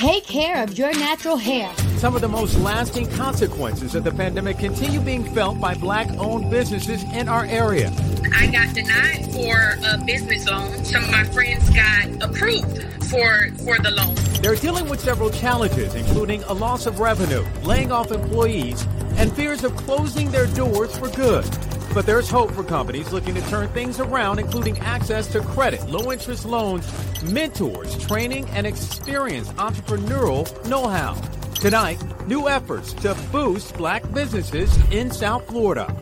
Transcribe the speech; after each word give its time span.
Take 0.00 0.24
care 0.24 0.62
of 0.62 0.78
your 0.78 0.92
natural 0.92 1.36
hair. 1.36 1.70
Some 1.98 2.14
of 2.14 2.22
the 2.22 2.28
most 2.28 2.58
lasting 2.60 3.06
consequences 3.10 3.94
of 3.94 4.02
the 4.02 4.10
pandemic 4.10 4.58
continue 4.58 4.98
being 4.98 5.24
felt 5.34 5.60
by 5.60 5.74
black 5.74 6.08
owned 6.12 6.50
businesses 6.50 7.02
in 7.12 7.28
our 7.28 7.44
area. 7.44 7.92
I 8.34 8.46
got 8.46 8.74
denied 8.74 9.30
for 9.30 9.76
a 9.86 10.02
business 10.02 10.48
loan. 10.48 10.86
Some 10.86 11.04
of 11.04 11.10
my 11.10 11.24
friends 11.24 11.68
got 11.68 12.06
approved 12.22 12.82
for, 13.10 13.50
for 13.58 13.76
the 13.82 13.90
loan. 13.94 14.14
They're 14.40 14.56
dealing 14.56 14.88
with 14.88 15.00
several 15.00 15.28
challenges, 15.28 15.94
including 15.94 16.44
a 16.44 16.54
loss 16.54 16.86
of 16.86 16.98
revenue, 16.98 17.44
laying 17.62 17.92
off 17.92 18.10
employees, 18.10 18.86
and 19.16 19.30
fears 19.30 19.64
of 19.64 19.76
closing 19.76 20.30
their 20.30 20.46
doors 20.46 20.96
for 20.96 21.10
good. 21.10 21.44
But 21.92 22.06
there's 22.06 22.30
hope 22.30 22.52
for 22.52 22.62
companies 22.62 23.12
looking 23.12 23.34
to 23.34 23.40
turn 23.48 23.68
things 23.70 23.98
around, 23.98 24.38
including 24.38 24.78
access 24.78 25.26
to 25.32 25.40
credit, 25.40 25.88
low 25.90 26.12
interest 26.12 26.44
loans, 26.44 26.86
mentors, 27.24 27.98
training, 28.06 28.48
and 28.50 28.64
experienced 28.64 29.54
entrepreneurial 29.56 30.46
know 30.68 30.86
how. 30.86 31.14
Tonight, 31.54 32.00
new 32.28 32.48
efforts 32.48 32.92
to 32.94 33.16
boost 33.32 33.76
black 33.76 34.08
businesses 34.12 34.74
in 34.92 35.10
South 35.10 35.46
Florida. 35.48 35.94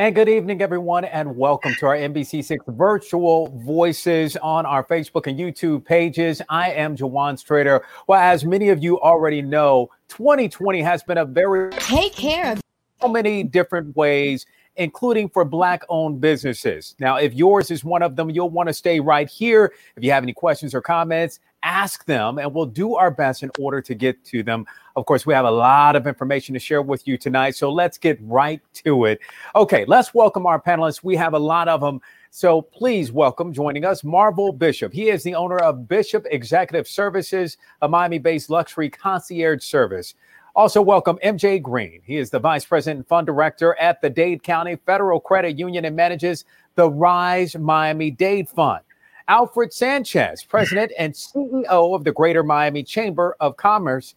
And 0.00 0.14
good 0.14 0.30
evening, 0.30 0.62
everyone, 0.62 1.04
and 1.04 1.36
welcome 1.36 1.74
to 1.74 1.84
our 1.84 1.94
NBC6 1.94 2.74
virtual 2.74 3.48
voices 3.62 4.34
on 4.38 4.64
our 4.64 4.82
Facebook 4.82 5.26
and 5.26 5.38
YouTube 5.38 5.84
pages. 5.84 6.40
I 6.48 6.70
am 6.70 6.96
Jawan 6.96 7.34
Strader. 7.34 7.82
Well, 8.06 8.18
as 8.18 8.42
many 8.42 8.70
of 8.70 8.82
you 8.82 8.98
already 8.98 9.42
know, 9.42 9.90
2020 10.08 10.80
has 10.80 11.02
been 11.02 11.18
a 11.18 11.26
very 11.26 11.68
take 11.72 12.14
care 12.14 12.52
of 12.52 12.62
so 13.02 13.08
many 13.08 13.42
different 13.42 13.94
ways 13.94 14.46
including 14.76 15.28
for 15.28 15.44
Black 15.44 15.82
owned 15.88 16.20
businesses. 16.20 16.94
Now, 16.98 17.16
if 17.16 17.34
yours 17.34 17.70
is 17.70 17.84
one 17.84 18.02
of 18.02 18.16
them, 18.16 18.30
you'll 18.30 18.50
want 18.50 18.68
to 18.68 18.72
stay 18.72 19.00
right 19.00 19.28
here. 19.28 19.72
If 19.96 20.04
you 20.04 20.10
have 20.12 20.22
any 20.22 20.32
questions 20.32 20.74
or 20.74 20.80
comments, 20.80 21.40
ask 21.62 22.04
them 22.06 22.38
and 22.38 22.54
we'll 22.54 22.66
do 22.66 22.94
our 22.94 23.10
best 23.10 23.42
in 23.42 23.50
order 23.58 23.80
to 23.82 23.94
get 23.94 24.24
to 24.24 24.42
them. 24.42 24.66
Of 24.96 25.06
course, 25.06 25.26
we 25.26 25.34
have 25.34 25.44
a 25.44 25.50
lot 25.50 25.96
of 25.96 26.06
information 26.06 26.52
to 26.54 26.58
share 26.58 26.82
with 26.82 27.06
you 27.06 27.18
tonight, 27.18 27.56
so 27.56 27.70
let's 27.70 27.98
get 27.98 28.18
right 28.22 28.60
to 28.74 29.04
it. 29.04 29.20
Okay, 29.54 29.84
let's 29.86 30.14
welcome 30.14 30.46
our 30.46 30.60
panelists. 30.60 31.04
We 31.04 31.16
have 31.16 31.34
a 31.34 31.38
lot 31.38 31.68
of 31.68 31.80
them. 31.80 32.00
So 32.30 32.62
please 32.62 33.10
welcome 33.10 33.52
joining 33.52 33.84
us 33.84 34.04
Marvel 34.04 34.52
Bishop. 34.52 34.92
He 34.92 35.10
is 35.10 35.22
the 35.22 35.34
owner 35.34 35.58
of 35.58 35.88
Bishop 35.88 36.26
Executive 36.30 36.86
Services, 36.86 37.56
a 37.82 37.88
Miami 37.88 38.18
based 38.18 38.50
luxury 38.50 38.88
concierge 38.88 39.64
service. 39.64 40.14
Also, 40.56 40.82
welcome 40.82 41.16
MJ 41.22 41.62
Green. 41.62 42.00
He 42.04 42.16
is 42.16 42.30
the 42.30 42.40
Vice 42.40 42.64
President 42.64 42.98
and 42.98 43.06
Fund 43.06 43.26
Director 43.26 43.76
at 43.78 44.00
the 44.00 44.10
Dade 44.10 44.42
County 44.42 44.74
Federal 44.84 45.20
Credit 45.20 45.56
Union 45.56 45.84
and 45.84 45.94
manages 45.94 46.44
the 46.74 46.90
Rise 46.90 47.56
Miami 47.56 48.10
Dade 48.10 48.48
Fund. 48.48 48.80
Alfred 49.28 49.72
Sanchez, 49.72 50.42
President 50.42 50.90
and 50.98 51.14
CEO 51.14 51.94
of 51.94 52.02
the 52.02 52.10
Greater 52.10 52.42
Miami 52.42 52.82
Chamber 52.82 53.36
of 53.38 53.56
Commerce. 53.56 54.16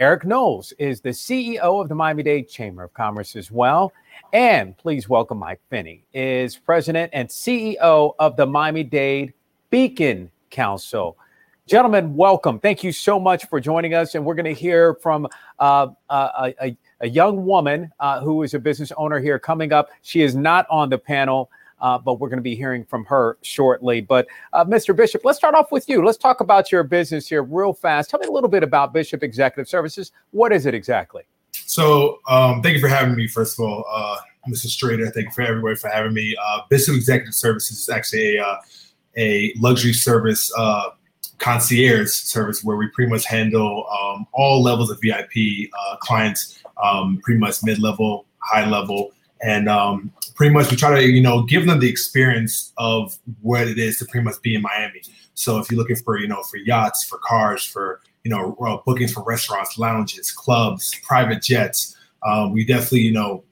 Eric 0.00 0.24
Knowles 0.24 0.72
is 0.78 1.02
the 1.02 1.10
CEO 1.10 1.82
of 1.82 1.90
the 1.90 1.94
Miami 1.94 2.22
Dade 2.22 2.48
Chamber 2.48 2.84
of 2.84 2.94
Commerce 2.94 3.36
as 3.36 3.50
well. 3.50 3.92
And 4.32 4.74
please 4.78 5.06
welcome 5.06 5.36
Mike 5.36 5.60
Finney, 5.68 6.02
is 6.14 6.56
President 6.56 7.10
and 7.12 7.28
CEO 7.28 8.14
of 8.18 8.36
the 8.36 8.46
Miami 8.46 8.84
Dade 8.84 9.34
Beacon 9.68 10.30
Council. 10.48 11.18
Gentlemen, 11.66 12.14
welcome. 12.14 12.60
Thank 12.60 12.84
you 12.84 12.92
so 12.92 13.18
much 13.18 13.46
for 13.46 13.58
joining 13.58 13.94
us. 13.94 14.14
And 14.14 14.22
we're 14.22 14.34
going 14.34 14.44
to 14.44 14.52
hear 14.52 14.96
from 14.96 15.26
uh, 15.58 15.86
uh, 16.10 16.50
a, 16.60 16.76
a, 17.00 17.08
young 17.08 17.46
woman 17.46 17.90
uh, 18.00 18.20
who 18.20 18.42
is 18.42 18.52
a 18.52 18.58
business 18.58 18.92
owner 18.98 19.18
here 19.18 19.38
coming 19.38 19.72
up. 19.72 19.88
She 20.02 20.20
is 20.20 20.36
not 20.36 20.66
on 20.68 20.90
the 20.90 20.98
panel, 20.98 21.50
uh, 21.80 21.96
but 21.96 22.20
we're 22.20 22.28
going 22.28 22.36
to 22.36 22.42
be 22.42 22.54
hearing 22.54 22.84
from 22.84 23.06
her 23.06 23.38
shortly. 23.40 24.02
But 24.02 24.26
uh, 24.52 24.66
Mr. 24.66 24.94
Bishop, 24.94 25.22
let's 25.24 25.38
start 25.38 25.54
off 25.54 25.72
with 25.72 25.88
you. 25.88 26.04
Let's 26.04 26.18
talk 26.18 26.40
about 26.40 26.70
your 26.70 26.82
business 26.82 27.30
here 27.30 27.42
real 27.42 27.72
fast. 27.72 28.10
Tell 28.10 28.20
me 28.20 28.26
a 28.26 28.30
little 28.30 28.50
bit 28.50 28.62
about 28.62 28.92
Bishop 28.92 29.22
Executive 29.22 29.66
Services. 29.66 30.12
What 30.32 30.52
is 30.52 30.66
it 30.66 30.74
exactly? 30.74 31.22
So, 31.52 32.18
um, 32.28 32.60
thank 32.60 32.74
you 32.74 32.80
for 32.80 32.88
having 32.88 33.16
me, 33.16 33.26
first 33.26 33.58
of 33.58 33.64
all. 33.64 33.86
Uh, 33.90 34.18
Mr. 34.50 34.66
Strader, 34.66 35.10
thank 35.14 35.28
you 35.28 35.32
for 35.32 35.40
everybody 35.40 35.76
for 35.76 35.88
having 35.88 36.12
me. 36.12 36.36
Bishop 36.68 36.94
Executive 36.94 37.32
Services 37.32 37.78
is 37.78 37.88
actually 37.88 38.36
a, 38.36 38.58
a 39.16 39.54
luxury 39.56 39.94
service 39.94 40.52
concierge 41.44 42.08
service 42.08 42.64
where 42.64 42.78
we 42.78 42.88
pretty 42.88 43.10
much 43.10 43.26
handle 43.26 43.86
um, 44.00 44.26
all 44.32 44.62
levels 44.62 44.90
of 44.90 44.98
VIP 45.02 45.68
uh, 45.78 45.96
clients, 45.96 46.58
um, 46.82 47.20
pretty 47.22 47.38
much 47.38 47.62
mid 47.62 47.78
level, 47.78 48.24
high 48.38 48.66
level, 48.66 49.12
and 49.42 49.68
um, 49.68 50.10
pretty 50.36 50.54
much 50.54 50.70
we 50.70 50.76
try 50.76 50.98
to 50.98 51.06
you 51.06 51.22
know 51.22 51.42
give 51.42 51.66
them 51.66 51.80
the 51.80 51.88
experience 51.88 52.72
of 52.78 53.18
what 53.42 53.68
it 53.68 53.78
is 53.78 53.98
to 53.98 54.06
pretty 54.06 54.24
much 54.24 54.40
be 54.40 54.54
in 54.54 54.62
Miami. 54.62 55.02
So 55.34 55.58
if 55.58 55.70
you're 55.70 55.78
looking 55.78 55.96
for 55.96 56.18
you 56.18 56.28
know 56.28 56.42
for 56.44 56.56
yachts, 56.56 57.04
for 57.04 57.18
cars, 57.18 57.62
for 57.62 58.00
you 58.24 58.30
know 58.30 58.56
uh, 58.66 58.78
bookings 58.86 59.12
for 59.12 59.22
restaurants, 59.22 59.76
lounges, 59.76 60.32
clubs, 60.32 60.98
private 61.02 61.42
jets, 61.42 61.94
um, 62.26 62.52
we 62.52 62.64
definitely 62.64 63.00
you 63.00 63.12
know 63.12 63.44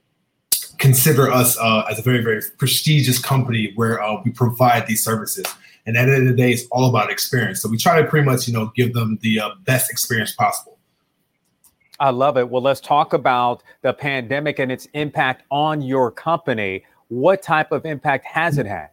consider 0.79 1.31
us 1.31 1.59
uh, 1.59 1.85
as 1.91 1.99
a 1.99 2.03
very 2.03 2.23
very 2.23 2.41
prestigious 2.57 3.19
company 3.19 3.73
where 3.75 4.03
uh, 4.03 4.19
we 4.25 4.31
provide 4.31 4.87
these 4.87 5.05
services. 5.05 5.45
And 5.87 5.97
at 5.97 6.07
the 6.07 6.15
end 6.15 6.29
of 6.29 6.37
the 6.37 6.43
day, 6.43 6.53
it's 6.53 6.67
all 6.71 6.89
about 6.89 7.11
experience. 7.11 7.61
So 7.61 7.69
we 7.69 7.77
try 7.77 8.01
to 8.01 8.07
pretty 8.07 8.25
much, 8.25 8.47
you 8.47 8.55
know, 8.55 8.73
give 8.77 8.93
them 8.95 9.19
the 9.23 9.41
uh, 9.41 9.51
best 9.65 9.91
experience 9.91 10.33
possible. 10.33 10.79
I 11.99 12.11
love 12.11 12.37
it. 12.37 12.49
Well, 12.49 12.63
let's 12.63 12.81
talk 12.81 13.13
about 13.13 13.63
the 13.83 13.93
pandemic 13.93 14.59
and 14.59 14.73
its 14.73 14.87
impact 14.95 15.45
on 15.51 15.83
your 15.83 16.11
company. 16.11 16.85
What 17.09 17.43
type 17.43 17.73
of 17.73 17.85
impact 17.85 18.27
has 18.27 18.59
it 18.59 18.67
had? 18.67 18.89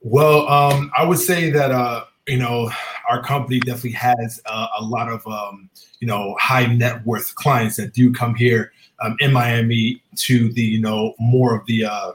Well, 0.00 0.48
um, 0.48 0.90
I 0.96 1.04
would 1.04 1.18
say 1.18 1.50
that 1.50 1.70
uh, 1.70 2.04
you 2.26 2.38
know 2.38 2.70
our 3.08 3.22
company 3.22 3.58
definitely 3.60 3.92
has 3.92 4.40
uh, 4.46 4.68
a 4.78 4.84
lot 4.84 5.10
of 5.10 5.26
um, 5.26 5.68
you 6.00 6.06
know 6.06 6.36
high 6.38 6.66
net 6.66 7.04
worth 7.04 7.34
clients 7.34 7.76
that 7.76 7.92
do 7.94 8.12
come 8.12 8.34
here 8.34 8.72
um, 9.00 9.16
in 9.18 9.32
Miami 9.32 10.02
to 10.16 10.52
the 10.52 10.62
you 10.62 10.80
know 10.80 11.14
more 11.18 11.56
of 11.56 11.66
the 11.66 11.84
uh, 11.84 12.12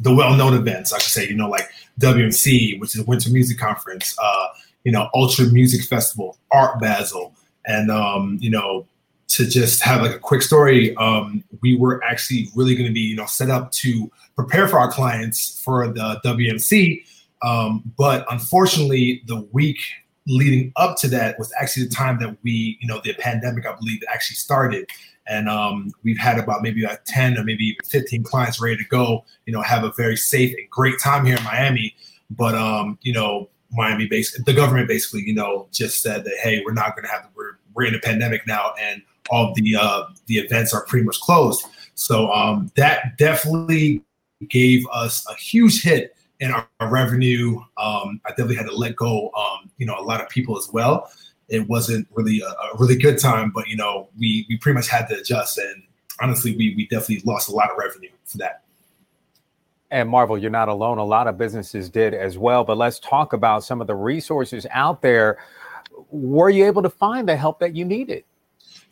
the 0.00 0.14
well-known 0.14 0.54
events, 0.54 0.92
I 0.92 0.98
should 0.98 1.12
say, 1.12 1.28
you 1.28 1.34
know, 1.34 1.48
like 1.48 1.68
WMC, 2.00 2.78
which 2.80 2.94
is 2.94 3.06
Winter 3.06 3.30
Music 3.30 3.58
Conference, 3.58 4.16
uh, 4.22 4.48
you 4.84 4.92
know, 4.92 5.08
Ultra 5.14 5.46
Music 5.46 5.82
Festival, 5.82 6.38
Art 6.50 6.80
Basel, 6.80 7.34
and 7.66 7.90
um, 7.90 8.38
you 8.40 8.50
know, 8.50 8.86
to 9.28 9.46
just 9.46 9.82
have 9.82 10.02
like 10.02 10.14
a 10.14 10.18
quick 10.18 10.42
story, 10.42 10.96
um, 10.96 11.42
we 11.62 11.76
were 11.76 12.02
actually 12.04 12.48
really 12.54 12.74
going 12.74 12.86
to 12.86 12.92
be, 12.92 13.00
you 13.00 13.16
know, 13.16 13.26
set 13.26 13.50
up 13.50 13.72
to 13.72 14.10
prepare 14.36 14.68
for 14.68 14.78
our 14.78 14.90
clients 14.90 15.60
for 15.62 15.88
the 15.88 16.20
WMC, 16.24 17.02
um, 17.42 17.82
but 17.96 18.24
unfortunately, 18.30 19.22
the 19.26 19.40
week 19.52 19.78
leading 20.26 20.72
up 20.76 20.96
to 20.98 21.08
that 21.08 21.38
was 21.38 21.52
actually 21.60 21.84
the 21.84 21.94
time 21.94 22.18
that 22.18 22.36
we, 22.42 22.78
you 22.80 22.88
know, 22.88 23.00
the 23.04 23.14
pandemic, 23.14 23.66
I 23.66 23.74
believe, 23.74 24.00
actually 24.08 24.36
started 24.36 24.88
and 25.28 25.48
um, 25.48 25.92
we've 26.02 26.18
had 26.18 26.38
about 26.38 26.62
maybe 26.62 26.82
like 26.82 27.04
10 27.04 27.38
or 27.38 27.44
maybe 27.44 27.64
even 27.64 27.80
15 27.84 28.22
clients 28.22 28.60
ready 28.60 28.76
to 28.76 28.84
go 28.84 29.24
you 29.46 29.52
know 29.52 29.62
have 29.62 29.84
a 29.84 29.92
very 29.96 30.16
safe 30.16 30.54
and 30.56 30.68
great 30.70 30.98
time 30.98 31.24
here 31.24 31.36
in 31.36 31.44
miami. 31.44 31.94
But 32.30 32.54
um, 32.54 32.98
you 33.02 33.12
know 33.12 33.48
miami 33.72 34.06
based 34.06 34.44
the 34.44 34.52
government 34.52 34.88
basically 34.88 35.22
you 35.26 35.34
know 35.34 35.68
just 35.72 36.00
said 36.00 36.24
that 36.24 36.34
hey 36.42 36.62
we're 36.64 36.72
not 36.72 36.94
going 36.94 37.04
to 37.04 37.10
have 37.10 37.28
we're, 37.34 37.58
we're 37.74 37.84
in 37.84 37.94
a 37.94 37.98
pandemic 37.98 38.46
now 38.46 38.72
and 38.80 39.02
all 39.30 39.52
the 39.54 39.76
uh, 39.76 40.04
the 40.26 40.38
events 40.38 40.72
are 40.72 40.84
pretty 40.84 41.04
much 41.04 41.18
closed. 41.20 41.64
So 41.94 42.30
um, 42.32 42.70
that 42.76 43.16
definitely 43.18 44.02
gave 44.48 44.86
us 44.92 45.26
a 45.28 45.34
huge 45.34 45.82
hit 45.82 46.14
in 46.40 46.50
our, 46.50 46.68
our 46.80 46.90
revenue. 46.90 47.58
Um, 47.78 48.20
i 48.24 48.30
definitely 48.30 48.56
had 48.56 48.66
to 48.66 48.76
let 48.76 48.96
go 48.96 49.30
um, 49.36 49.70
you 49.78 49.86
know 49.86 49.98
a 49.98 50.02
lot 50.02 50.20
of 50.20 50.28
people 50.28 50.56
as 50.58 50.68
well 50.72 51.10
it 51.48 51.68
wasn't 51.68 52.08
really 52.12 52.40
a, 52.40 52.48
a, 52.48 52.76
really 52.78 52.96
good 52.96 53.18
time, 53.18 53.52
but 53.54 53.68
you 53.68 53.76
know, 53.76 54.08
we 54.18 54.46
we 54.48 54.56
pretty 54.58 54.74
much 54.74 54.88
had 54.88 55.06
to 55.08 55.18
adjust, 55.18 55.58
and 55.58 55.82
honestly, 56.20 56.56
we 56.56 56.74
we 56.74 56.86
definitely 56.86 57.22
lost 57.24 57.48
a 57.48 57.52
lot 57.52 57.70
of 57.70 57.76
revenue 57.78 58.10
for 58.24 58.38
that. 58.38 58.62
And 59.90 60.08
Marvel, 60.08 60.36
you're 60.36 60.50
not 60.50 60.68
alone. 60.68 60.98
A 60.98 61.04
lot 61.04 61.28
of 61.28 61.38
businesses 61.38 61.88
did 61.88 62.12
as 62.12 62.36
well. 62.36 62.64
But 62.64 62.76
let's 62.76 62.98
talk 62.98 63.32
about 63.32 63.62
some 63.62 63.80
of 63.80 63.86
the 63.86 63.94
resources 63.94 64.66
out 64.72 65.00
there. 65.00 65.38
Were 66.10 66.50
you 66.50 66.66
able 66.66 66.82
to 66.82 66.90
find 66.90 67.28
the 67.28 67.36
help 67.36 67.60
that 67.60 67.76
you 67.76 67.84
needed? 67.84 68.24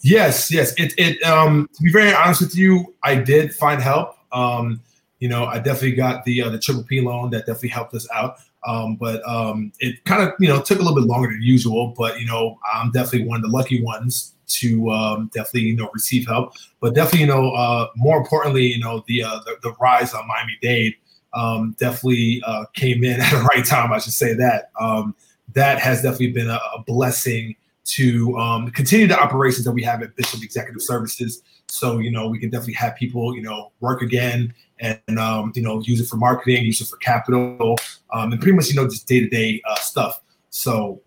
Yes, 0.00 0.52
yes. 0.52 0.72
It 0.78 0.94
it 0.96 1.22
um 1.24 1.68
to 1.74 1.82
be 1.82 1.90
very 1.90 2.14
honest 2.14 2.42
with 2.42 2.56
you, 2.56 2.94
I 3.02 3.16
did 3.16 3.54
find 3.54 3.82
help. 3.82 4.16
Um, 4.32 4.80
you 5.24 5.30
know, 5.30 5.46
I 5.46 5.56
definitely 5.56 5.92
got 5.92 6.22
the 6.26 6.42
uh, 6.42 6.50
the 6.50 6.58
triple 6.58 6.82
P 6.84 7.00
loan 7.00 7.30
that 7.30 7.46
definitely 7.46 7.70
helped 7.70 7.94
us 7.94 8.06
out. 8.12 8.36
Um, 8.66 8.96
but 8.96 9.26
um, 9.26 9.72
it 9.80 10.04
kind 10.04 10.22
of 10.22 10.34
you 10.38 10.48
know 10.48 10.60
took 10.60 10.78
a 10.78 10.82
little 10.82 11.00
bit 11.00 11.08
longer 11.08 11.28
than 11.28 11.40
usual. 11.40 11.94
But 11.96 12.20
you 12.20 12.26
know 12.26 12.58
I'm 12.74 12.90
definitely 12.90 13.26
one 13.26 13.36
of 13.36 13.42
the 13.42 13.48
lucky 13.48 13.82
ones 13.82 14.34
to 14.48 14.90
um, 14.90 15.30
definitely 15.32 15.62
you 15.62 15.76
know 15.76 15.88
receive 15.94 16.26
help. 16.26 16.52
But 16.78 16.94
definitely 16.94 17.20
you 17.20 17.26
know 17.28 17.52
uh, 17.52 17.86
more 17.96 18.18
importantly 18.18 18.66
you 18.66 18.78
know 18.80 19.02
the 19.08 19.22
uh, 19.22 19.38
the, 19.46 19.56
the, 19.62 19.72
rise 19.80 20.12
on 20.12 20.28
Miami 20.28 20.58
Dade 20.60 20.94
um, 21.32 21.74
definitely 21.78 22.42
uh, 22.46 22.66
came 22.74 23.02
in 23.02 23.18
at 23.22 23.30
the 23.30 23.40
right 23.44 23.64
time. 23.64 23.94
I 23.94 24.00
should 24.00 24.12
say 24.12 24.34
that 24.34 24.72
um, 24.78 25.14
that 25.54 25.78
has 25.78 26.02
definitely 26.02 26.32
been 26.32 26.50
a, 26.50 26.60
a 26.76 26.82
blessing 26.86 27.56
to 27.84 28.36
um, 28.38 28.70
continue 28.70 29.06
the 29.06 29.18
operations 29.18 29.64
that 29.64 29.72
we 29.72 29.82
have 29.82 30.02
at 30.02 30.16
Bishop 30.16 30.42
Executive 30.42 30.82
Services. 30.82 31.42
So, 31.68 31.98
you 31.98 32.10
know, 32.10 32.28
we 32.28 32.38
can 32.38 32.50
definitely 32.50 32.74
have 32.74 32.96
people, 32.96 33.34
you 33.34 33.42
know, 33.42 33.72
work 33.80 34.02
again 34.02 34.54
and, 34.80 35.18
um, 35.18 35.52
you 35.54 35.62
know, 35.62 35.80
use 35.82 36.00
it 36.00 36.08
for 36.08 36.16
marketing, 36.16 36.64
use 36.64 36.80
it 36.80 36.88
for 36.88 36.96
capital, 36.96 37.76
um, 38.12 38.32
and 38.32 38.40
pretty 38.40 38.56
much, 38.56 38.68
you 38.68 38.74
know, 38.74 38.88
just 38.88 39.06
day 39.06 39.20
to 39.20 39.28
day 39.28 39.62
stuff. 39.76 40.22
So, 40.50 41.00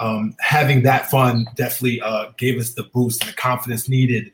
um, 0.00 0.34
having 0.40 0.82
that 0.82 1.10
fund 1.10 1.48
definitely 1.54 2.00
uh, 2.00 2.26
gave 2.36 2.58
us 2.58 2.74
the 2.74 2.84
boost 2.84 3.22
and 3.22 3.32
the 3.32 3.36
confidence 3.36 3.88
needed 3.88 4.32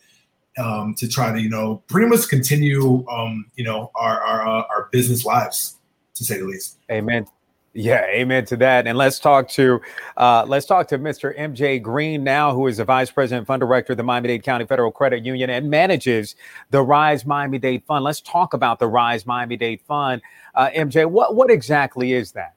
um, 0.58 0.94
to 0.94 1.08
try 1.08 1.32
to, 1.32 1.40
you 1.40 1.48
know, 1.50 1.82
pretty 1.86 2.08
much 2.08 2.28
continue, 2.28 3.06
um, 3.08 3.46
you 3.56 3.64
know, 3.64 3.90
our 3.94 4.20
our, 4.20 4.48
uh, 4.48 4.62
our 4.70 4.88
business 4.90 5.24
lives, 5.24 5.76
to 6.14 6.24
say 6.24 6.38
the 6.38 6.46
least. 6.46 6.78
Amen. 6.90 7.26
Yeah, 7.72 8.04
amen 8.06 8.46
to 8.46 8.56
that. 8.56 8.88
And 8.88 8.98
let's 8.98 9.20
talk 9.20 9.48
to 9.50 9.80
uh, 10.16 10.44
let's 10.48 10.66
talk 10.66 10.88
to 10.88 10.98
Mr. 10.98 11.38
MJ 11.38 11.80
Green 11.80 12.24
now, 12.24 12.52
who 12.52 12.66
is 12.66 12.78
the 12.78 12.84
vice 12.84 13.12
president, 13.12 13.46
fund 13.46 13.60
director 13.60 13.92
of 13.92 13.96
the 13.96 14.02
Miami-Dade 14.02 14.42
County 14.42 14.66
Federal 14.66 14.90
Credit 14.90 15.24
Union 15.24 15.50
and 15.50 15.70
manages 15.70 16.34
the 16.70 16.82
Rise 16.82 17.24
Miami-Dade 17.24 17.84
Fund. 17.84 18.02
Let's 18.02 18.20
talk 18.22 18.54
about 18.54 18.80
the 18.80 18.88
Rise 18.88 19.24
Miami-Dade 19.24 19.80
Fund. 19.82 20.20
Uh, 20.56 20.70
MJ, 20.70 21.08
what 21.08 21.36
what 21.36 21.48
exactly 21.48 22.12
is 22.12 22.32
that? 22.32 22.54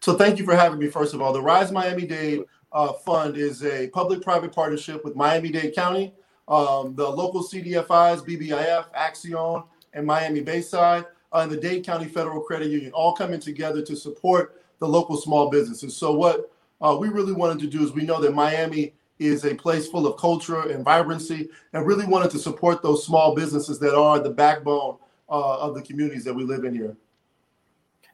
So, 0.00 0.14
thank 0.14 0.38
you 0.38 0.44
for 0.44 0.54
having 0.54 0.78
me. 0.78 0.88
First 0.88 1.14
of 1.14 1.22
all, 1.22 1.32
the 1.32 1.40
Rise 1.40 1.72
Miami-Dade 1.72 2.42
uh, 2.72 2.92
Fund 2.92 3.38
is 3.38 3.64
a 3.64 3.88
public-private 3.88 4.52
partnership 4.52 5.06
with 5.06 5.16
Miami-Dade 5.16 5.74
County, 5.74 6.12
um, 6.48 6.94
the 6.96 7.08
local 7.08 7.42
CDFIs, 7.42 8.26
BBIF, 8.26 8.92
Accion, 8.94 9.64
and 9.94 10.06
Miami 10.06 10.40
Bayside 10.40 11.06
and 11.32 11.50
the 11.50 11.56
Dade 11.56 11.84
County 11.84 12.06
Federal 12.06 12.40
Credit 12.40 12.70
Union, 12.70 12.92
all 12.92 13.14
coming 13.14 13.40
together 13.40 13.82
to 13.82 13.96
support 13.96 14.62
the 14.78 14.88
local 14.88 15.16
small 15.16 15.50
businesses. 15.50 15.96
So 15.96 16.12
what 16.12 16.52
uh, 16.80 16.96
we 16.98 17.08
really 17.08 17.32
wanted 17.32 17.60
to 17.60 17.66
do 17.66 17.82
is 17.84 17.92
we 17.92 18.04
know 18.04 18.20
that 18.20 18.34
Miami 18.34 18.94
is 19.18 19.44
a 19.44 19.54
place 19.54 19.86
full 19.86 20.06
of 20.06 20.18
culture 20.18 20.68
and 20.68 20.84
vibrancy, 20.84 21.48
and 21.72 21.86
really 21.86 22.06
wanted 22.06 22.30
to 22.32 22.38
support 22.38 22.82
those 22.82 23.06
small 23.06 23.34
businesses 23.34 23.78
that 23.78 23.96
are 23.96 24.18
the 24.18 24.30
backbone 24.30 24.96
uh, 25.28 25.58
of 25.60 25.74
the 25.74 25.82
communities 25.82 26.24
that 26.24 26.34
we 26.34 26.42
live 26.42 26.64
in 26.64 26.74
here. 26.74 26.96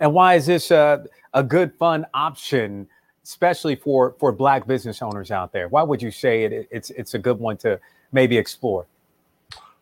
And 0.01 0.13
why 0.13 0.35
is 0.35 0.47
this 0.47 0.71
a, 0.71 1.05
a 1.35 1.43
good 1.43 1.73
fun 1.75 2.07
option, 2.15 2.87
especially 3.25 3.75
for 3.75 4.15
for 4.19 4.33
Black 4.33 4.67
business 4.67 5.03
owners 5.03 5.31
out 5.31 5.53
there? 5.53 5.69
Why 5.69 5.83
would 5.83 6.03
you 6.03 6.11
say 6.11 6.45
it, 6.45 6.69
it's 6.71 6.91
it's 6.91 7.15
a 7.15 7.19
good 7.19 7.39
one 7.39 7.57
to 7.59 7.81
maybe 8.13 8.37
explore? 8.37 8.87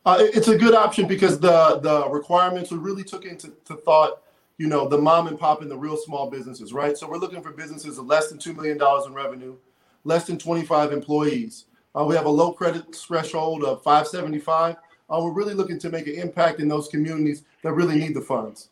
Uh, 0.07 0.19
it's 0.21 0.47
a 0.47 0.57
good 0.57 0.73
option 0.73 1.09
because 1.09 1.41
the 1.41 1.81
the 1.81 2.09
requirements 2.09 2.71
we 2.71 2.79
really 2.79 3.03
took 3.03 3.25
into 3.25 3.49
thought, 3.85 4.23
you 4.57 4.69
know, 4.69 4.89
the 4.89 4.97
mom 4.97 5.27
and 5.27 5.37
pop 5.37 5.63
and 5.63 5.71
the 5.71 5.77
real 5.77 5.97
small 5.97 6.31
businesses, 6.31 6.73
right? 6.73 6.97
So 6.97 7.09
we're 7.09 7.19
looking 7.19 7.43
for 7.43 7.51
businesses 7.51 7.99
of 7.99 8.07
less 8.07 8.29
than 8.29 8.39
two 8.39 8.55
million 8.55 8.79
dollars 8.79 9.07
in 9.07 9.15
revenue, 9.15 9.57
less 10.05 10.25
than 10.25 10.39
25 10.39 10.93
employees. 10.93 11.65
Uh, 11.97 12.05
we 12.05 12.15
have 12.15 12.27
a 12.27 12.31
low 12.31 12.53
credit 12.53 12.95
threshold 12.95 13.65
of 13.65 13.83
575. 13.83 14.77
Uh, 15.11 15.21
we're 15.23 15.33
really 15.33 15.55
looking 15.55 15.79
to 15.81 15.91
make 15.91 16.07
an 16.07 16.15
impact 16.15 16.61
in 16.61 16.69
those 16.69 16.87
communities 16.87 17.43
that 17.63 17.73
really 17.73 17.97
need 17.97 18.15
the 18.15 18.21
funds. 18.21 18.71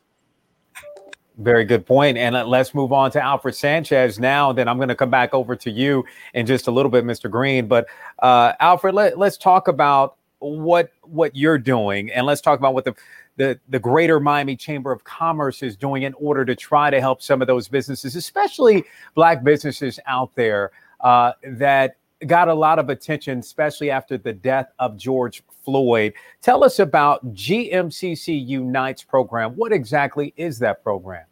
Very 1.39 1.65
good 1.65 1.85
point. 1.85 2.17
And 2.17 2.37
uh, 2.37 2.47
let's 2.47 2.75
move 2.75 2.93
on 2.93 3.11
to 3.11 3.21
Alfred 3.21 3.57
Sanchez 3.57 4.21
now. 4.21 4.53
Then 4.53 4.69
I'm 4.69 4.77
going 4.77 4.89
to 4.89 4.95
come 4.95 5.11
back 5.11 5.35
over 5.35 5.57
to 5.57 5.71
you 5.71 6.05
in 6.35 6.47
just 6.47 6.69
a 6.69 6.71
little 6.71 6.91
bit, 6.91 7.05
Mr. 7.05 7.29
Green. 7.29 7.67
But 7.67 7.87
uh, 8.21 8.53
Alfred, 8.61 8.95
let, 8.95 9.19
let's 9.19 9.37
talk 9.37 9.67
about 9.67 10.17
what 10.45 10.91
what 11.03 11.35
you're 11.35 11.59
doing, 11.59 12.11
and 12.13 12.27
let's 12.27 12.41
talk 12.41 12.59
about 12.59 12.75
what 12.75 12.85
the 12.85 12.95
the, 13.37 13.59
the 13.69 13.79
Greater 13.79 14.21
Miami 14.21 14.57
Chamber 14.57 14.93
of 14.93 15.03
Commerce 15.05 15.63
is 15.63 15.77
doing 15.77 16.05
in 16.05 16.15
order 16.15 16.45
to 16.45 16.55
try 16.55 16.91
to 16.91 17.01
help 17.01 17.21
some 17.21 17.41
of 17.41 17.49
those 17.49 17.67
businesses, 17.67 18.15
especially 18.15 18.85
Black 19.15 19.43
businesses 19.43 19.99
out 20.07 20.35
there 20.37 20.71
uh, 21.01 21.33
that 21.45 21.97
got 22.27 22.49
a 22.49 22.55
lot 22.55 22.79
of 22.79 22.91
attention, 22.91 23.41
especially 23.41 23.91
after 23.91 24.17
the 24.17 24.33
death 24.33 24.71
of 24.79 24.97
George 24.97 25.43
Floyd. 25.65 26.15
Tell 26.43 26.63
us 26.63 26.79
about 26.79 27.35
GMCC 27.35 28.47
Unites 28.47 29.03
program. 29.03 29.53
What 29.57 29.73
exactly 29.73 30.33
is 30.37 30.59
that 30.61 30.83
program? 30.83 31.25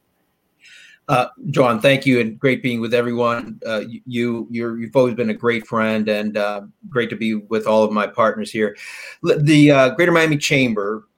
Uh, 1.08 1.26
John, 1.50 1.81
thank 1.81 2.06
you, 2.06 2.20
and 2.20 2.38
great 2.38 2.62
being 2.62 2.81
with 2.81 2.94
everyone. 2.94 3.60
Uh, 3.66 3.82
you, 4.06 4.46
you 4.50 4.81
have 4.82 4.96
always 4.96 5.14
been 5.14 5.31
a 5.31 5.34
great 5.34 5.66
friend, 5.66 6.08
and 6.08 6.37
uh, 6.37 6.62
great 6.88 7.10
to 7.10 7.16
be 7.16 7.34
with 7.34 7.66
all 7.66 7.82
of 7.82 7.90
my 7.90 8.06
partners 8.06 8.50
here. 8.50 8.76
The 9.22 9.70
uh, 9.70 9.88
Greater 9.90 10.12
Miami 10.12 10.38
Chamber, 10.38 11.08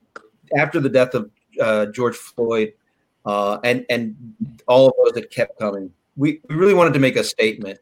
after 0.56 0.80
the 0.80 0.88
death 0.88 1.14
of 1.14 1.30
uh, 1.60 1.86
George 1.86 2.16
Floyd, 2.16 2.72
uh, 3.26 3.58
and 3.62 3.84
and 3.90 4.16
all 4.66 4.88
of 4.88 4.94
those 5.04 5.12
that 5.12 5.30
kept 5.30 5.58
coming, 5.58 5.92
we, 6.16 6.40
we 6.48 6.54
really 6.54 6.74
wanted 6.74 6.94
to 6.94 7.00
make 7.00 7.16
a 7.16 7.24
statement. 7.24 7.78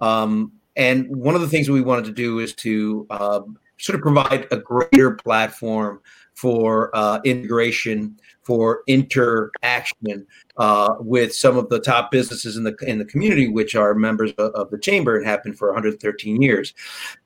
Um, 0.00 0.52
and 0.76 1.08
one 1.08 1.34
of 1.34 1.40
the 1.40 1.48
things 1.48 1.70
we 1.70 1.80
wanted 1.80 2.04
to 2.04 2.12
do 2.12 2.38
is 2.40 2.54
to 2.56 3.06
um, 3.08 3.58
sort 3.78 3.96
of 3.96 4.02
provide 4.02 4.46
a 4.50 4.58
greater 4.58 5.12
platform 5.12 6.00
for 6.34 6.90
integration 7.24 8.18
for 8.46 8.82
interaction 8.86 10.24
uh, 10.56 10.94
with 11.00 11.34
some 11.34 11.56
of 11.58 11.68
the 11.68 11.80
top 11.80 12.12
businesses 12.12 12.56
in 12.56 12.62
the 12.62 12.76
in 12.82 12.98
the 12.98 13.04
community, 13.04 13.48
which 13.48 13.74
are 13.74 13.92
members 13.92 14.30
of, 14.38 14.52
of 14.52 14.70
the 14.70 14.78
chamber 14.78 15.16
and 15.16 15.26
have 15.26 15.42
been 15.42 15.52
for 15.52 15.68
113 15.68 16.40
years. 16.40 16.72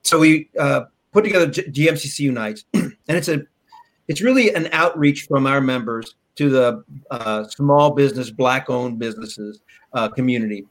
So 0.01 0.17
we 0.17 0.49
uh, 0.59 0.85
put 1.11 1.23
together 1.23 1.45
G- 1.45 1.63
GMCC 1.63 2.19
Unites, 2.21 2.65
and 2.73 2.95
it's 3.07 3.27
a 3.27 3.43
it's 4.07 4.21
really 4.21 4.53
an 4.55 4.67
outreach 4.71 5.27
from 5.27 5.45
our 5.45 5.61
members 5.61 6.15
to 6.35 6.49
the 6.49 6.83
uh, 7.11 7.43
small 7.43 7.91
business, 7.91 8.31
black-owned 8.31 8.97
businesses 8.97 9.61
uh, 9.93 10.07
community 10.07 10.65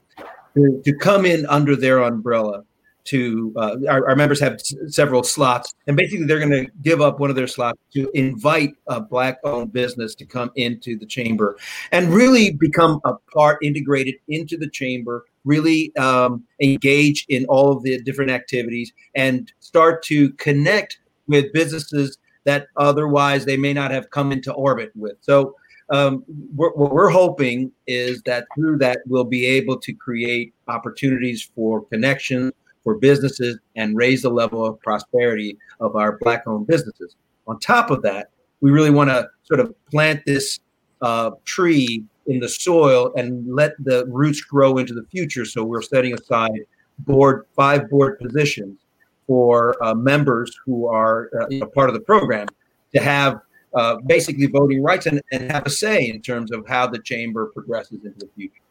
to, 0.55 0.81
to 0.83 0.93
come 0.93 1.25
in 1.25 1.45
under 1.45 1.75
their 1.77 1.99
umbrella 1.99 2.63
to 3.05 3.53
uh, 3.55 3.75
our, 3.89 4.09
our, 4.09 4.15
members 4.15 4.39
have 4.39 4.53
s- 4.53 4.73
several 4.87 5.23
slots 5.23 5.73
and 5.87 5.97
basically 5.97 6.25
they're 6.25 6.39
going 6.39 6.51
to 6.51 6.71
give 6.81 7.01
up 7.01 7.19
one 7.19 7.29
of 7.29 7.35
their 7.35 7.47
slots 7.47 7.79
to 7.93 8.09
invite 8.13 8.73
a 8.87 8.99
black 8.99 9.37
owned 9.43 9.73
business 9.73 10.15
to 10.15 10.25
come 10.25 10.51
into 10.55 10.97
the 10.97 11.05
chamber 11.05 11.57
and 11.91 12.13
really 12.13 12.51
become 12.51 12.99
a 13.05 13.13
part 13.33 13.57
integrated 13.63 14.15
into 14.27 14.57
the 14.57 14.69
chamber 14.69 15.25
really 15.43 15.95
um, 15.97 16.43
engage 16.61 17.25
in 17.29 17.45
all 17.45 17.71
of 17.71 17.83
the 17.83 18.01
different 18.01 18.31
activities 18.31 18.93
and 19.15 19.51
start 19.59 20.03
to 20.03 20.31
connect 20.33 20.99
with 21.27 21.51
businesses 21.53 22.17
that 22.43 22.67
otherwise 22.77 23.45
they 23.45 23.57
may 23.57 23.73
not 23.73 23.91
have 23.91 24.09
come 24.09 24.31
into 24.31 24.51
orbit 24.53 24.91
with. 24.95 25.17
So 25.21 25.55
um, 25.89 26.23
what 26.55 26.77
we're 26.77 27.09
hoping 27.09 27.71
is 27.85 28.21
that 28.23 28.45
through 28.55 28.77
that 28.77 28.99
we'll 29.07 29.25
be 29.25 29.45
able 29.45 29.77
to 29.79 29.93
create 29.93 30.53
opportunities 30.67 31.51
for 31.53 31.83
connections 31.85 32.53
for 32.83 32.95
businesses 32.95 33.59
and 33.75 33.95
raise 33.95 34.21
the 34.21 34.29
level 34.29 34.65
of 34.65 34.79
prosperity 34.79 35.57
of 35.79 35.95
our 35.95 36.17
black 36.17 36.43
owned 36.47 36.67
businesses. 36.67 37.15
On 37.47 37.59
top 37.59 37.91
of 37.91 38.01
that, 38.03 38.29
we 38.61 38.71
really 38.71 38.89
want 38.89 39.09
to 39.09 39.27
sort 39.43 39.59
of 39.59 39.73
plant 39.89 40.21
this 40.25 40.59
uh, 41.01 41.31
tree 41.45 42.03
in 42.27 42.39
the 42.39 42.49
soil 42.49 43.11
and 43.15 43.45
let 43.53 43.73
the 43.79 44.05
roots 44.07 44.41
grow 44.41 44.77
into 44.77 44.93
the 44.93 45.03
future. 45.11 45.45
So 45.45 45.63
we're 45.63 45.81
setting 45.81 46.13
aside 46.13 46.59
board 46.99 47.45
five 47.55 47.89
board 47.89 48.19
positions 48.19 48.79
for 49.27 49.81
uh, 49.83 49.93
members 49.93 50.55
who 50.65 50.87
are 50.87 51.29
uh, 51.39 51.47
you 51.49 51.59
know, 51.59 51.67
part 51.67 51.89
of 51.89 51.93
the 51.93 52.01
program 52.01 52.47
to 52.93 53.01
have 53.01 53.41
uh, 53.73 53.95
basically 54.05 54.47
voting 54.47 54.83
rights 54.83 55.05
and, 55.05 55.21
and 55.31 55.51
have 55.51 55.65
a 55.65 55.69
say 55.69 56.09
in 56.09 56.21
terms 56.21 56.51
of 56.51 56.67
how 56.67 56.85
the 56.85 56.99
chamber 56.99 57.47
progresses 57.47 58.03
into 58.03 58.19
the 58.19 58.29
future. 58.35 58.61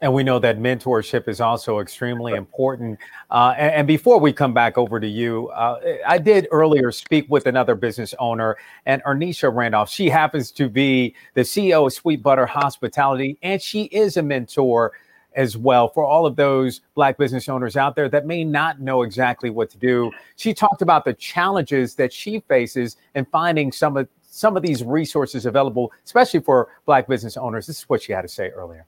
And 0.00 0.14
we 0.14 0.22
know 0.22 0.38
that 0.38 0.58
mentorship 0.58 1.26
is 1.26 1.40
also 1.40 1.80
extremely 1.80 2.34
important. 2.34 2.98
Uh, 3.30 3.54
and, 3.58 3.74
and, 3.74 3.86
before 3.86 4.20
we 4.20 4.32
come 4.32 4.54
back 4.54 4.78
over 4.78 5.00
to 5.00 5.08
you, 5.08 5.48
uh, 5.48 5.80
I 6.06 6.18
did 6.18 6.46
earlier 6.52 6.92
speak 6.92 7.26
with 7.28 7.46
another 7.46 7.74
business 7.74 8.14
owner, 8.20 8.56
and 8.86 9.02
Ernisha 9.02 9.52
Randolph. 9.52 9.90
She 9.90 10.08
happens 10.08 10.52
to 10.52 10.68
be 10.68 11.16
the 11.34 11.40
CEO 11.40 11.86
of 11.86 11.92
Sweet 11.92 12.22
Butter 12.22 12.46
Hospitality, 12.46 13.38
and 13.42 13.60
she 13.60 13.84
is 13.84 14.16
a 14.16 14.22
mentor 14.22 14.92
as 15.34 15.56
well 15.56 15.88
for 15.88 16.04
all 16.04 16.26
of 16.26 16.36
those 16.36 16.80
Black 16.94 17.18
business 17.18 17.48
owners 17.48 17.76
out 17.76 17.96
there 17.96 18.08
that 18.08 18.24
may 18.24 18.44
not 18.44 18.80
know 18.80 19.02
exactly 19.02 19.50
what 19.50 19.68
to 19.70 19.78
do. 19.78 20.12
She 20.36 20.54
talked 20.54 20.82
about 20.82 21.04
the 21.04 21.14
challenges 21.14 21.94
that 21.96 22.12
she 22.12 22.40
faces 22.40 22.96
in 23.14 23.24
finding 23.26 23.72
some 23.72 23.96
of 23.96 24.08
some 24.30 24.56
of 24.56 24.62
these 24.62 24.84
resources 24.84 25.46
available, 25.46 25.90
especially 26.04 26.38
for 26.40 26.68
Black 26.86 27.08
business 27.08 27.36
owners. 27.36 27.66
This 27.66 27.78
is 27.78 27.88
what 27.88 28.00
she 28.00 28.12
had 28.12 28.22
to 28.22 28.28
say 28.28 28.50
earlier. 28.50 28.86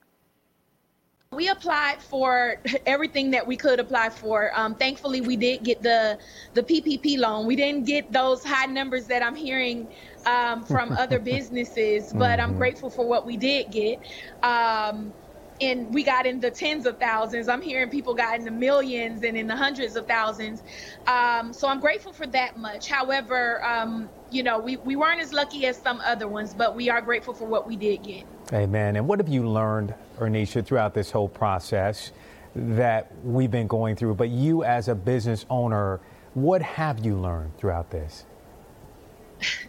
We 1.33 1.47
applied 1.49 2.03
for 2.03 2.57
everything 2.87 3.31
that 3.31 3.47
we 3.47 3.57
could 3.57 3.79
apply 3.79 4.11
for. 4.11 4.51
Um, 4.53 4.75
thankfully, 4.75 5.21
we 5.21 5.37
did 5.37 5.63
get 5.63 5.81
the 5.81 6.19
the 6.55 6.63
PPP 6.65 7.19
loan. 7.19 7.47
We 7.47 7.55
didn't 7.55 7.87
get 7.87 8.11
those 8.11 8.43
high 8.43 8.67
numbers 8.67 9.07
that 9.07 9.23
I'm 9.23 9.37
hearing 9.37 9.93
um, 10.27 10.65
from 10.65 10.91
other 10.99 11.21
businesses, 11.21 12.13
but 12.13 12.41
I'm 12.41 12.49
mm-hmm. 12.49 12.59
grateful 12.59 12.91
for 12.91 13.07
what 13.07 13.27
we 13.27 13.37
did 13.37 13.71
get. 13.71 14.01
Um, 14.43 15.15
and 15.61 15.95
we 15.95 16.03
got 16.03 16.27
in 16.27 16.41
the 16.41 16.51
tens 16.51 16.85
of 16.85 16.99
thousands. 16.99 17.47
I'm 17.47 17.63
hearing 17.63 17.91
people 17.91 18.15
got 18.15 18.37
in 18.37 18.45
the 18.45 18.51
millions 18.51 19.23
and 19.23 19.37
in 19.37 19.47
the 19.47 19.55
hundreds 19.55 19.95
of 19.95 20.09
thousands. 20.09 20.65
Um, 21.07 21.53
so 21.53 21.69
I'm 21.69 21.79
grateful 21.79 22.13
for 22.13 22.27
that 22.29 22.57
much. 22.57 22.89
However, 22.89 23.65
um, 23.65 24.11
you 24.31 24.43
know, 24.43 24.59
we, 24.59 24.79
we 24.79 24.97
weren't 24.97 25.21
as 25.21 25.33
lucky 25.33 25.67
as 25.67 25.81
some 25.81 26.01
other 26.05 26.27
ones, 26.27 26.55
but 26.55 26.75
we 26.75 26.89
are 26.91 27.01
grateful 27.01 27.35
for 27.35 27.47
what 27.47 27.69
we 27.69 27.77
did 27.77 28.03
get. 28.03 28.25
Amen. 28.53 28.97
And 28.97 29.07
what 29.07 29.21
have 29.21 29.29
you 29.29 29.49
learned, 29.49 29.95
Ernisha, 30.19 30.65
throughout 30.65 30.95
this 30.95 31.11
whole 31.11 31.29
process? 31.29 32.13
that 32.55 33.13
we've 33.25 33.51
been 33.51 33.67
going 33.67 33.97
through. 33.97 34.15
But 34.15 34.29
you, 34.31 34.65
as 34.65 34.89
a 34.89 34.95
business 34.95 35.47
owner, 35.51 36.01
what 36.35 36.63
have 36.63 37.05
you 37.05 37.17
learned 37.17 37.57
throughout 37.59 37.91
this? 37.91 38.25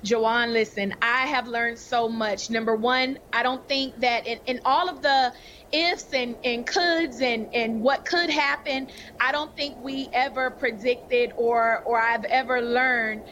Jawan, 0.03 0.51
listen, 0.51 0.93
I 1.01 1.27
have 1.27 1.47
learned 1.47 1.79
so 1.79 2.09
much. 2.09 2.49
Number 2.49 2.75
one, 2.75 3.19
I 3.31 3.41
don't 3.41 3.65
think 3.69 3.97
that 4.01 4.27
in, 4.27 4.39
in 4.45 4.59
all 4.65 4.89
of 4.89 5.01
the 5.01 5.31
ifs 5.71 6.13
and, 6.13 6.35
and 6.43 6.67
coulds 6.67 7.21
and, 7.21 7.53
and 7.53 7.81
what 7.81 8.03
could 8.03 8.29
happen, 8.29 8.89
I 9.21 9.31
don't 9.31 9.55
think 9.55 9.81
we 9.81 10.09
ever 10.11 10.49
predicted 10.49 11.31
or 11.37 11.83
or 11.85 12.01
I've 12.01 12.25
ever 12.25 12.61
learned 12.61 13.23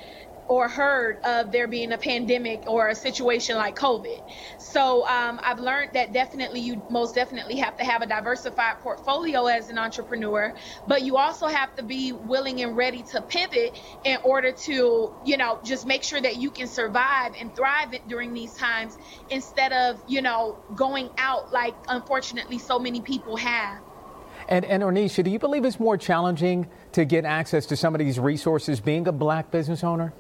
or 0.50 0.68
heard 0.68 1.24
of 1.24 1.52
there 1.52 1.68
being 1.68 1.92
a 1.92 1.98
pandemic 1.98 2.64
or 2.66 2.90
a 2.90 2.96
situation 2.96 3.56
like 3.56 3.76
COVID. 3.76 4.20
So 4.58 5.08
um, 5.08 5.40
I've 5.44 5.60
learned 5.60 5.92
that 5.94 6.12
definitely 6.12 6.60
you 6.60 6.82
most 6.90 7.14
definitely 7.14 7.58
have 7.58 7.78
to 7.78 7.84
have 7.84 8.02
a 8.02 8.08
diversified 8.08 8.80
portfolio 8.82 9.46
as 9.46 9.70
an 9.70 9.78
entrepreneur, 9.78 10.54
but 10.88 11.04
you 11.04 11.18
also 11.18 11.46
have 11.48 11.76
to 11.76 11.84
be 11.84 12.14
willing 12.14 12.62
and 12.64 12.76
ready 12.76 13.04
to 13.04 13.22
pivot 13.22 13.80
in 14.04 14.18
order 14.24 14.52
to, 14.52 15.14
you 15.24 15.38
know, 15.38 15.60
just 15.64 15.86
make 15.86 16.02
sure 16.02 16.20
that 16.20 16.38
you 16.38 16.50
can 16.50 16.68
survive 16.68 17.34
and 17.40 17.56
thrive 17.56 17.94
during 18.08 18.34
these 18.34 18.56
times 18.56 18.98
instead 19.30 19.72
of, 19.72 20.02
you 20.08 20.24
know, 20.24 20.58
going 20.76 21.12
out 21.20 21.54
like 21.54 21.76
unfortunately 21.88 22.58
so 22.58 22.80
many 22.80 23.02
people 23.02 23.36
have. 23.36 23.78
And, 24.48 24.66
and 24.66 24.82
Ernisha, 24.82 25.24
do 25.24 25.30
you 25.30 25.38
believe 25.38 25.64
it's 25.64 25.80
more 25.80 25.96
challenging 25.96 26.68
to 26.94 27.06
get 27.06 27.24
access 27.24 27.68
to 27.68 27.78
some 27.78 27.94
of 27.94 28.00
these 28.00 28.20
resources 28.20 28.80
being 28.80 29.08
a 29.08 29.12
black 29.12 29.52
business 29.52 29.84
owner? 29.84 30.12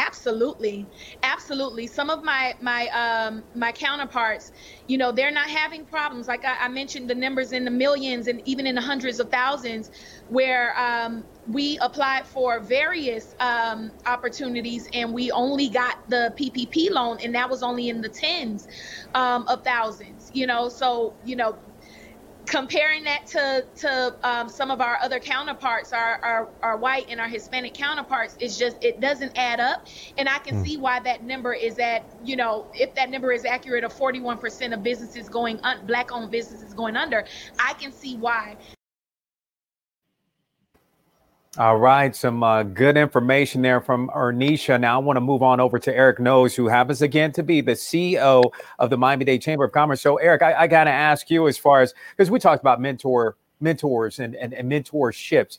Absolutely, 0.00 0.88
absolutely. 1.22 1.86
Some 1.86 2.08
of 2.08 2.24
my 2.24 2.54
my 2.62 2.88
um, 2.88 3.44
my 3.54 3.70
counterparts, 3.70 4.50
you 4.86 4.96
know, 4.96 5.12
they're 5.12 5.30
not 5.30 5.50
having 5.50 5.84
problems. 5.84 6.26
Like 6.26 6.42
I, 6.46 6.56
I, 6.64 6.68
mentioned, 6.68 7.10
the 7.10 7.14
numbers 7.14 7.52
in 7.52 7.66
the 7.66 7.70
millions 7.70 8.26
and 8.26 8.40
even 8.46 8.66
in 8.66 8.76
the 8.76 8.80
hundreds 8.80 9.20
of 9.20 9.30
thousands, 9.30 9.90
where 10.28 10.78
um, 10.80 11.26
we 11.46 11.76
applied 11.82 12.26
for 12.26 12.60
various 12.60 13.34
um, 13.40 13.92
opportunities 14.06 14.88
and 14.94 15.12
we 15.12 15.30
only 15.32 15.68
got 15.68 15.96
the 16.08 16.32
PPP 16.40 16.90
loan, 16.90 17.18
and 17.22 17.34
that 17.34 17.50
was 17.50 17.62
only 17.62 17.90
in 17.90 18.00
the 18.00 18.08
tens 18.08 18.68
um, 19.14 19.46
of 19.48 19.62
thousands. 19.64 20.30
You 20.32 20.46
know, 20.46 20.70
so 20.70 21.18
you 21.22 21.36
know 21.36 21.58
comparing 22.46 23.04
that 23.04 23.26
to 23.28 23.64
to 23.76 24.16
um, 24.22 24.48
some 24.48 24.70
of 24.70 24.80
our 24.80 24.98
other 25.02 25.20
counterparts, 25.20 25.92
our, 25.92 26.18
our, 26.22 26.48
our 26.62 26.76
white 26.76 27.06
and 27.08 27.20
our 27.20 27.28
Hispanic 27.28 27.74
counterparts, 27.74 28.36
is 28.40 28.58
just 28.58 28.82
it 28.82 29.00
doesn't 29.00 29.32
add 29.36 29.60
up, 29.60 29.86
and 30.18 30.28
I 30.28 30.38
can 30.38 30.56
mm. 30.56 30.66
see 30.66 30.76
why 30.76 31.00
that 31.00 31.24
number 31.24 31.52
is 31.52 31.78
at 31.78 32.04
you 32.24 32.36
know 32.36 32.66
if 32.74 32.94
that 32.94 33.10
number 33.10 33.32
is 33.32 33.44
accurate 33.44 33.84
of 33.84 33.92
41% 33.92 34.72
of 34.72 34.82
businesses 34.82 35.28
going 35.28 35.60
un- 35.62 35.86
black-owned 35.86 36.30
businesses 36.30 36.74
going 36.74 36.96
under, 36.96 37.24
I 37.58 37.74
can 37.74 37.92
see 37.92 38.16
why. 38.16 38.56
All 41.60 41.76
right, 41.76 42.16
some 42.16 42.42
uh, 42.42 42.62
good 42.62 42.96
information 42.96 43.60
there 43.60 43.82
from 43.82 44.08
Ernisha. 44.16 44.80
Now 44.80 44.98
I 44.98 45.04
want 45.04 45.18
to 45.18 45.20
move 45.20 45.42
on 45.42 45.60
over 45.60 45.78
to 45.78 45.94
Eric 45.94 46.18
Knowles, 46.18 46.54
who 46.54 46.68
happens 46.68 47.02
again 47.02 47.32
to 47.32 47.42
be 47.42 47.60
the 47.60 47.72
CEO 47.72 48.50
of 48.78 48.88
the 48.88 48.96
Miami 48.96 49.26
Dade 49.26 49.42
Chamber 49.42 49.64
of 49.64 49.72
Commerce. 49.72 50.00
So, 50.00 50.16
Eric, 50.16 50.40
I, 50.40 50.54
I 50.54 50.66
got 50.66 50.84
to 50.84 50.90
ask 50.90 51.28
you 51.28 51.48
as 51.48 51.58
far 51.58 51.82
as 51.82 51.92
because 52.16 52.30
we 52.30 52.38
talked 52.38 52.62
about 52.62 52.80
mentor 52.80 53.36
mentors 53.60 54.20
and, 54.20 54.36
and, 54.36 54.54
and 54.54 54.72
mentorships 54.72 55.58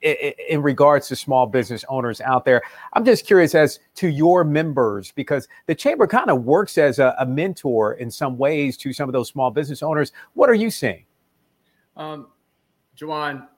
in, 0.00 0.32
in 0.48 0.62
regards 0.62 1.06
to 1.08 1.16
small 1.16 1.46
business 1.46 1.84
owners 1.90 2.22
out 2.22 2.46
there. 2.46 2.62
I'm 2.94 3.04
just 3.04 3.26
curious 3.26 3.54
as 3.54 3.78
to 3.96 4.08
your 4.08 4.42
members 4.42 5.12
because 5.12 5.48
the 5.66 5.74
chamber 5.74 6.06
kind 6.06 6.30
of 6.30 6.44
works 6.44 6.78
as 6.78 6.98
a, 6.98 7.14
a 7.20 7.26
mentor 7.26 7.92
in 7.92 8.10
some 8.10 8.38
ways 8.38 8.78
to 8.78 8.94
some 8.94 9.06
of 9.06 9.12
those 9.12 9.28
small 9.28 9.50
business 9.50 9.82
owners. 9.82 10.12
What 10.32 10.48
are 10.48 10.54
you 10.54 10.70
seeing? 10.70 11.04
Um, 11.94 12.28
Jawan, 12.98 13.48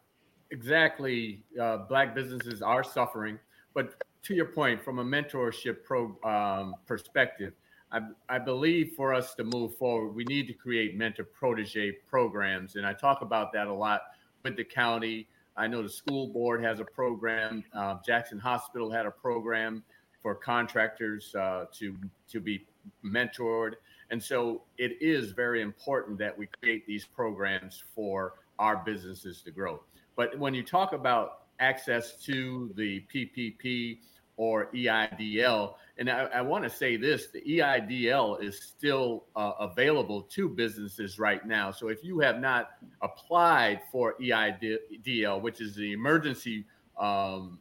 exactly 0.51 1.43
uh, 1.61 1.79
black 1.79 2.15
businesses 2.15 2.63
are 2.63 2.85
suffering. 2.85 3.39
But 3.75 4.03
to 4.25 4.35
your 4.35 4.47
point, 4.47 4.83
from 4.83 4.99
a 4.99 5.05
mentorship 5.05 5.85
pro, 5.85 6.17
um, 6.25 6.75
perspective, 6.87 7.53
I, 7.91 8.01
I, 8.29 8.39
believe 8.39 8.93
for 8.97 9.15
us 9.15 9.35
to 9.37 9.45
move 9.45 9.77
forward, 9.77 10.15
we 10.15 10.25
need 10.25 10.47
to 10.49 10.53
create 10.53 10.97
mentor 10.97 11.25
protege 11.25 11.93
programs. 12.07 12.77
And 12.77 12.85
I 12.85 12.93
talk 12.93 13.23
about 13.23 13.53
that 13.55 13.67
a 13.67 13.73
lot 13.73 14.03
with 14.43 14.57
the 14.57 14.65
county. 14.65 15.29
I 15.57 15.67
know 15.67 15.83
the 15.83 15.89
school 15.89 16.29
board 16.29 16.63
has 16.63 16.81
a 16.81 16.85
program. 16.85 17.65
Uh, 17.73 17.97
Jackson 18.05 18.39
Hospital 18.39 18.91
had 18.91 19.07
a 19.07 19.11
program 19.11 19.83
for 20.23 20.35
contractors 20.35 21.35
uh, 21.35 21.65
to 21.79 21.97
to 22.31 22.41
be 22.41 22.67
mentored. 23.05 23.75
And 24.11 24.23
so 24.23 24.63
it 24.79 25.01
is 25.01 25.33
very 25.33 25.63
important 25.63 26.19
that 26.19 26.37
we 26.37 26.49
create 26.61 26.87
these 26.87 27.05
programs 27.05 27.83
for 27.95 28.35
our 28.59 28.77
businesses 28.85 29.43
to 29.43 29.51
grow. 29.51 29.81
But 30.19 30.37
when 30.37 30.53
you 30.53 30.65
talk 30.65 30.95
about 30.95 31.43
access 31.61 32.17
to 32.25 32.73
the 32.75 33.05
PPP 33.15 33.99
or 34.37 34.67
EIDL, 34.75 35.75
and 35.97 36.11
I, 36.11 36.25
I 36.25 36.41
want 36.43 36.65
to 36.65 36.71
say 36.71 36.97
this 36.97 37.29
the 37.29 37.41
EIDL 37.41 38.43
is 38.43 38.61
still 38.61 39.27
uh, 39.37 39.53
available 39.61 40.23
to 40.23 40.49
businesses 40.49 41.21
right 41.21 41.47
now. 41.47 41.71
So 41.71 41.87
if 41.87 42.03
you 42.03 42.19
have 42.19 42.41
not 42.41 42.71
applied 43.01 43.83
for 43.93 44.17
EIDL, 44.21 45.41
which 45.41 45.61
is 45.61 45.77
the 45.77 45.93
emergency 45.93 46.65
um, 46.99 47.61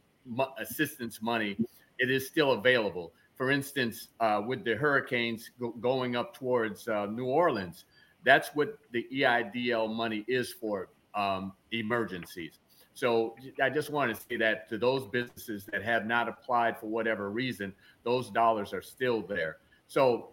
assistance 0.58 1.22
money, 1.22 1.56
it 2.00 2.10
is 2.10 2.26
still 2.26 2.52
available. 2.54 3.12
For 3.36 3.52
instance, 3.52 4.08
uh, 4.18 4.42
with 4.44 4.64
the 4.64 4.74
hurricanes 4.74 5.52
go- 5.60 5.76
going 5.80 6.16
up 6.16 6.34
towards 6.34 6.88
uh, 6.88 7.06
New 7.06 7.26
Orleans, 7.26 7.84
that's 8.24 8.48
what 8.56 8.80
the 8.90 9.06
EIDL 9.14 9.94
money 9.94 10.24
is 10.26 10.52
for 10.52 10.88
um, 11.18 11.52
emergencies. 11.72 12.60
So 12.94 13.36
I 13.62 13.70
just 13.70 13.90
want 13.90 14.14
to 14.14 14.20
say 14.20 14.36
that 14.36 14.68
to 14.70 14.78
those 14.78 15.06
businesses 15.06 15.66
that 15.72 15.82
have 15.82 16.06
not 16.06 16.28
applied 16.28 16.78
for 16.78 16.86
whatever 16.86 17.30
reason, 17.30 17.74
those 18.04 18.30
dollars 18.30 18.72
are 18.72 18.82
still 18.82 19.22
there. 19.22 19.58
So 19.88 20.30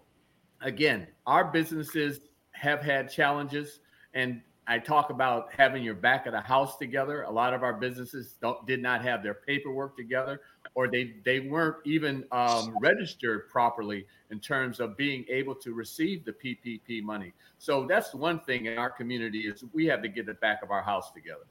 again, 0.61 1.07
our 1.25 1.45
businesses 1.45 2.21
have 2.51 2.81
had 2.81 3.11
challenges 3.11 3.81
and 4.13 4.41
I 4.67 4.79
talk 4.79 5.11
about 5.11 5.49
having 5.55 5.83
your 5.83 5.93
back 5.93 6.25
of 6.25 6.33
the 6.33 6.41
house 6.41 6.77
together. 6.77 7.23
A 7.23 7.31
lot 7.31 7.53
of 7.53 7.61
our 7.61 7.73
businesses 7.73 8.35
did 8.65 8.81
not 8.81 9.03
have 9.03 9.21
their 9.21 9.35
paperwork 9.35 9.95
together, 9.95 10.41
or 10.73 10.87
they 10.87 11.15
they 11.23 11.39
weren't 11.41 11.77
even 11.85 12.25
um, 12.31 12.75
registered 12.81 13.47
properly 13.49 14.07
in 14.31 14.39
terms 14.39 14.79
of 14.79 14.97
being 14.97 15.23
able 15.29 15.53
to 15.55 15.73
receive 15.73 16.25
the 16.25 16.33
PPP 16.33 17.03
money. 17.03 17.31
So 17.59 17.85
that's 17.85 18.13
one 18.13 18.39
thing 18.39 18.65
in 18.65 18.77
our 18.77 18.89
community 18.89 19.41
is 19.41 19.63
we 19.73 19.85
have 19.85 20.01
to 20.01 20.09
get 20.09 20.25
the 20.25 20.33
back 20.35 20.63
of 20.63 20.71
our 20.71 20.81
house 20.81 21.11
together. 21.11 21.45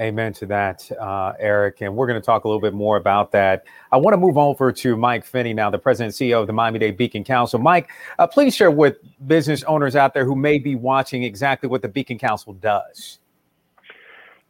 Amen 0.00 0.32
to 0.34 0.46
that, 0.46 0.90
uh, 1.00 1.34
Eric. 1.38 1.80
And 1.80 1.94
we're 1.94 2.08
going 2.08 2.20
to 2.20 2.24
talk 2.24 2.44
a 2.44 2.48
little 2.48 2.60
bit 2.60 2.74
more 2.74 2.96
about 2.96 3.30
that. 3.32 3.64
I 3.92 3.96
want 3.96 4.14
to 4.14 4.18
move 4.18 4.36
over 4.36 4.72
to 4.72 4.96
Mike 4.96 5.24
Finney 5.24 5.54
now, 5.54 5.70
the 5.70 5.78
president 5.78 6.18
and 6.20 6.30
CEO 6.30 6.40
of 6.40 6.48
the 6.48 6.52
Miami 6.52 6.80
Dade 6.80 6.96
Beacon 6.96 7.22
Council. 7.22 7.60
Mike, 7.60 7.88
uh, 8.18 8.26
please 8.26 8.56
share 8.56 8.72
with 8.72 8.96
business 9.28 9.62
owners 9.64 9.94
out 9.94 10.12
there 10.12 10.24
who 10.24 10.34
may 10.34 10.58
be 10.58 10.74
watching 10.74 11.22
exactly 11.22 11.68
what 11.68 11.80
the 11.80 11.88
Beacon 11.88 12.18
Council 12.18 12.54
does. 12.54 13.20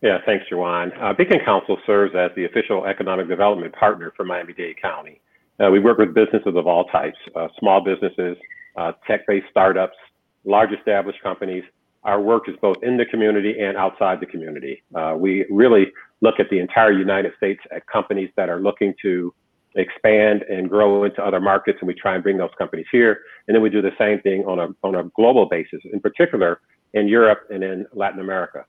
Yeah, 0.00 0.18
thanks, 0.24 0.46
Jawan. 0.50 0.92
Uh, 1.02 1.12
Beacon 1.12 1.40
Council 1.44 1.76
serves 1.86 2.14
as 2.14 2.30
the 2.36 2.46
official 2.46 2.86
economic 2.86 3.28
development 3.28 3.74
partner 3.74 4.12
for 4.16 4.24
Miami 4.24 4.54
Dade 4.54 4.80
County. 4.80 5.20
Uh, 5.60 5.70
we 5.70 5.78
work 5.78 5.98
with 5.98 6.14
businesses 6.14 6.54
of 6.56 6.66
all 6.66 6.84
types, 6.86 7.18
uh, 7.36 7.48
small 7.58 7.84
businesses, 7.84 8.36
uh, 8.76 8.92
tech-based 9.06 9.46
startups, 9.50 9.96
large 10.44 10.72
established 10.72 11.22
companies, 11.22 11.64
our 12.04 12.20
work 12.20 12.48
is 12.48 12.54
both 12.60 12.76
in 12.82 12.96
the 12.96 13.06
community 13.06 13.58
and 13.60 13.76
outside 13.76 14.20
the 14.20 14.26
community. 14.26 14.82
Uh, 14.94 15.14
we 15.16 15.46
really 15.50 15.86
look 16.20 16.38
at 16.38 16.48
the 16.50 16.58
entire 16.58 16.92
United 16.92 17.32
States 17.36 17.60
at 17.74 17.86
companies 17.86 18.30
that 18.36 18.48
are 18.48 18.60
looking 18.60 18.94
to 19.02 19.34
expand 19.76 20.42
and 20.42 20.68
grow 20.68 21.04
into 21.04 21.24
other 21.24 21.40
markets, 21.40 21.78
and 21.80 21.88
we 21.88 21.94
try 21.94 22.14
and 22.14 22.22
bring 22.22 22.36
those 22.36 22.50
companies 22.58 22.86
here. 22.92 23.20
And 23.48 23.54
then 23.54 23.62
we 23.62 23.70
do 23.70 23.82
the 23.82 23.92
same 23.98 24.20
thing 24.20 24.44
on 24.44 24.58
a 24.60 24.68
on 24.86 24.94
a 24.94 25.04
global 25.16 25.46
basis, 25.46 25.80
in 25.92 26.00
particular 26.00 26.60
in 26.92 27.08
Europe 27.08 27.40
and 27.50 27.64
in 27.64 27.86
Latin 27.92 28.20
America. 28.20 28.64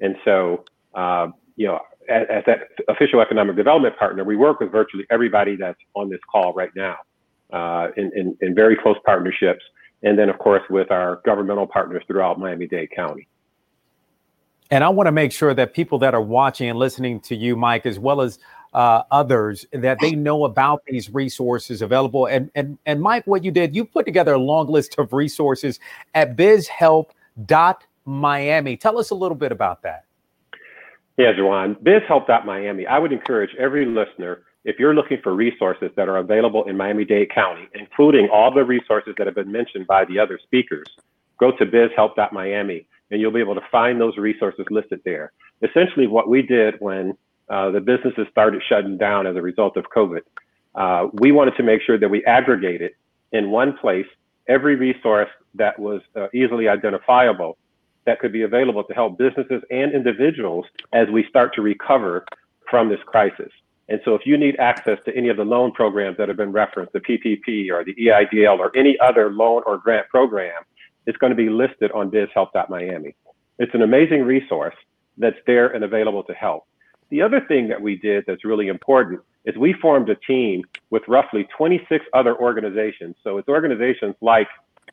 And 0.00 0.16
so, 0.24 0.64
uh, 0.94 1.28
you 1.56 1.66
know, 1.66 1.80
as, 2.08 2.26
as, 2.30 2.44
that 2.46 2.68
official 2.88 3.20
economic 3.20 3.56
development 3.56 3.96
partner, 3.98 4.22
we 4.24 4.36
work 4.36 4.60
with 4.60 4.70
virtually 4.70 5.06
everybody 5.10 5.56
that's 5.56 5.78
on 5.94 6.10
this 6.10 6.20
call 6.30 6.52
right 6.52 6.70
now 6.76 6.96
uh, 7.52 7.88
in, 7.96 8.10
in, 8.14 8.36
in 8.40 8.54
very 8.54 8.76
close 8.76 8.96
partnerships 9.04 9.62
and 10.02 10.18
then 10.18 10.28
of 10.28 10.38
course 10.38 10.62
with 10.70 10.90
our 10.90 11.20
governmental 11.24 11.66
partners 11.66 12.02
throughout 12.06 12.38
Miami-Dade 12.38 12.90
County. 12.90 13.28
And 14.70 14.84
I 14.84 14.88
want 14.88 15.08
to 15.08 15.12
make 15.12 15.32
sure 15.32 15.52
that 15.52 15.74
people 15.74 15.98
that 15.98 16.14
are 16.14 16.22
watching 16.22 16.68
and 16.68 16.78
listening 16.78 17.18
to 17.22 17.34
you, 17.34 17.56
Mike, 17.56 17.86
as 17.86 17.98
well 17.98 18.20
as 18.20 18.38
uh, 18.72 19.02
others, 19.10 19.66
that 19.72 19.98
they 20.00 20.12
know 20.12 20.44
about 20.44 20.84
these 20.86 21.12
resources 21.12 21.82
available. 21.82 22.26
And 22.26 22.52
and 22.54 22.78
and 22.86 23.02
Mike, 23.02 23.26
what 23.26 23.42
you 23.42 23.50
did, 23.50 23.74
you 23.74 23.84
put 23.84 24.06
together 24.06 24.34
a 24.34 24.38
long 24.38 24.68
list 24.68 24.94
of 24.98 25.12
resources 25.12 25.80
at 26.14 26.36
bizhelp.miami. 26.36 28.76
Tell 28.76 28.98
us 28.98 29.10
a 29.10 29.16
little 29.16 29.36
bit 29.36 29.50
about 29.50 29.82
that. 29.82 30.04
Yeah, 31.16 31.32
Jawan, 31.32 31.74
bizhelp.miami. 31.82 32.86
I 32.86 32.98
would 32.98 33.12
encourage 33.12 33.50
every 33.58 33.84
listener 33.84 34.42
if 34.64 34.78
you're 34.78 34.94
looking 34.94 35.18
for 35.22 35.34
resources 35.34 35.90
that 35.96 36.08
are 36.08 36.18
available 36.18 36.64
in 36.64 36.76
Miami-Dade 36.76 37.30
County, 37.30 37.68
including 37.74 38.28
all 38.28 38.52
the 38.52 38.64
resources 38.64 39.14
that 39.16 39.26
have 39.26 39.34
been 39.34 39.50
mentioned 39.50 39.86
by 39.86 40.04
the 40.04 40.18
other 40.18 40.38
speakers, 40.42 40.86
go 41.38 41.50
to 41.52 41.64
bizhelp.miami 41.64 42.86
and 43.10 43.20
you'll 43.20 43.32
be 43.32 43.40
able 43.40 43.54
to 43.54 43.66
find 43.72 44.00
those 44.00 44.16
resources 44.16 44.66
listed 44.70 45.00
there. 45.04 45.32
Essentially, 45.62 46.06
what 46.06 46.28
we 46.28 46.42
did 46.42 46.74
when 46.78 47.16
uh, 47.48 47.70
the 47.70 47.80
businesses 47.80 48.26
started 48.30 48.62
shutting 48.68 48.96
down 48.96 49.26
as 49.26 49.34
a 49.36 49.42
result 49.42 49.76
of 49.76 49.84
COVID, 49.94 50.20
uh, 50.74 51.08
we 51.14 51.32
wanted 51.32 51.56
to 51.56 51.62
make 51.62 51.82
sure 51.82 51.98
that 51.98 52.08
we 52.08 52.24
aggregated 52.24 52.92
in 53.32 53.50
one 53.50 53.76
place 53.76 54.06
every 54.48 54.76
resource 54.76 55.28
that 55.54 55.78
was 55.78 56.02
uh, 56.16 56.28
easily 56.32 56.68
identifiable 56.68 57.56
that 58.04 58.20
could 58.20 58.32
be 58.32 58.42
available 58.42 58.84
to 58.84 58.94
help 58.94 59.18
businesses 59.18 59.62
and 59.70 59.92
individuals 59.92 60.64
as 60.92 61.08
we 61.08 61.24
start 61.28 61.54
to 61.54 61.62
recover 61.62 62.24
from 62.68 62.88
this 62.88 63.00
crisis. 63.06 63.50
And 63.90 64.00
so 64.04 64.14
if 64.14 64.22
you 64.24 64.38
need 64.38 64.56
access 64.60 64.98
to 65.04 65.14
any 65.16 65.28
of 65.28 65.36
the 65.36 65.44
loan 65.44 65.72
programs 65.72 66.16
that 66.16 66.28
have 66.28 66.36
been 66.36 66.52
referenced, 66.52 66.92
the 66.92 67.00
PPP 67.00 67.70
or 67.72 67.84
the 67.84 67.94
EIDL 67.94 68.58
or 68.58 68.74
any 68.76 68.96
other 69.00 69.32
loan 69.32 69.62
or 69.66 69.78
grant 69.78 70.08
program, 70.08 70.62
it's 71.06 71.18
going 71.18 71.30
to 71.30 71.36
be 71.36 71.50
listed 71.50 71.90
on 71.90 72.08
bizhelp.miami. 72.08 73.16
It's 73.58 73.74
an 73.74 73.82
amazing 73.82 74.22
resource 74.22 74.76
that's 75.18 75.36
there 75.44 75.68
and 75.68 75.82
available 75.82 76.22
to 76.24 76.32
help. 76.32 76.66
The 77.10 77.20
other 77.20 77.40
thing 77.48 77.68
that 77.68 77.82
we 77.82 77.96
did 77.96 78.24
that's 78.28 78.44
really 78.44 78.68
important 78.68 79.20
is 79.44 79.56
we 79.56 79.72
formed 79.72 80.08
a 80.08 80.14
team 80.14 80.62
with 80.90 81.02
roughly 81.08 81.48
26 81.56 82.04
other 82.14 82.36
organizations. 82.36 83.16
So 83.24 83.38
it's 83.38 83.48
organizations 83.48 84.14
like 84.20 84.46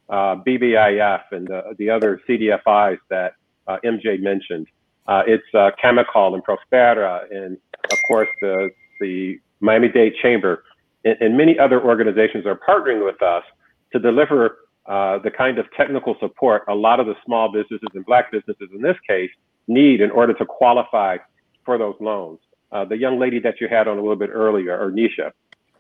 uh, 0.10 0.38
BBIF 0.38 1.22
and 1.32 1.48
the, 1.48 1.76
the 1.78 1.92
other 1.92 2.20
CDFIs 2.28 2.98
that 3.10 3.34
uh, 3.68 3.78
MJ 3.86 4.20
mentioned. 4.20 4.68
Uh, 5.08 5.22
it's 5.28 5.44
uh, 5.54 5.70
Camacol 5.82 6.34
and 6.34 6.44
Prospera, 6.44 7.32
and 7.32 7.58
of 7.92 7.98
course 8.10 8.28
the 8.42 8.70
the 9.00 9.40
Miami 9.60 9.90
Dade 9.90 10.14
Chamber, 10.22 10.64
and, 11.06 11.18
and, 11.20 11.38
many 11.38 11.58
other 11.58 11.84
organizations 11.84 12.46
are 12.46 12.60
partnering 12.68 13.04
with 13.04 13.22
us 13.22 13.44
to 13.92 14.00
deliver 14.00 14.60
uh, 14.86 15.20
the 15.20 15.32
kind 15.32 15.58
of 15.58 15.66
technical 15.76 16.16
support 16.20 16.64
a 16.68 16.76
lot 16.76 17.00
of 17.00 17.08
the 17.08 17.16
small 17.26 17.52
businesses 17.52 17.88
and 17.94 18.06
Black 18.06 18.32
businesses 18.32 18.70
in 18.74 18.82
this 18.82 18.98
case 19.08 19.30
need 19.68 20.02
in 20.02 20.12
order 20.12 20.34
to 20.34 20.46
qualify 20.46 21.18
for 21.66 21.78
those 21.78 21.96
loans. 22.00 22.40
Uh, 22.72 22.86
the 22.86 22.98
young 22.98 23.20
lady 23.20 23.40
that 23.40 23.60
you 23.60 23.68
had 23.68 23.88
on 23.88 23.98
a 23.98 24.02
little 24.02 24.16
bit 24.16 24.30
earlier, 24.32 24.78
Ernisha, 24.78 25.32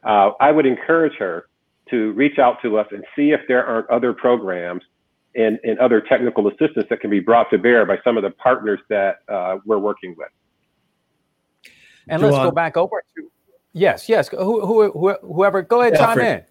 uh, 0.04 0.32
I 0.40 0.52
would 0.52 0.66
encourage 0.66 1.14
her 1.18 1.48
to 1.90 2.12
reach 2.14 2.38
out 2.38 2.62
to 2.62 2.78
us 2.78 2.88
and 2.92 3.04
see 3.16 3.32
if 3.32 3.42
there 3.48 3.66
aren't 3.66 3.90
other 3.90 4.14
programs 4.14 4.84
and, 5.36 5.60
and 5.64 5.78
other 5.80 6.02
technical 6.02 6.48
assistance 6.48 6.86
that 6.90 7.00
can 7.00 7.10
be 7.10 7.20
brought 7.20 7.50
to 7.52 7.58
bear 7.58 7.86
by 7.86 7.98
some 8.04 8.18
of 8.18 8.24
the 8.24 8.32
partners 8.32 8.80
that 8.90 9.18
uh, 9.30 9.58
we're 9.66 9.78
working 9.78 10.16
with. 10.18 10.30
And 12.10 12.22
let's 12.22 12.36
go 12.36 12.52
back 12.52 12.78
over 12.78 13.04
to 13.16 13.32
yes, 13.74 14.08
yes. 14.10 14.30
Who, 14.30 14.66
who, 14.66 14.92
who 14.92 15.16
whoever, 15.22 15.62
go 15.62 15.82
ahead, 15.82 15.96
Alfred. 15.96 16.26
chime 16.26 16.36
in. 16.36 16.44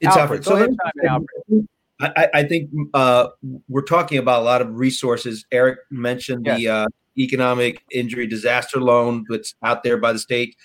It's 0.00 0.16
Alfred. 0.16 0.20
Alfred. 0.20 0.44
Go 0.44 0.50
so 0.50 0.56
ahead, 0.56 0.70
in, 1.02 1.08
Alfred. 1.08 1.68
I, 1.98 2.28
I 2.34 2.42
think 2.44 2.70
uh, 2.92 3.28
we're 3.68 3.82
talking 3.82 4.18
about 4.18 4.42
a 4.42 4.44
lot 4.44 4.60
of 4.60 4.74
resources. 4.74 5.46
Eric 5.50 5.78
mentioned 5.90 6.44
yes. 6.44 6.58
the 6.58 6.68
uh, 6.68 6.86
economic 7.18 7.82
injury 7.90 8.26
disaster 8.26 8.80
loan 8.80 9.24
that's 9.28 9.54
out 9.62 9.82
there 9.82 9.96
by 9.96 10.12
the 10.12 10.18
state 10.18 10.56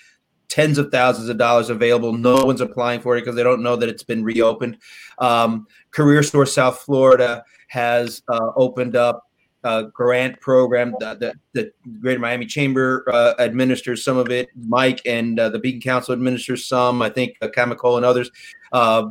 tens 0.48 0.76
of 0.76 0.90
thousands 0.90 1.30
of 1.30 1.38
dollars 1.38 1.70
available. 1.70 2.12
No 2.12 2.44
one's 2.44 2.60
applying 2.60 3.00
for 3.00 3.16
it 3.16 3.22
because 3.22 3.34
they 3.34 3.42
don't 3.42 3.62
know 3.62 3.76
that 3.76 3.88
it's 3.88 4.02
been 4.02 4.22
reopened. 4.22 4.76
Um, 5.18 5.66
Career 5.92 6.22
Source 6.22 6.52
South 6.52 6.78
Florida 6.80 7.42
has 7.68 8.22
uh, 8.28 8.50
opened 8.54 8.94
up 8.94 9.30
a 9.64 9.84
grant 9.84 10.40
program. 10.40 10.94
The, 10.98 11.14
the, 11.14 11.34
the 11.52 11.72
Greater 12.00 12.20
Miami 12.20 12.46
Chamber 12.46 13.04
uh, 13.12 13.34
administers 13.38 14.04
some 14.04 14.16
of 14.16 14.30
it. 14.30 14.48
Mike 14.66 15.00
and 15.06 15.38
uh, 15.38 15.48
the 15.48 15.58
Beacon 15.58 15.80
Council 15.80 16.12
administers 16.12 16.66
some. 16.66 17.02
I 17.02 17.08
think 17.08 17.36
uh, 17.42 17.48
Camacol 17.48 17.96
and 17.96 18.04
others. 18.04 18.30
Uh, 18.72 19.10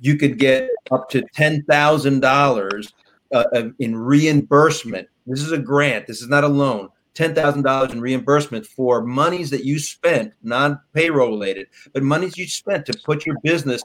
you 0.00 0.16
could 0.16 0.38
get 0.38 0.70
up 0.90 1.08
to 1.10 1.22
ten 1.34 1.62
thousand 1.64 2.20
dollars 2.20 2.92
uh, 3.32 3.44
in 3.78 3.96
reimbursement. 3.96 5.08
This 5.26 5.42
is 5.42 5.52
a 5.52 5.58
grant. 5.58 6.06
This 6.06 6.22
is 6.22 6.28
not 6.28 6.44
a 6.44 6.48
loan 6.48 6.88
$10,000 7.14 7.92
in 7.92 8.00
reimbursement 8.00 8.66
for 8.66 9.02
monies 9.02 9.50
that 9.50 9.64
you 9.64 9.78
spent, 9.78 10.32
non 10.42 10.80
payroll 10.94 11.30
related, 11.30 11.66
but 11.92 12.02
monies 12.02 12.38
you 12.38 12.46
spent 12.46 12.86
to 12.86 12.98
put 13.04 13.26
your 13.26 13.36
business 13.42 13.82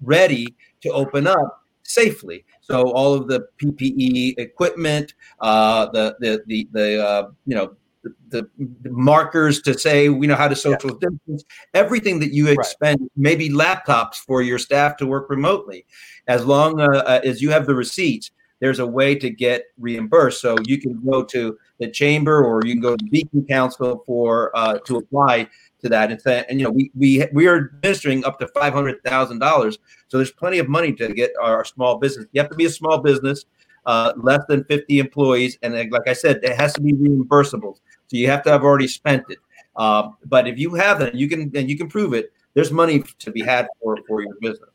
ready 0.00 0.54
to 0.80 0.88
open 0.90 1.26
up 1.26 1.62
safely. 1.90 2.44
So 2.60 2.90
all 2.92 3.14
of 3.14 3.28
the 3.28 3.46
PPE 3.60 4.38
equipment, 4.38 5.14
uh, 5.40 5.86
the 5.90 6.16
the 6.20 6.42
the 6.46 6.68
the 6.72 7.04
uh, 7.04 7.28
you 7.46 7.54
know 7.54 7.74
the, 8.02 8.48
the, 8.82 8.90
markers 8.90 9.60
to 9.62 9.78
say 9.78 10.08
we 10.08 10.26
know 10.26 10.36
how 10.36 10.48
to 10.48 10.56
social 10.56 10.90
yeah. 10.90 11.08
distance, 11.10 11.44
everything 11.74 12.18
that 12.20 12.32
you 12.32 12.48
expend, 12.48 13.00
right. 13.00 13.10
maybe 13.16 13.50
laptops 13.50 14.16
for 14.16 14.40
your 14.40 14.58
staff 14.58 14.96
to 14.98 15.06
work 15.06 15.28
remotely, 15.28 15.84
as 16.26 16.46
long 16.46 16.80
uh, 16.80 17.20
as 17.24 17.42
you 17.42 17.50
have 17.50 17.66
the 17.66 17.74
receipts 17.74 18.30
there's 18.60 18.78
a 18.78 18.86
way 18.86 19.14
to 19.14 19.30
get 19.30 19.64
reimbursed. 19.78 20.40
So 20.40 20.54
you 20.64 20.80
can 20.80 21.02
go 21.04 21.24
to 21.24 21.58
the 21.78 21.90
chamber 21.90 22.44
or 22.44 22.60
you 22.64 22.74
can 22.74 22.82
go 22.82 22.94
to 22.94 23.04
the 23.04 23.10
Beacon 23.10 23.44
Council 23.46 24.02
for 24.06 24.56
uh, 24.56 24.78
to 24.80 24.98
apply 24.98 25.48
to 25.80 25.88
that. 25.88 26.10
And, 26.10 26.20
say, 26.20 26.44
and 26.48 26.60
you 26.60 26.64
know, 26.64 26.70
we 26.70 26.90
we 26.94 27.26
we 27.32 27.46
are 27.46 27.56
administering 27.56 28.24
up 28.24 28.38
to 28.40 28.48
five 28.48 28.72
hundred 28.72 29.02
thousand 29.04 29.38
dollars. 29.38 29.78
So 30.08 30.18
there's 30.18 30.32
plenty 30.32 30.58
of 30.58 30.68
money 30.68 30.92
to 30.94 31.12
get 31.12 31.32
our 31.40 31.64
small 31.64 31.98
business. 31.98 32.26
You 32.32 32.40
have 32.40 32.50
to 32.50 32.56
be 32.56 32.66
a 32.66 32.70
small 32.70 32.98
business, 32.98 33.46
uh, 33.86 34.12
less 34.16 34.42
than 34.48 34.64
fifty 34.64 34.98
employees, 34.98 35.58
and 35.62 35.74
like 35.74 36.08
I 36.08 36.12
said, 36.12 36.40
it 36.42 36.56
has 36.56 36.72
to 36.74 36.80
be 36.80 36.92
reimbursable. 36.92 37.76
So 38.06 38.16
you 38.16 38.26
have 38.28 38.42
to 38.44 38.50
have 38.50 38.62
already 38.62 38.88
spent 38.88 39.24
it. 39.28 39.38
Um, 39.76 40.16
but 40.24 40.48
if 40.48 40.58
you 40.58 40.74
have 40.74 40.98
that, 40.98 41.14
you 41.14 41.28
can 41.28 41.50
and 41.54 41.70
you 41.70 41.76
can 41.76 41.88
prove 41.88 42.14
it. 42.14 42.32
There's 42.54 42.72
money 42.72 43.04
to 43.20 43.30
be 43.30 43.42
had 43.42 43.68
for 43.80 43.96
for 44.06 44.22
your 44.22 44.34
business. 44.40 44.70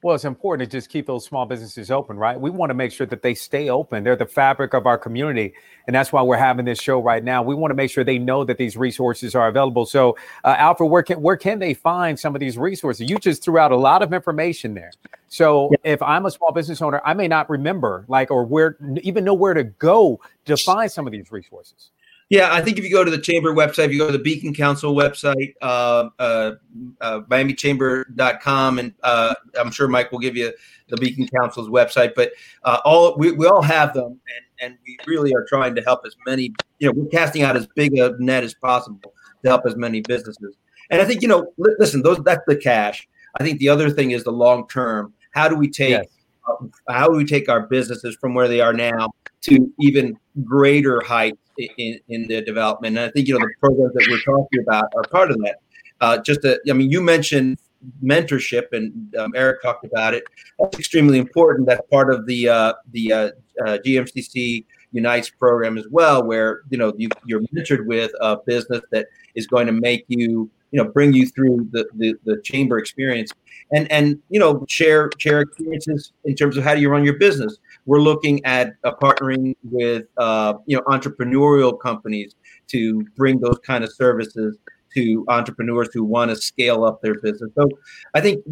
Well, 0.00 0.14
it's 0.14 0.24
important 0.24 0.70
to 0.70 0.76
just 0.76 0.90
keep 0.90 1.06
those 1.06 1.24
small 1.24 1.44
businesses 1.44 1.90
open, 1.90 2.16
right? 2.16 2.40
We 2.40 2.50
want 2.50 2.70
to 2.70 2.74
make 2.74 2.92
sure 2.92 3.06
that 3.08 3.22
they 3.22 3.34
stay 3.34 3.68
open. 3.68 4.04
They're 4.04 4.14
the 4.14 4.26
fabric 4.26 4.72
of 4.72 4.86
our 4.86 4.96
community. 4.96 5.54
And 5.88 5.96
that's 5.96 6.12
why 6.12 6.22
we're 6.22 6.36
having 6.36 6.64
this 6.64 6.80
show 6.80 7.00
right 7.02 7.24
now. 7.24 7.42
We 7.42 7.56
want 7.56 7.72
to 7.72 7.74
make 7.74 7.90
sure 7.90 8.04
they 8.04 8.18
know 8.18 8.44
that 8.44 8.58
these 8.58 8.76
resources 8.76 9.34
are 9.34 9.48
available. 9.48 9.86
So, 9.86 10.16
uh, 10.44 10.54
Alfred, 10.56 10.88
where 10.88 11.02
can, 11.02 11.20
where 11.20 11.36
can 11.36 11.58
they 11.58 11.74
find 11.74 12.18
some 12.18 12.36
of 12.36 12.40
these 12.40 12.56
resources? 12.56 13.10
You 13.10 13.18
just 13.18 13.42
threw 13.42 13.58
out 13.58 13.72
a 13.72 13.76
lot 13.76 14.02
of 14.02 14.12
information 14.12 14.72
there. 14.74 14.92
So, 15.26 15.70
yeah. 15.72 15.92
if 15.92 16.00
I'm 16.00 16.26
a 16.26 16.30
small 16.30 16.52
business 16.52 16.80
owner, 16.80 17.02
I 17.04 17.14
may 17.14 17.26
not 17.26 17.50
remember, 17.50 18.04
like, 18.06 18.30
or 18.30 18.44
where, 18.44 18.76
even 19.02 19.24
know 19.24 19.34
where 19.34 19.54
to 19.54 19.64
go 19.64 20.20
to 20.44 20.56
find 20.56 20.92
some 20.92 21.08
of 21.08 21.12
these 21.12 21.32
resources. 21.32 21.90
Yeah, 22.30 22.52
I 22.52 22.60
think 22.60 22.76
if 22.76 22.84
you 22.84 22.90
go 22.90 23.04
to 23.04 23.10
the 23.10 23.18
chamber 23.18 23.54
website, 23.54 23.86
if 23.86 23.92
you 23.92 23.98
go 23.98 24.06
to 24.06 24.12
the 24.12 24.22
Beacon 24.22 24.52
Council 24.52 24.94
website, 24.94 25.54
uh, 25.62 26.10
uh, 26.18 26.52
uh, 27.00 27.20
MiamiChamber.com, 27.20 28.78
and 28.78 28.92
uh, 29.02 29.34
I'm 29.58 29.70
sure 29.70 29.88
Mike 29.88 30.12
will 30.12 30.18
give 30.18 30.36
you 30.36 30.52
the 30.88 30.98
Beacon 30.98 31.26
Council's 31.26 31.70
website. 31.70 32.14
But 32.14 32.32
uh, 32.64 32.80
all 32.84 33.16
we, 33.16 33.32
we 33.32 33.46
all 33.46 33.62
have 33.62 33.94
them, 33.94 34.20
and, 34.60 34.72
and 34.72 34.78
we 34.86 34.98
really 35.06 35.32
are 35.34 35.46
trying 35.48 35.74
to 35.76 35.82
help 35.82 36.02
as 36.04 36.14
many. 36.26 36.52
You 36.80 36.88
know, 36.88 36.92
we're 36.94 37.08
casting 37.08 37.42
out 37.42 37.56
as 37.56 37.66
big 37.74 37.96
a 37.96 38.14
net 38.18 38.44
as 38.44 38.52
possible 38.52 39.14
to 39.42 39.48
help 39.48 39.64
as 39.64 39.76
many 39.76 40.02
businesses. 40.02 40.54
And 40.90 41.00
I 41.00 41.06
think 41.06 41.22
you 41.22 41.28
know, 41.28 41.50
listen, 41.56 42.02
those 42.02 42.18
that's 42.24 42.44
the 42.46 42.56
cash. 42.56 43.08
I 43.40 43.44
think 43.44 43.58
the 43.58 43.70
other 43.70 43.88
thing 43.88 44.10
is 44.10 44.24
the 44.24 44.32
long 44.32 44.68
term. 44.68 45.14
How 45.30 45.48
do 45.48 45.56
we 45.56 45.70
take? 45.70 45.90
Yes. 45.90 46.06
Uh, 46.46 46.66
how 46.90 47.08
do 47.08 47.16
we 47.16 47.24
take 47.24 47.48
our 47.48 47.66
businesses 47.66 48.16
from 48.20 48.34
where 48.34 48.48
they 48.48 48.60
are 48.60 48.74
now 48.74 49.08
to 49.42 49.72
even 49.80 50.18
greater 50.44 51.00
heights 51.00 51.38
in, 51.58 52.00
in 52.08 52.28
the 52.28 52.40
development. 52.42 52.96
And 52.96 53.06
I 53.06 53.10
think, 53.10 53.28
you 53.28 53.34
know, 53.34 53.40
the 53.40 53.52
programs 53.60 53.94
that 53.94 54.06
we're 54.10 54.34
talking 54.34 54.60
about 54.60 54.92
are 54.96 55.02
part 55.10 55.30
of 55.30 55.38
that. 55.38 55.56
Uh, 56.00 56.18
just, 56.18 56.42
to, 56.42 56.60
I 56.68 56.72
mean, 56.72 56.90
you 56.90 57.00
mentioned 57.00 57.58
mentorship, 58.02 58.72
and 58.72 59.14
um, 59.16 59.32
Eric 59.34 59.62
talked 59.62 59.84
about 59.84 60.14
it. 60.14 60.24
That's 60.58 60.78
extremely 60.78 61.18
important. 61.18 61.66
That's 61.66 61.86
part 61.90 62.12
of 62.12 62.26
the 62.26 62.48
uh, 62.48 62.72
the 62.92 63.12
uh, 63.12 63.30
uh 63.64 63.78
GMCC 63.84 64.64
Unites 64.92 65.30
program 65.30 65.78
as 65.78 65.86
well, 65.90 66.24
where 66.24 66.62
you 66.70 66.78
know 66.78 66.92
you, 66.96 67.08
you're 67.26 67.42
mentored 67.54 67.86
with 67.86 68.10
a 68.20 68.38
business 68.46 68.82
that 68.90 69.06
is 69.34 69.46
going 69.46 69.66
to 69.66 69.72
make 69.72 70.04
you, 70.08 70.50
you 70.70 70.82
know, 70.82 70.90
bring 70.90 71.12
you 71.12 71.26
through 71.26 71.68
the, 71.72 71.86
the, 71.96 72.14
the 72.24 72.40
chamber 72.42 72.78
experience, 72.78 73.32
and 73.72 73.90
and 73.90 74.18
you 74.28 74.38
know 74.38 74.64
share 74.68 75.10
share 75.18 75.40
experiences 75.40 76.12
in 76.24 76.34
terms 76.34 76.56
of 76.56 76.64
how 76.64 76.74
do 76.74 76.80
you 76.80 76.90
run 76.90 77.04
your 77.04 77.18
business. 77.18 77.58
We're 77.86 78.00
looking 78.00 78.44
at 78.44 78.74
uh, 78.84 78.92
partnering 79.00 79.56
with 79.62 80.06
uh, 80.16 80.54
you 80.66 80.76
know 80.76 80.82
entrepreneurial 80.84 81.78
companies 81.78 82.34
to 82.68 83.02
bring 83.16 83.40
those 83.40 83.58
kind 83.66 83.84
of 83.84 83.92
services 83.92 84.58
to 84.94 85.24
entrepreneurs 85.28 85.88
who 85.92 86.04
want 86.04 86.30
to 86.30 86.36
scale 86.36 86.84
up 86.84 87.02
their 87.02 87.14
business. 87.20 87.50
So 87.54 87.68
I 88.14 88.20
think 88.20 88.42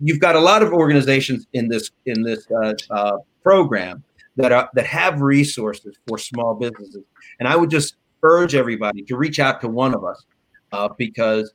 you've 0.00 0.20
got 0.20 0.36
a 0.36 0.40
lot 0.40 0.62
of 0.62 0.72
organizations 0.72 1.46
in 1.52 1.68
this 1.68 1.90
in 2.06 2.22
this 2.22 2.46
uh, 2.50 2.74
uh, 2.90 3.18
program 3.42 4.02
that 4.36 4.52
are 4.52 4.68
that 4.74 4.86
have 4.86 5.20
resources 5.20 5.96
for 6.08 6.18
small 6.18 6.54
businesses, 6.54 7.04
and 7.38 7.48
I 7.48 7.56
would 7.56 7.70
just 7.70 7.96
urge 8.24 8.54
everybody 8.54 9.02
to 9.02 9.16
reach 9.16 9.40
out 9.40 9.60
to 9.60 9.68
one 9.68 9.94
of 9.94 10.04
us 10.04 10.24
uh, 10.72 10.88
because 10.96 11.52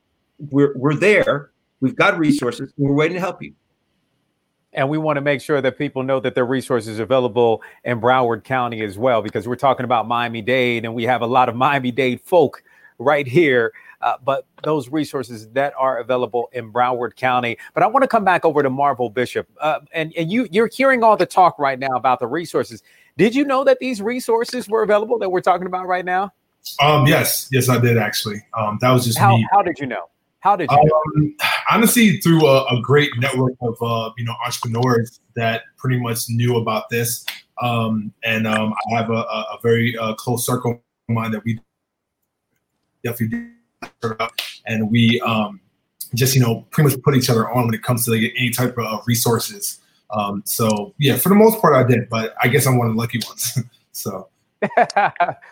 we're 0.52 0.78
we're 0.78 0.96
there. 0.96 1.52
We've 1.80 1.96
got 1.96 2.18
resources, 2.18 2.74
we're 2.78 2.94
waiting 2.94 3.16
to 3.16 3.20
help 3.20 3.42
you 3.42 3.54
and 4.78 4.88
we 4.90 4.98
want 4.98 5.18
to 5.18 5.22
make 5.22 5.42
sure 5.42 5.60
that 5.60 5.78
people 5.78 6.04
know 6.04 6.20
that 6.20 6.36
their 6.36 6.46
resources 6.46 7.00
are 7.00 7.04
available 7.04 7.62
in 7.84 8.00
Broward 8.00 8.44
County 8.44 8.84
as 8.84 8.98
well, 8.98 9.22
because 9.22 9.48
we're 9.48 9.56
talking 9.56 9.84
about 9.84 10.08
Miami 10.08 10.42
Dade, 10.42 10.86
and 10.86 10.94
we 10.94 11.04
have 11.04 11.22
a 11.22 11.26
lot 11.26 11.50
of 11.50 11.56
Miami 11.56 11.92
Dade 11.92 12.22
folk 12.22 12.64
right 13.00 13.28
here. 13.28 13.74
Uh, 14.02 14.14
but 14.24 14.46
those 14.64 14.90
resources 14.90 15.50
that 15.50 15.74
are 15.76 15.98
available 15.98 16.50
in 16.52 16.72
Broward 16.72 17.16
County. 17.16 17.58
But 17.74 17.82
I 17.82 17.88
want 17.88 18.04
to 18.04 18.08
come 18.08 18.24
back 18.24 18.46
over 18.46 18.62
to 18.62 18.70
Marvel 18.70 19.10
Bishop, 19.10 19.50
uh, 19.60 19.80
and 19.92 20.14
and 20.16 20.32
you 20.32 20.48
you're 20.52 20.70
hearing 20.72 21.04
all 21.04 21.18
the 21.18 21.26
talk 21.26 21.58
right 21.58 21.80
now 21.80 21.96
about 21.96 22.20
the 22.20 22.28
resources. 22.28 22.84
Did 23.18 23.34
you 23.34 23.44
know 23.44 23.64
that 23.64 23.80
these 23.80 24.00
resources 24.00 24.70
were 24.70 24.84
available 24.84 25.18
that 25.18 25.30
we're 25.30 25.42
talking 25.42 25.66
about 25.66 25.88
right 25.88 26.06
now? 26.06 26.32
Um, 26.82 27.08
yes, 27.08 27.48
yes, 27.52 27.70
I 27.70 27.80
did 27.80 27.98
actually. 27.98 28.42
Um, 28.58 28.78
that 28.82 28.92
was 28.92 29.06
just 29.06 29.18
how, 29.18 29.36
me. 29.36 29.48
How 29.52 29.62
did 29.62 29.80
you 29.80 29.88
know? 29.88 30.10
How 30.40 30.56
did 30.56 30.70
you? 30.72 30.78
Um, 30.78 31.36
honestly, 31.72 32.18
through 32.22 32.46
a, 32.48 32.66
a, 32.66 32.82
great 32.82 33.12
network 33.18 33.54
of 33.62 33.76
uh, 33.82 34.12
you 34.18 34.26
know 34.26 34.36
entrepreneurs 34.46 35.20
that 35.36 35.64
pretty 35.78 36.00
much 36.00 36.30
knew 36.30 36.58
about 36.58 36.90
this, 36.90 37.26
um, 37.62 38.14
and 38.24 38.48
um, 38.48 38.74
I 38.92 38.96
have 38.96 39.10
a, 39.10 39.14
a 39.14 39.58
very 39.62 39.98
uh, 39.98 40.14
close 40.16 40.46
circle 40.46 40.72
of 40.74 40.82
mine 41.10 41.32
that 41.32 41.44
we 41.44 41.60
definitely 43.04 43.50
and 44.66 44.90
we 44.92 45.20
um, 45.22 45.60
just 46.14 46.36
you 46.36 46.42
know 46.42 46.66
pretty 46.72 46.90
much 46.90 47.02
put 47.04 47.16
each 47.16 47.30
other 47.30 47.50
on 47.50 47.66
when 47.66 47.74
it 47.74 47.84
comes 47.84 48.06
to 48.06 48.12
like, 48.12 48.32
any 48.38 48.52
type 48.52 48.78
of 48.78 49.06
resources. 49.08 49.80
Um, 50.12 50.44
so 50.46 50.94
yeah, 51.00 51.18
for 51.18 51.30
the 51.30 51.36
most 51.36 51.60
part, 51.62 51.74
I 51.76 51.84
did, 51.84 52.10
but 52.10 52.36
I 52.42 52.48
guess 52.48 52.66
I'm 52.66 52.78
one 52.78 52.88
of 52.88 52.94
the 52.94 53.00
lucky 53.00 53.20
ones. 53.28 53.58
so. 53.92 54.30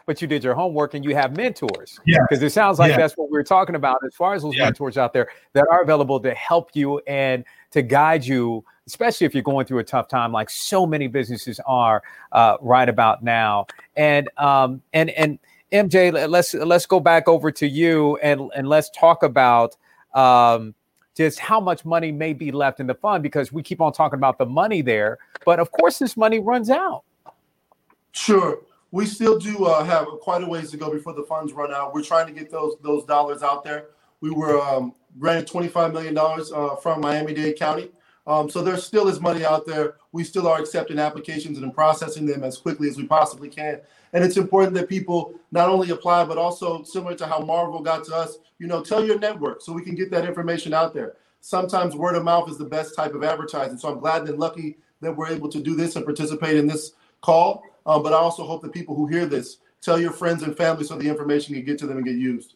but 0.06 0.22
you 0.22 0.28
did 0.28 0.44
your 0.44 0.56
homework 0.56 0.94
and 0.94 1.04
you 1.04 1.16
have 1.16 1.36
mentors. 1.36 2.00
Yeah. 2.06 2.20
Because 2.28 2.42
it 2.44 2.52
sounds 2.52 2.80
like 2.80 2.92
yeah. 2.92 2.98
that's 2.98 3.16
what 3.16 3.32
we 3.32 3.38
are 3.38 3.44
talking 3.44 3.76
about 3.76 4.00
as 4.06 4.16
far 4.16 4.34
as 4.34 4.44
those 4.44 4.56
yeah. 4.56 4.66
mentors 4.66 4.98
out 4.98 5.14
there 5.14 5.30
that 5.54 5.66
are 5.72 5.82
available 5.82 6.20
to 6.20 6.34
help 6.34 6.72
you 6.74 7.00
and 7.08 7.44
to 7.72 7.82
guide 7.82 8.26
you, 8.26 8.64
especially 8.88 9.26
if 9.26 9.34
you're 9.34 9.44
going 9.44 9.66
through 9.66 9.80
a 9.80 9.84
tough 9.84 10.08
time, 10.08 10.32
like 10.32 10.50
so 10.50 10.86
many 10.86 11.08
businesses 11.08 11.60
are 11.66 12.02
uh, 12.32 12.58
right 12.62 12.90
about 12.90 13.24
now. 13.24 13.68
And 13.96 14.30
um, 14.38 14.82
and 14.94 15.10
and 15.12 15.40
MJ, 15.72 16.30
let's 16.30 16.54
let's 16.54 16.86
go 16.86 17.00
back 17.00 17.28
over 17.28 17.52
to 17.52 17.68
you 17.68 18.18
and 18.18 18.50
and 18.56 18.70
let's 18.70 18.90
talk 18.92 19.24
about 19.24 19.76
um, 20.14 20.74
just 21.16 21.40
how 21.40 21.60
much 21.60 21.86
money 21.86 22.12
may 22.12 22.34
be 22.34 22.52
left 22.52 22.80
in 22.80 22.88
the 22.88 22.96
fund 22.96 23.24
because 23.24 23.52
we 23.52 23.64
keep 23.64 23.82
on 23.82 23.92
talking 23.94 24.18
about 24.18 24.38
the 24.38 24.46
money 24.46 24.82
there, 24.82 25.18
but 25.46 25.60
of 25.60 25.72
course 25.72 26.00
this 26.00 26.16
money 26.16 26.40
runs 26.40 26.70
out. 26.70 27.04
Sure, 28.12 28.60
we 28.96 29.06
still 29.06 29.38
do 29.38 29.66
uh, 29.66 29.84
have 29.84 30.08
quite 30.22 30.42
a 30.42 30.48
ways 30.48 30.72
to 30.72 30.78
go 30.78 30.90
before 30.90 31.12
the 31.12 31.24
funds 31.24 31.52
run 31.52 31.74
out. 31.74 31.94
We're 31.94 32.02
trying 32.02 32.28
to 32.28 32.32
get 32.32 32.50
those 32.50 32.78
those 32.82 33.04
dollars 33.04 33.44
out 33.44 33.62
there. 33.62 33.88
We 34.22 34.30
were 34.30 34.58
um, 34.62 34.94
granted 35.20 35.48
twenty 35.48 35.68
five 35.68 35.92
million 35.92 36.14
dollars 36.14 36.54
uh, 36.54 36.78
from 36.78 37.02
Miami 37.02 37.34
Dade 37.34 37.60
County. 37.60 37.90
Um, 38.26 38.50
so 38.50 38.64
there 38.64 38.78
still 38.78 39.10
is 39.10 39.20
money 39.20 39.44
out 39.44 39.66
there. 39.66 39.96
We 40.14 40.24
still 40.24 40.48
are 40.48 40.62
accepting 40.62 40.98
applications 40.98 41.58
and 41.58 41.74
processing 41.74 42.26
them 42.26 42.46
as 42.46 42.58
quickly 42.58 42.88
as 42.88 42.96
we 42.96 43.06
possibly 43.06 43.50
can. 43.50 43.82
And 44.14 44.24
it's 44.24 44.38
important 44.38 44.74
that 44.76 44.88
people 44.88 45.34
not 45.52 45.68
only 45.68 45.90
apply, 45.90 46.24
but 46.24 46.38
also 46.38 46.82
similar 46.84 47.16
to 47.16 47.28
how 47.28 47.40
Marvel 47.40 47.82
got 47.82 48.06
to 48.06 48.16
us, 48.16 48.38
you 48.60 48.68
know, 48.68 48.82
tell 48.82 49.06
your 49.06 49.20
network 49.20 49.62
so 49.62 49.74
we 49.74 49.84
can 49.84 49.96
get 49.96 50.10
that 50.12 50.26
information 50.26 50.74
out 50.74 50.94
there. 50.94 51.18
Sometimes 51.42 51.98
word 51.98 52.16
of 52.16 52.24
mouth 52.24 52.50
is 52.50 52.58
the 52.58 52.64
best 52.66 52.96
type 52.96 53.14
of 53.14 53.26
advertising. 53.26 53.78
So 53.78 53.90
I'm 53.90 54.00
glad 54.00 54.28
and 54.30 54.40
lucky 54.40 54.78
that 55.02 55.16
we're 55.16 55.28
able 55.28 55.50
to 55.50 55.60
do 55.60 55.76
this 55.76 55.98
and 55.98 56.06
participate 56.06 56.56
in 56.56 56.66
this 56.66 56.94
call. 57.22 57.62
Um, 57.86 58.04
but 58.04 58.14
I 58.14 58.18
also 58.18 58.46
hope 58.46 58.62
that 58.64 58.74
people 58.74 58.96
who 58.96 59.08
hear 59.08 59.26
this 59.26 59.58
tell 59.82 60.00
your 60.00 60.12
friends 60.12 60.44
and 60.44 60.56
family 60.58 60.84
so 60.84 60.98
the 60.98 61.08
information 61.08 61.54
can 61.56 61.64
get 61.64 61.78
to 61.80 61.88
them 61.88 61.98
and 61.98 62.06
get 62.06 62.16
used. 62.16 62.56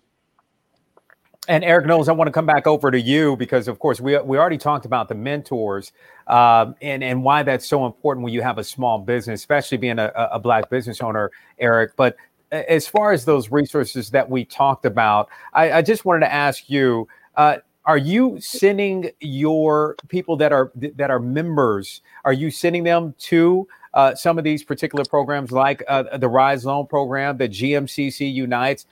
And 1.48 1.64
Eric 1.64 1.88
Knowles, 1.88 2.10
I 2.10 2.12
want 2.12 2.28
to 2.28 2.32
come 2.32 2.46
back 2.46 2.68
over 2.68 2.92
to 2.92 3.00
you 3.00 3.36
because, 3.36 3.68
of 3.68 3.80
course, 3.80 4.00
we, 4.00 4.18
we 4.20 4.38
already 4.38 4.58
talked 4.58 4.86
about 4.86 5.08
the 5.08 5.16
mentors 5.16 5.92
um, 6.28 6.76
and, 6.82 7.04
and 7.04 7.24
why 7.24 7.42
that's 7.42 7.66
so 7.66 7.88
important 7.88 8.24
when 8.24 8.34
you 8.34 8.44
have 8.44 8.60
a 8.60 8.64
small 8.64 9.00
business, 9.00 9.42
especially 9.42 9.78
being 9.78 9.98
a, 9.98 10.12
a 10.16 10.38
black 10.38 10.70
business 10.70 11.02
owner, 11.02 11.32
Eric. 11.58 11.96
But 11.96 12.18
as 12.52 12.88
far 12.88 13.12
as 13.14 13.26
those 13.26 13.52
resources 13.52 14.12
that 14.12 14.30
we 14.30 14.46
talked 14.46 14.86
about, 14.86 15.30
I, 15.54 15.72
I 15.72 15.82
just 15.82 16.06
wanted 16.06 16.22
to 16.22 16.32
ask 16.32 16.70
you: 16.70 17.08
uh, 17.36 17.58
Are 17.86 17.98
you 17.98 18.40
sending 18.40 19.10
your 19.20 19.96
people 20.08 20.38
that 20.38 20.52
are 20.52 20.72
that 20.76 21.10
are 21.10 21.20
members? 21.20 22.02
Are 22.26 22.34
you 22.34 22.52
sending 22.52 22.84
them 22.84 23.16
to 23.20 23.68
uh, 23.94 24.16
some 24.16 24.38
of 24.38 24.44
these 24.44 24.64
particular 24.64 25.06
programs, 25.06 25.52
like 25.52 25.84
uh, 25.88 26.18
the 26.18 26.30
Rise 26.30 26.66
Loan 26.66 26.88
Program, 26.88 27.38
the 27.38 27.50
GMCC 27.50 28.34
Unites? 28.34 28.86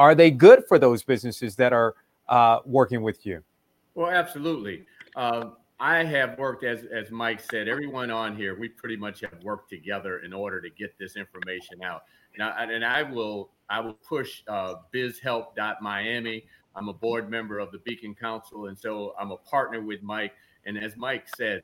are 0.00 0.14
they 0.14 0.30
good 0.30 0.64
for 0.66 0.78
those 0.78 1.02
businesses 1.02 1.56
that 1.56 1.74
are 1.74 1.94
uh, 2.30 2.60
working 2.64 3.02
with 3.02 3.26
you? 3.26 3.42
Well, 3.94 4.10
absolutely. 4.10 4.86
Uh, 5.14 5.50
I 5.78 6.04
have 6.04 6.38
worked, 6.38 6.64
as 6.64 6.84
as 6.84 7.10
Mike 7.10 7.40
said, 7.50 7.68
everyone 7.68 8.10
on 8.10 8.34
here, 8.34 8.58
we 8.58 8.70
pretty 8.70 8.96
much 8.96 9.20
have 9.20 9.42
worked 9.42 9.68
together 9.68 10.20
in 10.20 10.32
order 10.32 10.58
to 10.62 10.70
get 10.70 10.96
this 10.98 11.16
information 11.16 11.82
out. 11.82 12.04
Now, 12.38 12.54
and 12.56 12.82
I 12.82 13.02
will 13.02 13.50
I 13.68 13.80
will 13.80 13.92
push 13.94 14.42
uh, 14.48 14.76
BizHelp.Miami. 14.94 16.46
I'm 16.74 16.88
a 16.88 16.94
board 16.94 17.28
member 17.28 17.58
of 17.58 17.70
the 17.70 17.78
Beacon 17.78 18.14
Council, 18.14 18.68
and 18.68 18.78
so 18.78 19.14
I'm 19.20 19.32
a 19.32 19.36
partner 19.36 19.82
with 19.82 20.02
Mike. 20.02 20.32
And 20.64 20.78
as 20.78 20.96
Mike 20.96 21.26
said, 21.36 21.62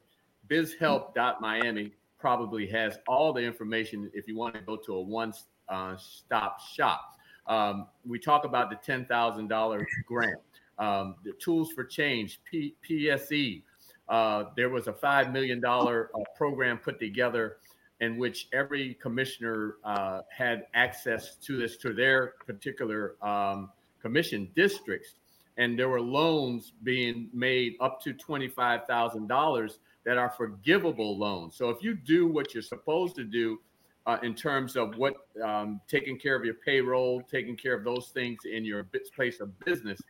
BizHelp.Miami 0.48 1.92
probably 2.26 2.66
has 2.66 2.98
all 3.06 3.32
the 3.32 3.40
information 3.40 4.10
if 4.12 4.26
you 4.26 4.36
want 4.36 4.52
to 4.52 4.60
go 4.62 4.76
to 4.76 4.94
a 4.94 5.00
one-stop 5.00 6.56
uh, 6.58 6.74
shop. 6.74 7.16
Um, 7.46 7.86
we 8.04 8.18
talk 8.18 8.44
about 8.44 8.68
the 8.68 8.74
$10,000 8.74 9.84
grant, 10.08 10.40
um, 10.76 11.14
the 11.22 11.34
Tools 11.34 11.70
for 11.70 11.84
Change, 11.84 12.40
P- 12.50 12.74
PSE. 12.84 13.62
Uh, 14.08 14.46
there 14.56 14.70
was 14.70 14.88
a 14.88 14.92
$5 14.92 15.32
million 15.32 15.64
uh, 15.64 16.02
program 16.36 16.78
put 16.78 16.98
together 16.98 17.58
in 18.00 18.16
which 18.16 18.48
every 18.52 18.94
commissioner 18.94 19.76
uh, 19.84 20.22
had 20.36 20.64
access 20.74 21.36
to 21.36 21.56
this 21.56 21.76
to 21.76 21.94
their 21.94 22.34
particular 22.44 23.14
um, 23.22 23.70
commission 24.02 24.50
districts. 24.56 25.14
And 25.58 25.78
there 25.78 25.88
were 25.88 26.00
loans 26.00 26.72
being 26.82 27.30
made 27.32 27.76
up 27.80 28.02
to 28.02 28.12
$25,000 28.14 29.70
that 30.06 30.16
are 30.16 30.30
forgivable 30.30 31.18
loans. 31.18 31.56
So 31.56 31.68
if 31.68 31.82
you 31.82 31.94
do 31.94 32.26
what 32.28 32.54
you're 32.54 32.62
supposed 32.62 33.16
to 33.16 33.24
do 33.24 33.58
uh, 34.06 34.18
in 34.22 34.34
terms 34.34 34.76
of 34.76 34.96
what 34.96 35.14
um, 35.44 35.80
taking 35.88 36.16
care 36.16 36.36
of 36.36 36.44
your 36.44 36.54
payroll, 36.54 37.20
taking 37.22 37.56
care 37.56 37.74
of 37.74 37.84
those 37.84 38.10
things 38.14 38.38
in 38.50 38.64
your 38.64 38.86
place 39.14 39.40
of 39.40 39.58
business. 39.60 40.00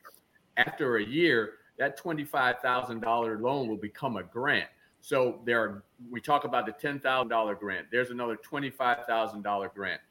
After 0.55 0.97
a 0.97 1.03
year, 1.03 1.53
that 1.79 1.97
twenty-five 1.97 2.59
thousand 2.59 3.01
dollar 3.01 3.39
loan 3.39 3.67
will 3.67 3.77
become 3.77 4.17
a 4.17 4.23
grant. 4.23 4.69
So 5.01 5.41
there, 5.45 5.61
are, 5.61 5.83
we 6.11 6.21
talk 6.21 6.43
about 6.43 6.65
the 6.67 6.73
ten 6.73 6.99
thousand 6.99 7.29
dollar 7.29 7.55
grant. 7.55 7.87
There's 7.91 8.11
another 8.11 8.35
twenty-five 8.35 9.05
thousand 9.07 9.41
dollar 9.41 9.71
grant. 9.73 10.01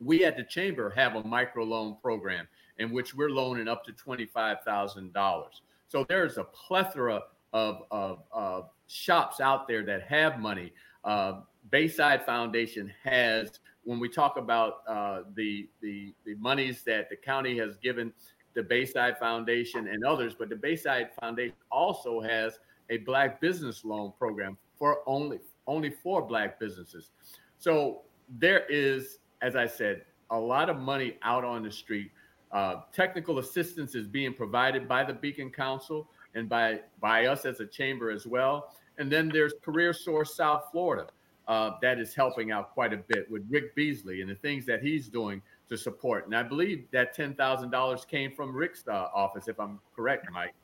We 0.00 0.24
at 0.24 0.36
the 0.36 0.44
chamber 0.44 0.90
have 0.90 1.16
a 1.16 1.24
micro 1.24 1.64
loan 1.64 1.96
program 2.00 2.46
in 2.78 2.92
which 2.92 3.16
we're 3.16 3.30
loaning 3.30 3.66
up 3.66 3.84
to 3.86 3.92
twenty-five 3.92 4.58
thousand 4.64 5.12
dollars. 5.12 5.62
So 5.88 6.04
there's 6.08 6.38
a 6.38 6.44
plethora 6.44 7.22
of, 7.52 7.82
of, 7.90 8.22
of 8.32 8.70
shops 8.86 9.40
out 9.40 9.68
there 9.68 9.84
that 9.84 10.02
have 10.02 10.38
money. 10.38 10.72
Uh, 11.04 11.40
Bayside 11.70 12.24
Foundation 12.24 12.92
has, 13.04 13.60
when 13.84 14.00
we 14.00 14.08
talk 14.08 14.36
about 14.36 14.82
uh, 14.88 15.22
the, 15.34 15.68
the, 15.80 16.14
the 16.24 16.34
monies 16.36 16.82
that 16.84 17.08
the 17.10 17.16
county 17.16 17.58
has 17.58 17.76
given 17.76 18.12
the 18.54 18.62
Bayside 18.62 19.18
Foundation 19.18 19.88
and 19.88 20.04
others, 20.04 20.34
but 20.34 20.48
the 20.48 20.56
Bayside 20.56 21.10
Foundation 21.20 21.54
also 21.70 22.20
has 22.20 22.58
a 22.90 22.98
black 22.98 23.40
business 23.40 23.84
loan 23.84 24.12
program 24.18 24.56
for 24.78 25.00
only 25.06 25.38
only 25.66 25.90
for 25.90 26.22
black 26.22 26.58
businesses. 26.58 27.10
So 27.58 28.02
there 28.38 28.64
is, 28.70 29.18
as 29.42 29.54
I 29.54 29.66
said, 29.66 30.02
a 30.30 30.38
lot 30.38 30.70
of 30.70 30.78
money 30.78 31.18
out 31.22 31.44
on 31.44 31.62
the 31.62 31.70
street. 31.70 32.10
Uh, 32.50 32.76
technical 32.92 33.38
assistance 33.38 33.94
is 33.94 34.08
being 34.08 34.32
provided 34.32 34.88
by 34.88 35.04
the 35.04 35.12
Beacon 35.12 35.50
Council 35.50 36.08
and 36.38 36.48
by 36.48 36.80
by 37.00 37.26
us 37.26 37.44
as 37.44 37.60
a 37.60 37.66
chamber 37.66 38.10
as 38.10 38.26
well. 38.26 38.74
And 38.98 39.10
then 39.12 39.28
there's 39.28 39.52
Career 39.62 39.92
Source 39.92 40.34
South 40.34 40.64
Florida 40.72 41.06
uh, 41.46 41.72
that 41.82 41.98
is 41.98 42.14
helping 42.14 42.50
out 42.50 42.72
quite 42.74 42.92
a 42.92 42.96
bit 42.96 43.30
with 43.30 43.44
Rick 43.48 43.74
Beasley 43.74 44.20
and 44.22 44.30
the 44.30 44.34
things 44.36 44.66
that 44.66 44.82
he's 44.82 45.08
doing 45.08 45.40
to 45.68 45.76
support. 45.76 46.26
And 46.26 46.34
I 46.34 46.42
believe 46.42 46.86
that 46.92 47.14
ten 47.14 47.34
thousand 47.34 47.70
dollars 47.70 48.04
came 48.04 48.32
from 48.34 48.54
Rick's 48.54 48.84
uh, 48.88 49.08
office, 49.14 49.48
if 49.48 49.58
I'm 49.60 49.78
correct, 49.94 50.26
Mike. 50.32 50.54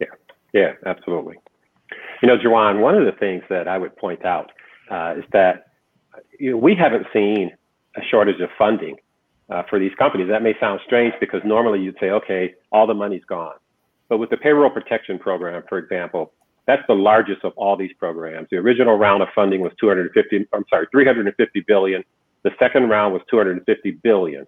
Yeah, 0.00 0.06
yeah, 0.52 0.72
absolutely. 0.86 1.36
You 2.22 2.28
know, 2.28 2.36
Jawan, 2.38 2.80
one 2.80 2.94
of 2.94 3.04
the 3.04 3.18
things 3.18 3.42
that 3.50 3.68
I 3.68 3.78
would 3.78 3.96
point 3.96 4.24
out 4.24 4.52
uh, 4.90 5.14
is 5.18 5.24
that 5.32 5.66
you 6.38 6.52
know, 6.52 6.56
we 6.56 6.74
haven't 6.74 7.06
seen 7.12 7.50
a 7.96 8.00
shortage 8.10 8.40
of 8.40 8.50
funding 8.56 8.96
uh, 9.50 9.62
for 9.68 9.78
these 9.78 9.92
companies. 9.98 10.28
That 10.28 10.42
may 10.42 10.54
sound 10.60 10.80
strange 10.86 11.14
because 11.20 11.40
normally 11.44 11.80
you'd 11.80 11.96
say, 12.00 12.10
okay, 12.10 12.54
all 12.72 12.86
the 12.86 12.94
money's 12.94 13.24
gone. 13.24 13.54
But 14.10 14.18
with 14.18 14.28
the 14.28 14.36
payroll 14.36 14.68
protection 14.68 15.18
program, 15.18 15.62
for 15.68 15.78
example, 15.78 16.32
that's 16.66 16.82
the 16.88 16.94
largest 16.94 17.44
of 17.44 17.52
all 17.56 17.76
these 17.76 17.92
programs. 17.98 18.48
The 18.50 18.56
original 18.58 18.96
round 18.96 19.22
of 19.22 19.28
funding 19.34 19.60
was 19.60 19.72
250, 19.80 20.48
I'm 20.52 20.64
sorry, 20.68 20.86
350 20.90 21.60
billion. 21.66 22.04
The 22.42 22.50
second 22.58 22.90
round 22.90 23.14
was 23.14 23.22
250 23.30 23.92
billion. 24.02 24.46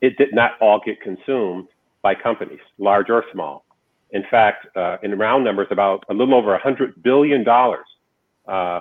It 0.00 0.16
did 0.16 0.34
not 0.34 0.52
all 0.60 0.80
get 0.84 1.00
consumed 1.02 1.68
by 2.02 2.14
companies, 2.14 2.60
large 2.78 3.10
or 3.10 3.24
small. 3.32 3.64
In 4.10 4.24
fact, 4.30 4.66
uh, 4.76 4.96
in 5.02 5.16
round 5.18 5.44
numbers, 5.44 5.68
about 5.70 6.04
a 6.08 6.14
little 6.14 6.34
over 6.34 6.50
100 6.52 7.02
billion 7.02 7.44
dollars 7.44 7.86
uh, 8.48 8.80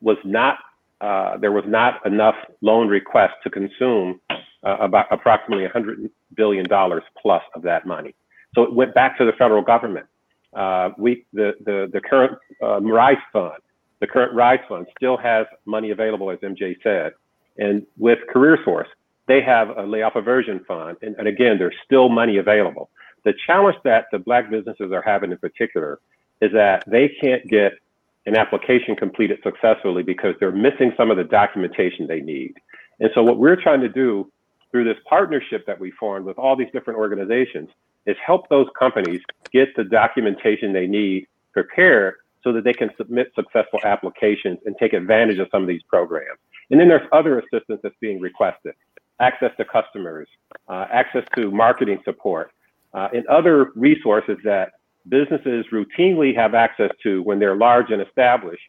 was 0.00 0.18
not. 0.24 0.58
Uh, 1.00 1.36
there 1.38 1.52
was 1.52 1.64
not 1.66 2.04
enough 2.06 2.36
loan 2.60 2.86
requests 2.86 3.34
to 3.42 3.50
consume 3.50 4.20
uh, 4.30 4.76
about 4.80 5.06
approximately 5.10 5.64
100 5.64 6.10
billion 6.36 6.68
dollars 6.68 7.02
plus 7.20 7.42
of 7.54 7.62
that 7.62 7.86
money. 7.86 8.14
So 8.54 8.62
it 8.62 8.72
went 8.72 8.94
back 8.94 9.18
to 9.18 9.24
the 9.24 9.32
federal 9.32 9.62
government. 9.62 10.06
Uh, 10.52 10.90
we 10.98 11.24
the 11.32 11.52
the 11.64 11.88
the 11.92 12.00
current 12.00 12.38
uh, 12.62 12.80
Rise 12.80 13.16
Fund 13.32 13.62
the 14.02 14.08
current 14.08 14.34
RISE 14.34 14.58
fund 14.68 14.88
still 14.96 15.16
has 15.16 15.46
money 15.64 15.92
available, 15.92 16.28
as 16.32 16.38
MJ 16.40 16.74
said. 16.82 17.12
And 17.56 17.86
with 17.96 18.18
CareerSource, 18.34 18.88
they 19.28 19.40
have 19.42 19.68
a 19.78 19.84
layoff 19.84 20.16
aversion 20.16 20.64
fund. 20.66 20.96
And, 21.02 21.14
and 21.18 21.28
again, 21.28 21.56
there's 21.56 21.76
still 21.84 22.08
money 22.08 22.38
available. 22.38 22.90
The 23.24 23.32
challenge 23.46 23.76
that 23.84 24.06
the 24.10 24.18
Black 24.18 24.50
businesses 24.50 24.90
are 24.90 25.02
having 25.02 25.30
in 25.30 25.38
particular 25.38 26.00
is 26.40 26.50
that 26.52 26.82
they 26.88 27.12
can't 27.22 27.46
get 27.46 27.74
an 28.26 28.36
application 28.36 28.96
completed 28.96 29.38
successfully 29.44 30.02
because 30.02 30.34
they're 30.40 30.50
missing 30.50 30.92
some 30.96 31.12
of 31.12 31.16
the 31.16 31.24
documentation 31.24 32.08
they 32.08 32.20
need. 32.20 32.54
And 32.98 33.08
so, 33.14 33.22
what 33.22 33.38
we're 33.38 33.60
trying 33.62 33.82
to 33.82 33.88
do 33.88 34.32
through 34.72 34.82
this 34.82 34.98
partnership 35.08 35.64
that 35.66 35.78
we 35.78 35.92
formed 35.92 36.26
with 36.26 36.38
all 36.38 36.56
these 36.56 36.70
different 36.72 36.98
organizations 36.98 37.68
is 38.06 38.16
help 38.24 38.48
those 38.48 38.66
companies 38.78 39.20
get 39.52 39.74
the 39.76 39.84
documentation 39.84 40.72
they 40.72 40.86
need 40.86 41.26
prepared 41.52 42.14
so 42.42 42.52
that 42.52 42.64
they 42.64 42.72
can 42.72 42.90
submit 42.96 43.30
successful 43.34 43.78
applications 43.84 44.58
and 44.66 44.74
take 44.78 44.92
advantage 44.92 45.38
of 45.38 45.48
some 45.52 45.62
of 45.62 45.68
these 45.68 45.82
programs. 45.88 46.38
And 46.70 46.80
then 46.80 46.88
there's 46.88 47.06
other 47.12 47.38
assistance 47.38 47.80
that's 47.82 47.94
being 48.00 48.20
requested 48.20 48.74
access 49.20 49.52
to 49.56 49.64
customers, 49.64 50.26
uh, 50.68 50.86
access 50.90 51.22
to 51.36 51.50
marketing 51.50 51.98
support, 52.04 52.50
uh, 52.92 53.08
and 53.14 53.24
other 53.28 53.70
resources 53.76 54.36
that 54.42 54.72
businesses 55.08 55.64
routinely 55.72 56.34
have 56.34 56.54
access 56.54 56.90
to 57.02 57.22
when 57.22 57.38
they're 57.38 57.56
large 57.56 57.90
and 57.90 58.02
established 58.02 58.62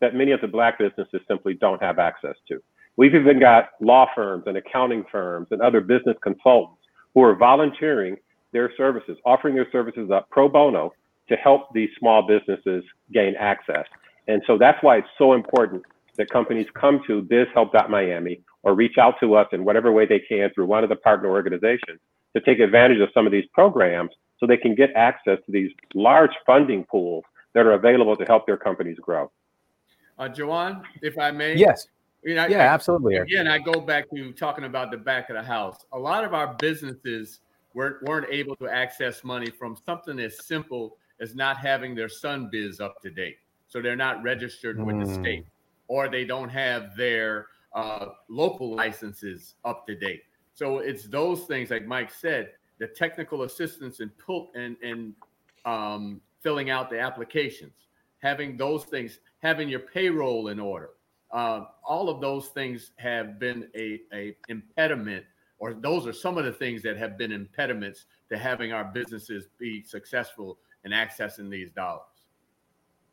that 0.00 0.14
many 0.14 0.30
of 0.30 0.40
the 0.40 0.46
black 0.46 0.78
businesses 0.78 1.20
simply 1.26 1.54
don't 1.54 1.82
have 1.82 1.98
access 1.98 2.36
to. 2.46 2.62
We've 2.96 3.14
even 3.14 3.40
got 3.40 3.70
law 3.80 4.06
firms 4.14 4.44
and 4.46 4.56
accounting 4.56 5.04
firms 5.10 5.48
and 5.50 5.60
other 5.60 5.80
business 5.80 6.16
consultants 6.22 6.80
who 7.14 7.22
are 7.22 7.34
volunteering 7.34 8.16
their 8.52 8.72
services, 8.76 9.16
offering 9.24 9.54
their 9.54 9.70
services 9.70 10.10
up 10.10 10.28
pro 10.30 10.48
bono 10.48 10.92
to 11.28 11.36
help 11.36 11.72
these 11.74 11.90
small 11.98 12.26
businesses 12.26 12.84
gain 13.12 13.34
access. 13.38 13.84
And 14.28 14.42
so 14.46 14.58
that's 14.58 14.82
why 14.82 14.98
it's 14.98 15.08
so 15.18 15.32
important 15.32 15.82
that 16.16 16.30
companies 16.30 16.66
come 16.74 17.00
to 17.06 17.22
bizhelp.miami 17.22 18.40
or 18.62 18.74
reach 18.74 18.98
out 18.98 19.14
to 19.20 19.34
us 19.34 19.46
in 19.52 19.64
whatever 19.64 19.92
way 19.92 20.06
they 20.06 20.18
can 20.18 20.50
through 20.54 20.66
one 20.66 20.82
of 20.82 20.88
the 20.88 20.96
partner 20.96 21.30
organizations 21.30 22.00
to 22.34 22.40
take 22.40 22.58
advantage 22.58 23.00
of 23.00 23.08
some 23.14 23.26
of 23.26 23.32
these 23.32 23.44
programs 23.52 24.10
so 24.38 24.46
they 24.46 24.56
can 24.56 24.74
get 24.74 24.90
access 24.94 25.38
to 25.46 25.52
these 25.52 25.70
large 25.94 26.32
funding 26.44 26.84
pools 26.84 27.24
that 27.54 27.66
are 27.66 27.72
available 27.72 28.16
to 28.16 28.24
help 28.24 28.46
their 28.46 28.56
companies 28.56 28.98
grow. 29.00 29.30
Uh, 30.18 30.28
Jawan, 30.28 30.82
if 31.02 31.18
I 31.18 31.30
may. 31.30 31.56
Yes. 31.56 31.88
You 32.22 32.34
know, 32.34 32.46
yeah, 32.46 32.58
I, 32.58 32.74
absolutely. 32.74 33.16
Again, 33.16 33.46
I 33.46 33.58
go 33.58 33.80
back 33.80 34.10
to 34.10 34.32
talking 34.32 34.64
about 34.64 34.90
the 34.90 34.96
back 34.96 35.30
of 35.30 35.36
the 35.36 35.42
house. 35.42 35.84
A 35.92 35.98
lot 35.98 36.24
of 36.24 36.34
our 36.34 36.54
businesses 36.54 37.40
weren't, 37.76 38.02
weren't 38.02 38.26
able 38.30 38.56
to 38.56 38.66
access 38.66 39.22
money 39.22 39.50
from 39.50 39.76
something 39.84 40.18
as 40.18 40.44
simple 40.44 40.96
as 41.20 41.34
not 41.34 41.58
having 41.58 41.94
their 41.94 42.08
SunBiz 42.08 42.80
up 42.80 43.00
to 43.02 43.10
date. 43.10 43.36
So 43.68 43.82
they're 43.82 43.94
not 43.94 44.22
registered 44.22 44.78
mm. 44.78 44.86
with 44.86 45.06
the 45.06 45.14
state, 45.14 45.44
hmm. 45.44 45.48
or 45.88 46.08
they 46.08 46.24
don't 46.24 46.48
have 46.48 46.96
their 46.96 47.48
uh, 47.74 48.06
local 48.28 48.74
licenses 48.74 49.54
up 49.64 49.86
to 49.86 49.94
date. 49.94 50.22
So 50.54 50.78
it's 50.78 51.04
those 51.04 51.42
things, 51.42 51.70
like 51.70 51.86
Mike 51.86 52.10
said, 52.10 52.52
the 52.78 52.86
technical 52.86 53.42
assistance 53.42 54.00
in 54.00 54.08
pull 54.10 54.50
and 54.54 54.76
and 54.82 55.14
um, 55.66 56.20
filling 56.42 56.70
out 56.70 56.88
the 56.88 56.98
applications, 56.98 57.74
having 58.20 58.56
those 58.56 58.84
things, 58.84 59.18
having 59.42 59.68
your 59.68 59.80
payroll 59.80 60.48
in 60.48 60.58
order. 60.58 60.90
Uh, 61.32 61.64
all 61.84 62.08
of 62.08 62.20
those 62.20 62.48
things 62.48 62.92
have 62.96 63.38
been 63.38 63.68
a, 63.74 64.00
a 64.14 64.36
impediment, 64.48 65.24
or 65.58 65.74
those 65.74 66.06
are 66.06 66.12
some 66.12 66.38
of 66.38 66.44
the 66.44 66.52
things 66.52 66.82
that 66.82 66.96
have 66.96 67.16
been 67.16 67.32
impediments 67.32 68.06
to 68.30 68.38
having 68.38 68.72
our 68.72 68.84
businesses 68.84 69.46
be 69.58 69.82
successful 69.82 70.58
in 70.84 70.92
accessing 70.92 71.50
these 71.50 71.70
dollars. 71.70 72.02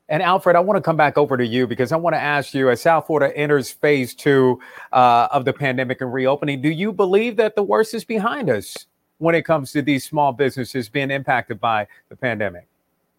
And 0.10 0.22
Alfred, 0.22 0.56
I 0.56 0.60
want 0.60 0.78
to 0.78 0.82
come 0.82 0.98
back 0.98 1.18
over 1.18 1.38
to 1.38 1.46
you 1.46 1.66
because 1.66 1.92
I 1.92 1.96
want 1.96 2.14
to 2.14 2.22
ask 2.22 2.54
you 2.54 2.70
as 2.70 2.82
South 2.82 3.08
Florida 3.08 3.36
enters 3.38 3.72
phase 3.72 4.14
two 4.14 4.60
uh, 4.92 5.30
of 5.32 5.46
the 5.46 5.54
pandemic 5.54 6.02
and 6.02 6.12
reopening, 6.12 6.62
do 6.62 6.70
you 6.70 6.92
believe 6.92 7.38
that 7.38 7.56
the 7.56 7.64
worst 7.64 7.94
is 7.94 8.04
behind 8.04 8.50
us? 8.50 8.86
when 9.24 9.36
it 9.36 9.44
comes 9.44 9.72
to 9.72 9.82
these 9.82 10.04
small 10.04 10.34
businesses 10.34 10.90
being 10.90 11.10
impacted 11.10 11.60
by 11.60 11.88
the 12.10 12.16
pandemic? 12.16 12.68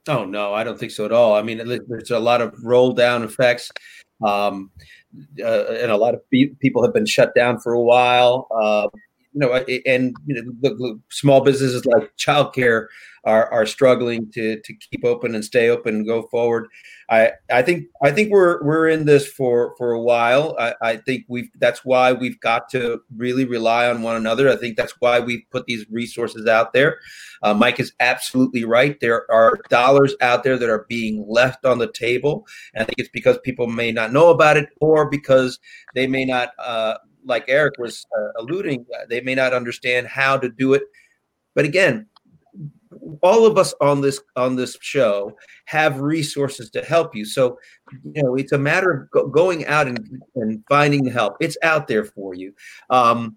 Oh 0.07 0.25
no, 0.25 0.53
I 0.53 0.63
don't 0.63 0.79
think 0.79 0.93
so 0.93 1.07
at 1.07 1.13
all. 1.13 1.35
I 1.35 1.43
mean, 1.43 1.67
there's 1.89 2.11
a 2.11 2.19
lot 2.19 2.43
of 2.43 2.55
roll 2.63 2.93
down 2.93 3.23
effects, 3.23 3.71
um, 4.23 4.71
uh, 5.41 5.65
and 5.65 5.91
a 5.91 5.97
lot 5.97 6.15
of 6.15 6.21
people 6.31 6.83
have 6.83 6.93
been 6.93 7.07
shut 7.07 7.35
down 7.35 7.59
for 7.59 7.73
a 7.73 7.81
while. 7.81 8.47
Uh, 8.55 8.89
you 9.35 9.41
know, 9.41 9.53
and 9.87 10.15
you 10.27 10.59
know, 10.63 11.01
small 11.11 11.41
businesses 11.43 11.85
like 11.85 12.13
childcare 12.17 12.87
are 13.25 13.51
are 13.53 13.67
struggling 13.67 14.31
to 14.33 14.61
to 14.61 14.75
keep 14.75 15.05
open 15.05 15.35
and 15.35 15.45
stay 15.45 15.69
open 15.69 15.97
and 15.97 16.07
go 16.07 16.23
forward. 16.29 16.69
I 17.11 17.33
I 17.51 17.63
think 17.63 17.87
I 18.03 18.11
think 18.11 18.31
we're 18.31 18.63
we're 18.63 18.89
in 18.89 19.07
this 19.07 19.27
for 19.27 19.75
for 19.77 19.93
a 19.93 20.01
while. 20.01 20.55
I, 20.59 20.75
I 20.83 20.97
think 20.99 21.25
we've 21.29 21.49
that's 21.59 21.85
why 21.85 22.13
we've 22.13 22.39
got 22.41 22.69
to 22.71 23.01
really 23.17 23.45
rely 23.45 23.89
on 23.89 24.03
one 24.03 24.17
another. 24.17 24.49
I 24.51 24.57
think 24.57 24.77
that's 24.77 24.95
why 25.01 25.21
we've 25.21 25.43
put 25.51 25.67
these 25.67 25.85
resources 25.91 26.47
out 26.47 26.73
there. 26.73 26.99
Uh, 27.43 27.55
Mike 27.55 27.81
is 27.81 27.93
absolutely 28.01 28.65
right. 28.65 28.99
There 29.01 29.31
are 29.31 29.59
dollars 29.69 30.15
out 30.21 30.45
there 30.45 30.59
that 30.59 30.69
are 30.69 30.87
being 30.89 31.25
left 31.29 31.65
on 31.65 31.79
the 31.79 31.91
table. 31.91 32.47
And 32.75 32.83
I 32.83 32.85
think 32.85 32.99
it's 32.99 33.11
because 33.11 33.39
people 33.43 33.67
may 33.67 33.91
not 33.93 34.13
know 34.13 34.29
about 34.29 34.57
it 34.57 34.69
or 34.81 35.09
because 35.09 35.59
they 35.95 36.07
may 36.07 36.25
not. 36.25 36.51
Uh, 36.59 36.97
like 37.25 37.45
Eric 37.49 37.75
was 37.79 38.05
uh, 38.19 38.41
alluding, 38.41 38.85
uh, 38.95 39.07
they 39.09 39.21
may 39.21 39.35
not 39.35 39.53
understand 39.53 40.07
how 40.07 40.37
to 40.39 40.49
do 40.49 40.75
it. 40.75 40.83
But 41.55 41.65
again, 41.65 42.07
all 43.23 43.47
of 43.47 43.59
us 43.59 43.75
on 43.81 44.01
this 44.01 44.21
on 44.37 44.57
this 44.57 44.77
show 44.81 45.37
have 45.67 46.01
resources 46.01 46.71
to 46.71 46.83
help 46.83 47.15
you. 47.15 47.25
So, 47.25 47.59
you 48.05 48.23
know, 48.23 48.35
it's 48.37 48.53
a 48.53 48.59
matter 48.59 48.91
of 48.91 49.11
go- 49.11 49.29
going 49.29 49.67
out 49.67 49.87
and, 49.87 50.23
and 50.37 50.63
finding 50.69 51.05
the 51.05 51.11
help. 51.11 51.37
It's 51.41 51.57
out 51.63 51.89
there 51.89 52.05
for 52.05 52.35
you. 52.35 52.53
Um, 52.91 53.37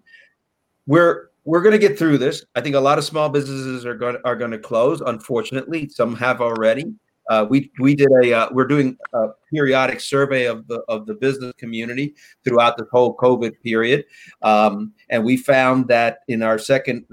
we're 0.86 1.28
we're 1.44 1.62
going 1.62 1.72
to 1.72 1.78
get 1.78 1.98
through 1.98 2.18
this. 2.18 2.44
I 2.54 2.60
think 2.60 2.74
a 2.74 2.80
lot 2.80 2.98
of 2.98 3.04
small 3.04 3.28
businesses 3.28 3.86
are 3.86 3.94
going 3.94 4.16
are 4.24 4.36
going 4.36 4.50
to 4.50 4.58
close. 4.58 5.00
Unfortunately, 5.00 5.88
some 5.88 6.14
have 6.16 6.40
already. 6.40 6.84
Uh, 7.28 7.46
we 7.48 7.70
we 7.78 7.94
did 7.94 8.08
a 8.22 8.32
uh, 8.32 8.48
we're 8.52 8.66
doing 8.66 8.96
a 9.12 9.28
periodic 9.52 10.00
survey 10.00 10.46
of 10.46 10.66
the 10.68 10.80
of 10.88 11.06
the 11.06 11.14
business 11.14 11.52
community 11.58 12.14
throughout 12.44 12.76
the 12.76 12.86
whole 12.90 13.16
COVID 13.16 13.52
period, 13.62 14.04
um, 14.42 14.92
and 15.10 15.24
we 15.24 15.36
found 15.36 15.88
that 15.88 16.20
in 16.28 16.42
our 16.42 16.58
second 16.58 17.04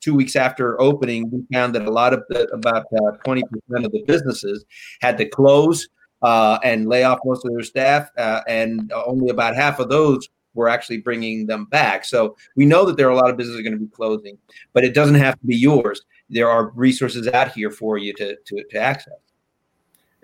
two 0.00 0.14
weeks 0.14 0.36
after 0.36 0.80
opening, 0.80 1.28
we 1.30 1.42
found 1.52 1.74
that 1.74 1.82
a 1.86 1.90
lot 1.90 2.12
of 2.12 2.22
the 2.28 2.46
about 2.52 2.86
uh, 2.94 3.16
twenty 3.24 3.42
percent 3.42 3.84
of 3.84 3.92
the 3.92 4.04
businesses 4.06 4.64
had 5.00 5.18
to 5.18 5.28
close 5.28 5.88
uh, 6.22 6.58
and 6.62 6.88
lay 6.88 7.02
off 7.02 7.18
most 7.24 7.44
of 7.44 7.52
their 7.52 7.64
staff, 7.64 8.08
uh, 8.18 8.42
and 8.48 8.92
only 8.92 9.30
about 9.30 9.56
half 9.56 9.80
of 9.80 9.88
those 9.88 10.28
were 10.54 10.68
actually 10.68 10.98
bringing 10.98 11.46
them 11.46 11.66
back. 11.66 12.04
So 12.04 12.36
we 12.54 12.64
know 12.66 12.84
that 12.86 12.96
there 12.96 13.08
are 13.08 13.10
a 13.10 13.16
lot 13.16 13.30
of 13.30 13.36
businesses 13.36 13.62
going 13.62 13.78
to 13.78 13.84
be 13.84 13.90
closing, 13.90 14.38
but 14.72 14.84
it 14.84 14.94
doesn't 14.94 15.16
have 15.16 15.38
to 15.40 15.46
be 15.46 15.56
yours. 15.56 16.02
There 16.30 16.48
are 16.48 16.70
resources 16.70 17.28
out 17.28 17.52
here 17.52 17.70
for 17.70 17.98
you 17.98 18.12
to 18.14 18.36
to, 18.36 18.64
to 18.70 18.78
access. 18.78 19.25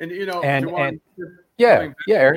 And 0.02 0.10
you 0.10 0.26
know, 0.26 0.42
and, 0.42 0.68
and 0.68 1.00
yeah, 1.56 1.92
yeah. 2.06 2.32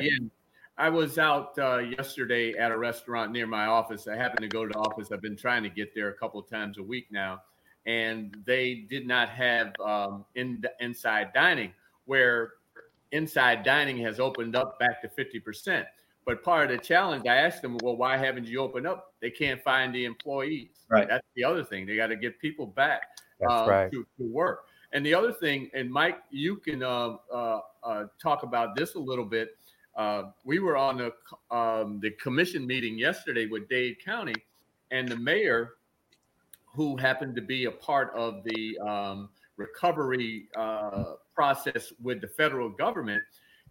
I 0.78 0.88
was 0.88 1.18
out 1.18 1.58
uh, 1.58 1.78
yesterday 1.78 2.54
at 2.54 2.70
a 2.70 2.78
restaurant 2.78 3.32
near 3.32 3.46
my 3.46 3.66
office. 3.66 4.06
I 4.06 4.14
happened 4.14 4.42
to 4.42 4.48
go 4.48 4.64
to 4.64 4.72
the 4.72 4.78
office. 4.78 5.10
I've 5.10 5.20
been 5.20 5.36
trying 5.36 5.64
to 5.64 5.68
get 5.68 5.94
there 5.94 6.08
a 6.08 6.14
couple 6.14 6.38
of 6.38 6.48
times 6.48 6.78
a 6.78 6.82
week 6.82 7.08
now, 7.10 7.42
and 7.84 8.36
they 8.46 8.86
did 8.88 9.06
not 9.06 9.30
have 9.30 9.72
um, 9.84 10.24
in 10.36 10.62
inside 10.80 11.32
dining 11.34 11.72
where 12.04 12.52
inside 13.12 13.62
dining 13.62 13.98
has 13.98 14.18
opened 14.18 14.56
up 14.56 14.78
back 14.78 15.02
to 15.02 15.08
50%. 15.08 15.84
But 16.24 16.42
part 16.42 16.70
of 16.70 16.76
the 16.76 16.84
challenge, 16.84 17.26
I 17.26 17.36
asked 17.36 17.62
them, 17.62 17.78
well, 17.82 17.96
why 17.96 18.16
haven't 18.16 18.46
you 18.46 18.60
opened 18.60 18.86
up? 18.86 19.12
They 19.20 19.30
can't 19.30 19.62
find 19.62 19.94
the 19.94 20.04
employees. 20.04 20.70
Right. 20.88 21.06
That's 21.08 21.26
the 21.36 21.44
other 21.44 21.62
thing. 21.62 21.86
They 21.86 21.96
got 21.96 22.08
to 22.08 22.16
get 22.16 22.40
people 22.40 22.66
back 22.66 23.02
uh, 23.48 23.66
right. 23.68 23.92
to, 23.92 24.04
to 24.18 24.32
work. 24.32 24.66
And 24.96 25.04
the 25.04 25.12
other 25.12 25.30
thing, 25.30 25.70
and 25.74 25.92
Mike, 25.92 26.20
you 26.30 26.56
can 26.56 26.82
uh, 26.82 27.16
uh, 27.30 27.60
uh, 27.84 28.04
talk 28.18 28.44
about 28.44 28.74
this 28.74 28.94
a 28.94 28.98
little 28.98 29.26
bit. 29.26 29.50
Uh, 29.94 30.30
we 30.42 30.58
were 30.58 30.74
on 30.74 30.96
the 30.96 31.54
um, 31.54 32.00
the 32.00 32.12
commission 32.12 32.66
meeting 32.66 32.98
yesterday 32.98 33.44
with 33.44 33.68
Dade 33.68 34.02
County, 34.02 34.32
and 34.92 35.06
the 35.06 35.16
mayor, 35.16 35.74
who 36.64 36.96
happened 36.96 37.36
to 37.36 37.42
be 37.42 37.66
a 37.66 37.70
part 37.70 38.10
of 38.14 38.42
the 38.44 38.78
um, 38.78 39.28
recovery 39.58 40.48
uh, 40.56 41.16
process 41.34 41.92
with 42.02 42.22
the 42.22 42.28
federal 42.28 42.70
government, 42.70 43.22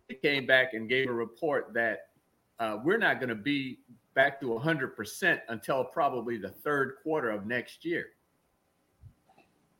he 0.07 0.13
came 0.13 0.45
back 0.45 0.75
and 0.75 0.87
gave 0.87 1.09
a 1.09 1.13
report 1.13 1.73
that 1.73 2.09
uh, 2.59 2.77
we're 2.83 2.99
not 2.99 3.19
going 3.19 3.29
to 3.29 3.35
be 3.35 3.79
back 4.13 4.39
to 4.41 4.45
100% 4.45 5.39
until 5.49 5.83
probably 5.85 6.37
the 6.37 6.49
third 6.49 6.97
quarter 7.01 7.31
of 7.31 7.47
next 7.47 7.83
year. 7.83 8.09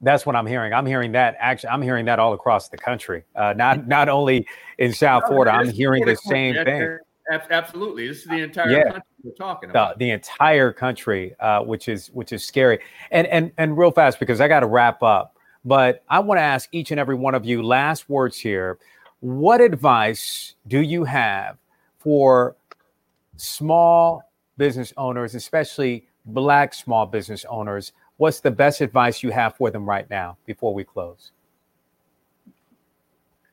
That's 0.02 0.26
what 0.26 0.36
I'm 0.36 0.46
hearing. 0.46 0.74
I'm 0.74 0.86
hearing 0.86 1.14
that 1.14 1.36
actually. 1.40 1.70
I'm 1.70 1.82
hearing 1.82 2.06
that 2.06 2.20
all 2.20 2.34
across 2.34 2.70
the 2.70 2.78
country. 2.78 3.24
Uh, 3.36 3.54
not 3.56 3.88
not 3.88 4.10
only 4.10 4.48
in 4.78 4.94
South 4.94 5.26
Florida. 5.28 5.52
I'm 5.52 5.70
hearing 5.70 6.06
the 6.06 6.16
same 6.16 6.56
thing. 6.56 7.00
Absolutely, 7.32 8.08
this 8.08 8.20
is 8.20 8.26
the 8.26 8.44
entire 8.44 8.70
yeah. 8.70 8.84
country 8.84 9.02
we're 9.24 9.32
talking 9.32 9.70
about. 9.70 9.98
The, 9.98 10.06
the 10.06 10.12
entire 10.12 10.72
country, 10.72 11.36
uh, 11.40 11.62
which 11.62 11.88
is 11.88 12.10
which 12.10 12.32
is 12.34 12.46
scary. 12.46 12.80
And 13.10 13.26
and 13.28 13.52
and 13.58 13.78
real 13.78 13.92
fast 13.92 14.20
because 14.20 14.42
I 14.42 14.48
got 14.48 14.60
to 14.60 14.68
wrap 14.68 15.02
up. 15.02 15.38
But 15.64 16.04
I 16.10 16.20
want 16.20 16.38
to 16.38 16.44
ask 16.44 16.70
each 16.72 16.92
and 16.92 17.00
every 17.00 17.16
one 17.16 17.34
of 17.34 17.46
you 17.46 17.64
last 17.64 18.08
words 18.08 18.38
here. 18.38 18.78
What 19.22 19.60
advice 19.62 20.54
do 20.68 20.80
you 20.80 21.04
have 21.06 21.58
for 21.98 22.56
small 23.38 24.22
business 24.58 24.94
owners, 24.98 25.34
especially 25.34 26.08
Black 26.26 26.76
small 26.76 27.08
business 27.08 27.44
owners? 27.50 27.92
What's 28.18 28.40
the 28.40 28.52
best 28.52 28.82
advice 28.82 29.22
you 29.24 29.32
have 29.32 29.56
for 29.56 29.70
them 29.70 29.88
right 29.88 30.10
now 30.10 30.38
before 30.46 30.74
we 30.74 30.84
close? 30.84 31.32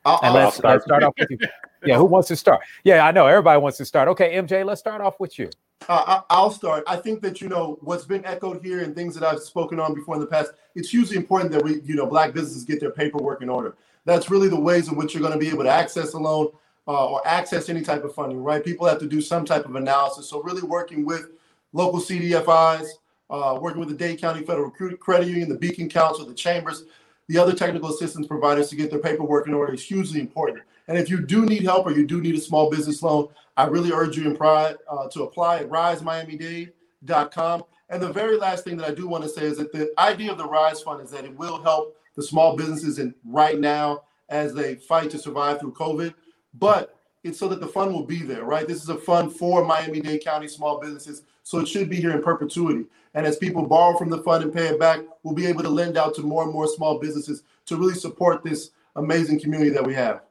I'll, 0.04 0.20
And 0.22 0.34
let's, 0.34 0.56
start. 0.56 0.74
let's 0.74 0.84
start 0.84 1.02
off 1.02 1.14
with 1.18 1.30
you. 1.30 1.38
Yeah, 1.84 1.96
who 1.96 2.04
wants 2.04 2.28
to 2.28 2.36
start? 2.36 2.60
Yeah, 2.84 3.04
I 3.04 3.10
know 3.10 3.26
everybody 3.26 3.60
wants 3.60 3.78
to 3.78 3.84
start. 3.84 4.08
Okay, 4.08 4.36
MJ, 4.36 4.64
let's 4.64 4.80
start 4.80 5.00
off 5.00 5.18
with 5.18 5.38
you. 5.38 5.50
Uh, 5.88 6.20
I'll 6.30 6.50
start. 6.50 6.84
I 6.86 6.96
think 6.96 7.20
that 7.22 7.40
you 7.40 7.48
know 7.48 7.78
what's 7.80 8.04
been 8.04 8.24
echoed 8.24 8.64
here 8.64 8.82
and 8.82 8.94
things 8.94 9.14
that 9.16 9.24
I've 9.24 9.40
spoken 9.40 9.80
on 9.80 9.94
before 9.94 10.14
in 10.14 10.20
the 10.20 10.26
past. 10.26 10.52
It's 10.76 10.90
hugely 10.90 11.16
important 11.16 11.50
that 11.52 11.64
we, 11.64 11.80
you 11.82 11.96
know, 11.96 12.06
black 12.06 12.34
businesses 12.34 12.64
get 12.64 12.78
their 12.78 12.92
paperwork 12.92 13.42
in 13.42 13.48
order. 13.48 13.76
That's 14.04 14.30
really 14.30 14.48
the 14.48 14.60
ways 14.60 14.88
in 14.88 14.96
which 14.96 15.12
you're 15.14 15.22
going 15.22 15.32
to 15.32 15.38
be 15.38 15.48
able 15.48 15.64
to 15.64 15.70
access 15.70 16.12
a 16.12 16.18
loan 16.18 16.48
uh, 16.86 17.06
or 17.06 17.26
access 17.26 17.68
any 17.68 17.82
type 17.82 18.04
of 18.04 18.14
funding. 18.14 18.42
Right? 18.42 18.64
People 18.64 18.86
have 18.86 19.00
to 19.00 19.06
do 19.06 19.20
some 19.20 19.44
type 19.44 19.64
of 19.64 19.74
analysis. 19.74 20.28
So 20.28 20.40
really 20.42 20.62
working 20.62 21.04
with 21.04 21.30
local 21.72 22.00
CDFIs, 22.00 22.86
uh, 23.32 23.58
working 23.58 23.80
with 23.80 23.88
the 23.88 23.94
Dade 23.94 24.20
County 24.20 24.44
Federal 24.44 24.70
Cre- 24.70 24.94
Credit 24.94 25.26
Union, 25.26 25.48
the 25.48 25.58
Beacon 25.58 25.88
Council, 25.88 26.26
the 26.26 26.34
chambers, 26.34 26.84
the 27.28 27.38
other 27.38 27.54
technical 27.54 27.88
assistance 27.88 28.26
providers 28.26 28.68
to 28.68 28.76
get 28.76 28.90
their 28.90 29.00
paperwork 29.00 29.48
in 29.48 29.54
order 29.54 29.72
is 29.72 29.82
hugely 29.82 30.20
important. 30.20 30.62
And 30.86 30.98
if 30.98 31.08
you 31.08 31.22
do 31.24 31.46
need 31.46 31.62
help 31.62 31.86
or 31.86 31.92
you 31.92 32.06
do 32.06 32.20
need 32.20 32.34
a 32.34 32.40
small 32.40 32.70
business 32.70 33.02
loan, 33.02 33.28
I 33.56 33.64
really 33.64 33.90
urge 33.90 34.18
you 34.18 34.26
in 34.28 34.36
pride 34.36 34.76
uh, 34.88 35.08
to 35.08 35.22
apply 35.22 35.58
at 35.58 35.70
risemiamidade.com. 35.70 37.64
And 37.88 38.02
the 38.02 38.12
very 38.12 38.36
last 38.36 38.64
thing 38.64 38.76
that 38.76 38.88
I 38.88 38.94
do 38.94 39.06
want 39.08 39.24
to 39.24 39.30
say 39.30 39.44
is 39.44 39.56
that 39.58 39.72
the 39.72 39.92
idea 39.98 40.30
of 40.30 40.38
the 40.38 40.46
Rise 40.46 40.82
Fund 40.82 41.02
is 41.02 41.10
that 41.12 41.24
it 41.24 41.36
will 41.36 41.62
help 41.62 41.96
the 42.16 42.22
small 42.22 42.54
businesses 42.56 42.98
in 42.98 43.14
right 43.24 43.58
now 43.58 44.02
as 44.28 44.52
they 44.52 44.74
fight 44.74 45.10
to 45.10 45.18
survive 45.18 45.60
through 45.60 45.72
COVID. 45.72 46.12
But 46.54 46.98
it's 47.24 47.38
so 47.38 47.48
that 47.48 47.60
the 47.60 47.66
fund 47.68 47.92
will 47.92 48.04
be 48.04 48.22
there, 48.22 48.44
right? 48.44 48.66
This 48.66 48.82
is 48.82 48.88
a 48.88 48.96
fund 48.96 49.32
for 49.32 49.64
Miami-Dade 49.64 50.24
County 50.24 50.48
small 50.48 50.80
businesses, 50.80 51.22
so 51.44 51.60
it 51.60 51.68
should 51.68 51.88
be 51.88 51.96
here 51.96 52.10
in 52.10 52.22
perpetuity. 52.22 52.86
And 53.14 53.26
as 53.26 53.36
people 53.36 53.66
borrow 53.66 53.96
from 53.96 54.10
the 54.10 54.22
fund 54.22 54.42
and 54.42 54.52
pay 54.52 54.68
it 54.68 54.80
back, 54.80 55.00
we'll 55.22 55.34
be 55.34 55.46
able 55.46 55.62
to 55.62 55.68
lend 55.68 55.96
out 55.96 56.14
to 56.14 56.22
more 56.22 56.44
and 56.44 56.52
more 56.52 56.66
small 56.66 56.98
businesses 56.98 57.42
to 57.66 57.76
really 57.76 57.94
support 57.94 58.42
this 58.42 58.70
amazing 58.96 59.40
community 59.40 59.70
that 59.70 59.86
we 59.86 59.94
have. 59.94 60.22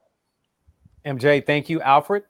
MJ, 1.06 1.46
thank 1.46 1.70
you. 1.70 1.82
Alfred? 1.82 2.24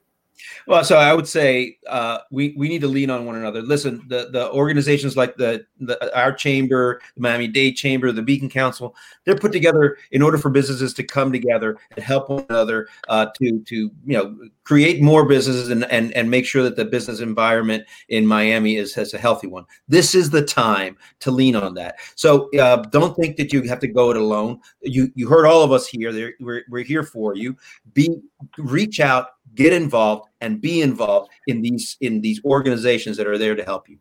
Well, 0.66 0.84
so 0.84 0.96
I 0.96 1.12
would 1.12 1.26
say 1.26 1.78
uh, 1.86 2.18
we 2.30 2.54
we 2.56 2.68
need 2.68 2.80
to 2.82 2.88
lean 2.88 3.10
on 3.10 3.26
one 3.26 3.36
another. 3.36 3.62
Listen, 3.62 4.04
the 4.08 4.28
the 4.30 4.50
organizations 4.52 5.16
like 5.16 5.36
the, 5.36 5.66
the 5.80 6.16
our 6.18 6.32
chamber, 6.32 7.00
the 7.14 7.20
Miami 7.20 7.48
Dade 7.48 7.76
Chamber, 7.76 8.12
the 8.12 8.22
Beacon 8.22 8.48
Council, 8.48 8.94
they're 9.24 9.36
put 9.36 9.52
together 9.52 9.98
in 10.10 10.22
order 10.22 10.38
for 10.38 10.50
businesses 10.50 10.94
to 10.94 11.02
come 11.02 11.32
together 11.32 11.78
and 11.96 12.04
help 12.04 12.28
one 12.28 12.46
another 12.48 12.88
uh, 13.08 13.26
to 13.38 13.60
to 13.60 13.76
you 13.76 13.92
know 14.04 14.36
create 14.64 15.02
more 15.02 15.26
businesses 15.26 15.68
and 15.68 15.84
and 15.86 16.12
and 16.12 16.30
make 16.30 16.46
sure 16.46 16.62
that 16.62 16.76
the 16.76 16.84
business 16.84 17.20
environment 17.20 17.84
in 18.08 18.26
Miami 18.26 18.76
is 18.76 18.94
has 18.94 19.14
a 19.14 19.18
healthy 19.18 19.46
one. 19.46 19.64
This 19.88 20.14
is 20.14 20.30
the 20.30 20.44
time 20.44 20.96
to 21.20 21.30
lean 21.30 21.56
on 21.56 21.74
that. 21.74 21.96
So 22.14 22.48
uh, 22.58 22.76
don't 22.90 23.16
think 23.16 23.36
that 23.36 23.52
you 23.52 23.62
have 23.62 23.80
to 23.80 23.88
go 23.88 24.10
it 24.10 24.16
alone. 24.16 24.60
You 24.82 25.10
you 25.14 25.28
heard 25.28 25.46
all 25.46 25.62
of 25.62 25.72
us 25.72 25.86
here. 25.86 26.34
We're 26.40 26.64
we're 26.68 26.84
here 26.84 27.02
for 27.02 27.34
you. 27.34 27.56
Be 27.94 28.16
reach 28.58 29.00
out 29.00 29.28
get 29.54 29.72
involved 29.72 30.28
and 30.40 30.60
be 30.60 30.80
involved 30.80 31.30
in 31.46 31.62
these 31.62 31.96
in 32.00 32.20
these 32.20 32.40
organizations 32.44 33.16
that 33.16 33.26
are 33.26 33.38
there 33.38 33.54
to 33.54 33.64
help 33.64 33.88
you 33.88 33.98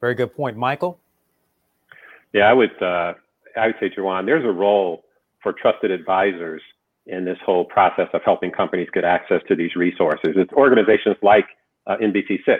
Very 0.00 0.14
good 0.14 0.34
point. 0.34 0.56
Michael? 0.56 0.98
Yeah, 2.32 2.44
I 2.44 2.52
would 2.52 2.82
uh, 2.82 3.14
I 3.56 3.66
would 3.66 3.76
say, 3.80 3.90
Jawan, 3.90 4.26
there's 4.26 4.44
a 4.44 4.48
role 4.52 5.04
for 5.42 5.52
trusted 5.52 5.90
advisors 5.90 6.62
in 7.06 7.24
this 7.24 7.38
whole 7.44 7.64
process 7.64 8.08
of 8.12 8.20
helping 8.24 8.50
companies 8.50 8.88
get 8.92 9.04
access 9.04 9.40
to 9.48 9.56
these 9.56 9.74
resources. 9.74 10.34
It's 10.36 10.52
organizations 10.52 11.16
like 11.22 11.46
uh, 11.86 11.96
NBC6, 11.96 12.58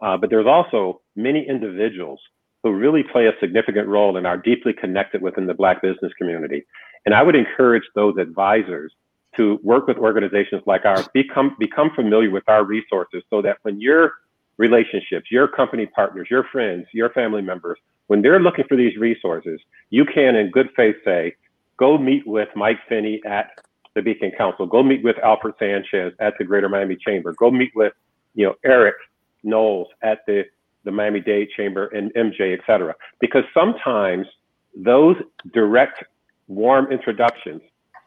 uh, 0.00 0.16
but 0.16 0.28
there's 0.28 0.46
also 0.46 1.00
many 1.14 1.46
individuals 1.48 2.20
who 2.62 2.72
really 2.72 3.02
play 3.02 3.26
a 3.26 3.32
significant 3.40 3.86
role 3.86 4.16
and 4.16 4.26
are 4.26 4.36
deeply 4.36 4.72
connected 4.72 5.22
within 5.22 5.46
the 5.46 5.54
Black 5.54 5.80
business 5.80 6.12
community. 6.18 6.66
And 7.04 7.14
I 7.14 7.22
would 7.22 7.36
encourage 7.36 7.84
those 7.94 8.16
advisors 8.18 8.92
to 9.36 9.58
work 9.62 9.86
with 9.86 9.98
organizations 9.98 10.62
like 10.66 10.84
ours, 10.84 11.08
become 11.12 11.56
become 11.58 11.90
familiar 11.94 12.30
with 12.30 12.44
our 12.48 12.64
resources, 12.64 13.22
so 13.30 13.42
that 13.42 13.58
when 13.62 13.80
your 13.80 14.14
relationships, 14.58 15.30
your 15.30 15.48
company 15.48 15.86
partners, 15.86 16.28
your 16.30 16.44
friends, 16.44 16.86
your 16.92 17.10
family 17.10 17.42
members, 17.42 17.78
when 18.06 18.22
they're 18.22 18.40
looking 18.40 18.64
for 18.68 18.76
these 18.76 18.96
resources, 18.96 19.60
you 19.90 20.04
can, 20.04 20.36
in 20.36 20.50
good 20.50 20.68
faith, 20.74 20.96
say, 21.04 21.34
go 21.76 21.98
meet 21.98 22.26
with 22.26 22.48
Mike 22.54 22.78
Finney 22.88 23.20
at 23.26 23.50
the 23.94 24.02
Beacon 24.02 24.30
Council, 24.36 24.66
go 24.66 24.82
meet 24.82 25.02
with 25.02 25.16
Alfred 25.22 25.54
Sanchez 25.58 26.12
at 26.20 26.34
the 26.38 26.44
Greater 26.44 26.68
Miami 26.68 26.96
Chamber, 26.96 27.32
go 27.34 27.50
meet 27.50 27.72
with, 27.74 27.92
you 28.34 28.46
know, 28.46 28.54
Eric 28.64 28.94
Knowles 29.42 29.88
at 30.02 30.20
the, 30.26 30.44
the 30.84 30.90
Miami 30.90 31.20
Dade 31.20 31.48
Chamber 31.56 31.86
and 31.88 32.12
MJ, 32.14 32.54
et 32.54 32.60
cetera. 32.66 32.94
Because 33.20 33.44
sometimes 33.52 34.26
those 34.74 35.16
direct, 35.52 36.04
warm 36.48 36.92
introductions 36.92 37.60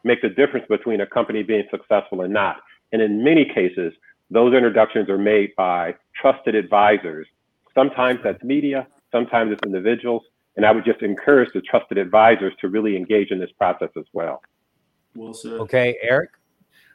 make 0.04 0.22
the 0.22 0.28
difference 0.28 0.66
between 0.68 1.00
a 1.00 1.06
company 1.06 1.42
being 1.42 1.64
successful 1.70 2.22
and 2.22 2.32
not. 2.32 2.56
And 2.92 3.00
in 3.02 3.22
many 3.22 3.44
cases, 3.44 3.92
those 4.30 4.54
introductions 4.54 5.08
are 5.08 5.18
made 5.18 5.54
by 5.56 5.94
trusted 6.20 6.54
advisors. 6.54 7.26
Sometimes 7.74 8.20
that's 8.22 8.42
media, 8.42 8.86
sometimes 9.12 9.52
it's 9.52 9.62
individuals. 9.64 10.22
And 10.56 10.66
I 10.66 10.72
would 10.72 10.84
just 10.84 11.02
encourage 11.02 11.52
the 11.54 11.60
trusted 11.62 11.96
advisors 11.96 12.52
to 12.60 12.68
really 12.68 12.96
engage 12.96 13.30
in 13.30 13.38
this 13.38 13.50
process 13.56 13.90
as 13.96 14.04
well. 14.12 14.42
Well 15.14 15.32
said. 15.32 15.52
Okay, 15.52 15.96
Eric? 16.02 16.30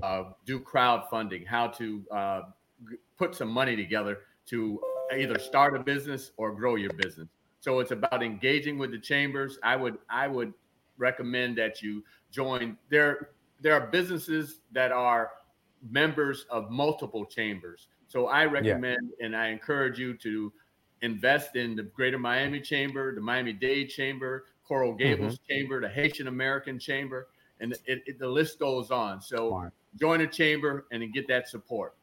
uh, 0.03 0.23
do 0.45 0.60
crowdfunding, 0.60 1.47
how 1.47 1.67
to 1.67 2.03
uh, 2.12 2.41
put 3.17 3.35
some 3.35 3.49
money 3.49 3.75
together 3.75 4.19
to 4.47 4.81
either 5.17 5.37
start 5.39 5.75
a 5.75 5.79
business 5.79 6.31
or 6.37 6.53
grow 6.53 6.75
your 6.75 6.93
business. 6.93 7.27
So 7.59 7.79
it's 7.79 7.91
about 7.91 8.23
engaging 8.23 8.77
with 8.77 8.91
the 8.91 8.99
chambers. 8.99 9.59
I 9.63 9.75
would 9.75 9.97
I 10.09 10.27
would 10.27 10.53
recommend 10.97 11.57
that 11.57 11.81
you 11.81 12.03
join. 12.31 12.77
There 12.89 13.29
there 13.59 13.73
are 13.73 13.87
businesses 13.87 14.61
that 14.71 14.91
are 14.91 15.31
members 15.89 16.45
of 16.49 16.71
multiple 16.71 17.25
chambers. 17.25 17.87
So 18.07 18.27
I 18.27 18.45
recommend 18.45 19.11
and 19.21 19.35
I 19.35 19.47
encourage 19.49 19.97
you 19.99 20.15
to 20.17 20.51
invest 21.01 21.55
in 21.55 21.75
the 21.75 21.83
Greater 21.83 22.19
Miami 22.19 22.59
Chamber, 22.59 23.13
the 23.15 23.21
Miami 23.21 23.53
Dade 23.53 23.89
Chamber, 23.89 24.45
Coral 24.67 24.93
Gables 24.93 25.35
mm-hmm. 25.35 25.53
Chamber, 25.53 25.81
the 25.81 25.89
Haitian 25.89 26.27
American 26.27 26.79
Chamber, 26.79 27.27
and 27.59 27.73
it, 27.85 28.03
it, 28.05 28.19
the 28.19 28.27
list 28.27 28.59
goes 28.59 28.91
on. 28.91 29.21
So 29.21 29.69
join 29.99 30.21
a 30.21 30.27
chamber 30.27 30.85
and 30.91 31.01
then 31.01 31.11
get 31.11 31.27
that 31.27 31.47
support. 31.47 31.95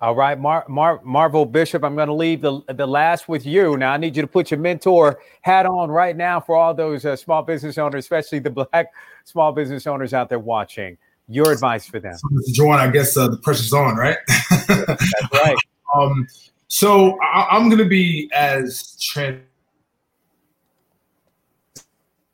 All 0.00 0.14
right, 0.14 0.38
Mar- 0.38 0.64
Mar- 0.66 1.00
Marvel 1.04 1.44
Bishop, 1.44 1.84
I'm 1.84 1.94
going 1.94 2.08
to 2.08 2.14
leave 2.14 2.40
the, 2.40 2.62
the 2.68 2.86
last 2.86 3.28
with 3.28 3.44
you. 3.44 3.76
Now, 3.76 3.92
I 3.92 3.98
need 3.98 4.16
you 4.16 4.22
to 4.22 4.28
put 4.28 4.50
your 4.50 4.58
mentor 4.58 5.20
hat 5.42 5.66
on 5.66 5.90
right 5.90 6.16
now 6.16 6.40
for 6.40 6.56
all 6.56 6.72
those 6.72 7.04
uh, 7.04 7.16
small 7.16 7.42
business 7.42 7.76
owners, 7.76 8.04
especially 8.06 8.38
the 8.38 8.50
black 8.50 8.92
small 9.24 9.52
business 9.52 9.86
owners 9.86 10.14
out 10.14 10.30
there 10.30 10.38
watching. 10.38 10.96
Your 11.28 11.52
advice 11.52 11.86
for 11.86 12.00
them. 12.00 12.16
So, 12.16 12.28
Mr. 12.28 12.54
Jawan, 12.56 12.78
I 12.78 12.88
guess 12.88 13.16
uh, 13.16 13.28
the 13.28 13.36
pressure's 13.36 13.72
on, 13.72 13.94
right? 13.96 14.16
That's 14.66 15.32
right. 15.32 15.56
Um, 15.94 16.26
so 16.66 17.18
I, 17.20 17.48
I'm 17.50 17.68
going 17.68 17.78
to 17.78 17.88
be 17.88 18.30
as 18.34 18.96
trans 19.00 19.42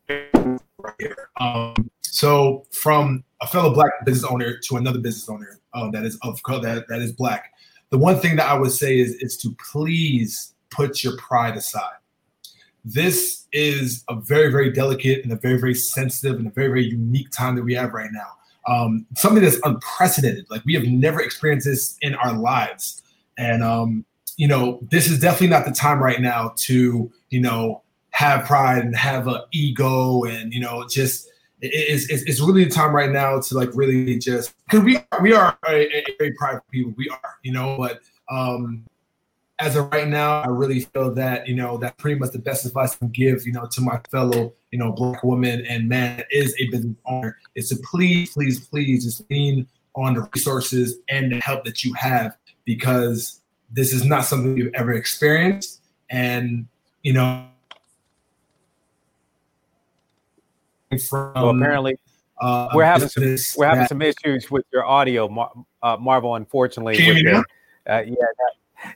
right 0.08 0.94
here. 0.98 1.28
Um, 1.40 1.74
so 2.00 2.64
from 2.70 3.24
a 3.40 3.46
fellow 3.46 3.74
black 3.74 3.92
business 4.04 4.30
owner 4.30 4.56
to 4.56 4.76
another 4.76 4.98
business 4.98 5.28
owner 5.28 5.58
uh, 5.74 5.90
that 5.90 6.04
is 6.04 6.18
of 6.22 6.42
color 6.42 6.62
that, 6.62 6.88
that 6.88 7.00
is 7.00 7.12
black, 7.12 7.52
the 7.90 7.98
one 7.98 8.18
thing 8.18 8.36
that 8.36 8.48
I 8.48 8.58
would 8.58 8.72
say 8.72 8.98
is 8.98 9.14
is 9.16 9.36
to 9.38 9.54
please 9.70 10.54
put 10.70 11.02
your 11.02 11.16
pride 11.16 11.56
aside. 11.56 11.98
This 12.84 13.46
is 13.52 14.04
a 14.08 14.14
very 14.14 14.50
very 14.50 14.72
delicate 14.72 15.24
and 15.24 15.32
a 15.32 15.36
very 15.36 15.58
very 15.58 15.74
sensitive 15.74 16.38
and 16.38 16.46
a 16.46 16.50
very 16.50 16.68
very 16.68 16.84
unique 16.84 17.30
time 17.30 17.56
that 17.56 17.62
we 17.62 17.74
have 17.74 17.92
right 17.92 18.10
now. 18.12 18.32
Um, 18.68 19.06
something 19.16 19.42
that's 19.42 19.60
unprecedented. 19.64 20.46
Like 20.50 20.64
we 20.64 20.74
have 20.74 20.84
never 20.84 21.20
experienced 21.20 21.66
this 21.66 21.96
in 22.02 22.14
our 22.16 22.36
lives, 22.36 23.02
and 23.38 23.62
um, 23.62 24.04
you 24.36 24.48
know 24.48 24.80
this 24.90 25.08
is 25.08 25.20
definitely 25.20 25.48
not 25.48 25.64
the 25.64 25.72
time 25.72 26.02
right 26.02 26.20
now 26.20 26.52
to 26.56 27.10
you 27.30 27.40
know 27.40 27.82
have 28.10 28.46
pride 28.46 28.82
and 28.82 28.96
have 28.96 29.28
an 29.28 29.40
ego 29.52 30.24
and 30.24 30.52
you 30.52 30.60
know 30.60 30.86
just 30.88 31.28
it's, 31.60 32.10
it's, 32.10 32.22
it's 32.24 32.40
really 32.40 32.64
the 32.64 32.70
time 32.70 32.94
right 32.94 33.10
now 33.10 33.40
to 33.40 33.54
like 33.54 33.70
really 33.74 34.18
just 34.18 34.54
because 34.64 34.84
we 34.84 34.98
we 35.22 35.32
are 35.32 35.56
a, 35.68 36.04
very 36.18 36.32
private 36.32 36.62
people 36.70 36.92
we 36.96 37.08
are 37.08 37.36
you 37.42 37.52
know 37.52 37.76
but 37.78 38.00
um 38.30 38.84
as 39.58 39.74
of 39.74 39.90
right 39.90 40.08
now 40.08 40.42
i 40.42 40.48
really 40.48 40.80
feel 40.80 41.14
that 41.14 41.48
you 41.48 41.54
know 41.54 41.78
that 41.78 41.96
pretty 41.96 42.18
much 42.18 42.30
the 42.32 42.38
best 42.38 42.66
advice 42.66 42.94
i 42.94 42.98
can 42.98 43.08
give 43.08 43.46
you 43.46 43.52
know 43.52 43.66
to 43.66 43.80
my 43.80 43.98
fellow 44.10 44.52
you 44.70 44.78
know 44.78 44.92
black 44.92 45.24
woman 45.24 45.64
and 45.66 45.88
man 45.88 46.22
is 46.30 46.54
a 46.58 46.68
business 46.68 46.96
owner 47.06 47.38
is 47.54 47.70
to 47.70 47.76
please 47.90 48.32
please 48.32 48.66
please 48.68 49.04
just 49.04 49.28
lean 49.30 49.66
on 49.96 50.14
the 50.14 50.28
resources 50.34 50.98
and 51.08 51.32
the 51.32 51.40
help 51.40 51.64
that 51.64 51.82
you 51.82 51.92
have 51.94 52.36
because 52.64 53.40
this 53.70 53.92
is 53.92 54.04
not 54.04 54.24
something 54.24 54.56
you've 54.56 54.74
ever 54.74 54.92
experienced. 54.92 55.80
And 56.10 56.66
you 57.02 57.12
know 57.12 57.46
from 60.98 61.32
well, 61.34 61.50
apparently 61.50 61.96
uh, 62.40 62.68
we're 62.74 62.84
having 62.84 63.08
some 63.08 63.36
we're 63.56 63.66
having 63.66 63.80
that, 63.80 63.88
some 63.88 64.02
issues 64.02 64.50
with 64.50 64.64
your 64.72 64.84
audio, 64.84 65.28
Mar- 65.28 65.52
uh, 65.82 65.96
Marvel. 65.98 66.34
Unfortunately, 66.34 66.96
your, 67.02 67.44
uh, 67.88 68.02
yeah, 68.06 68.14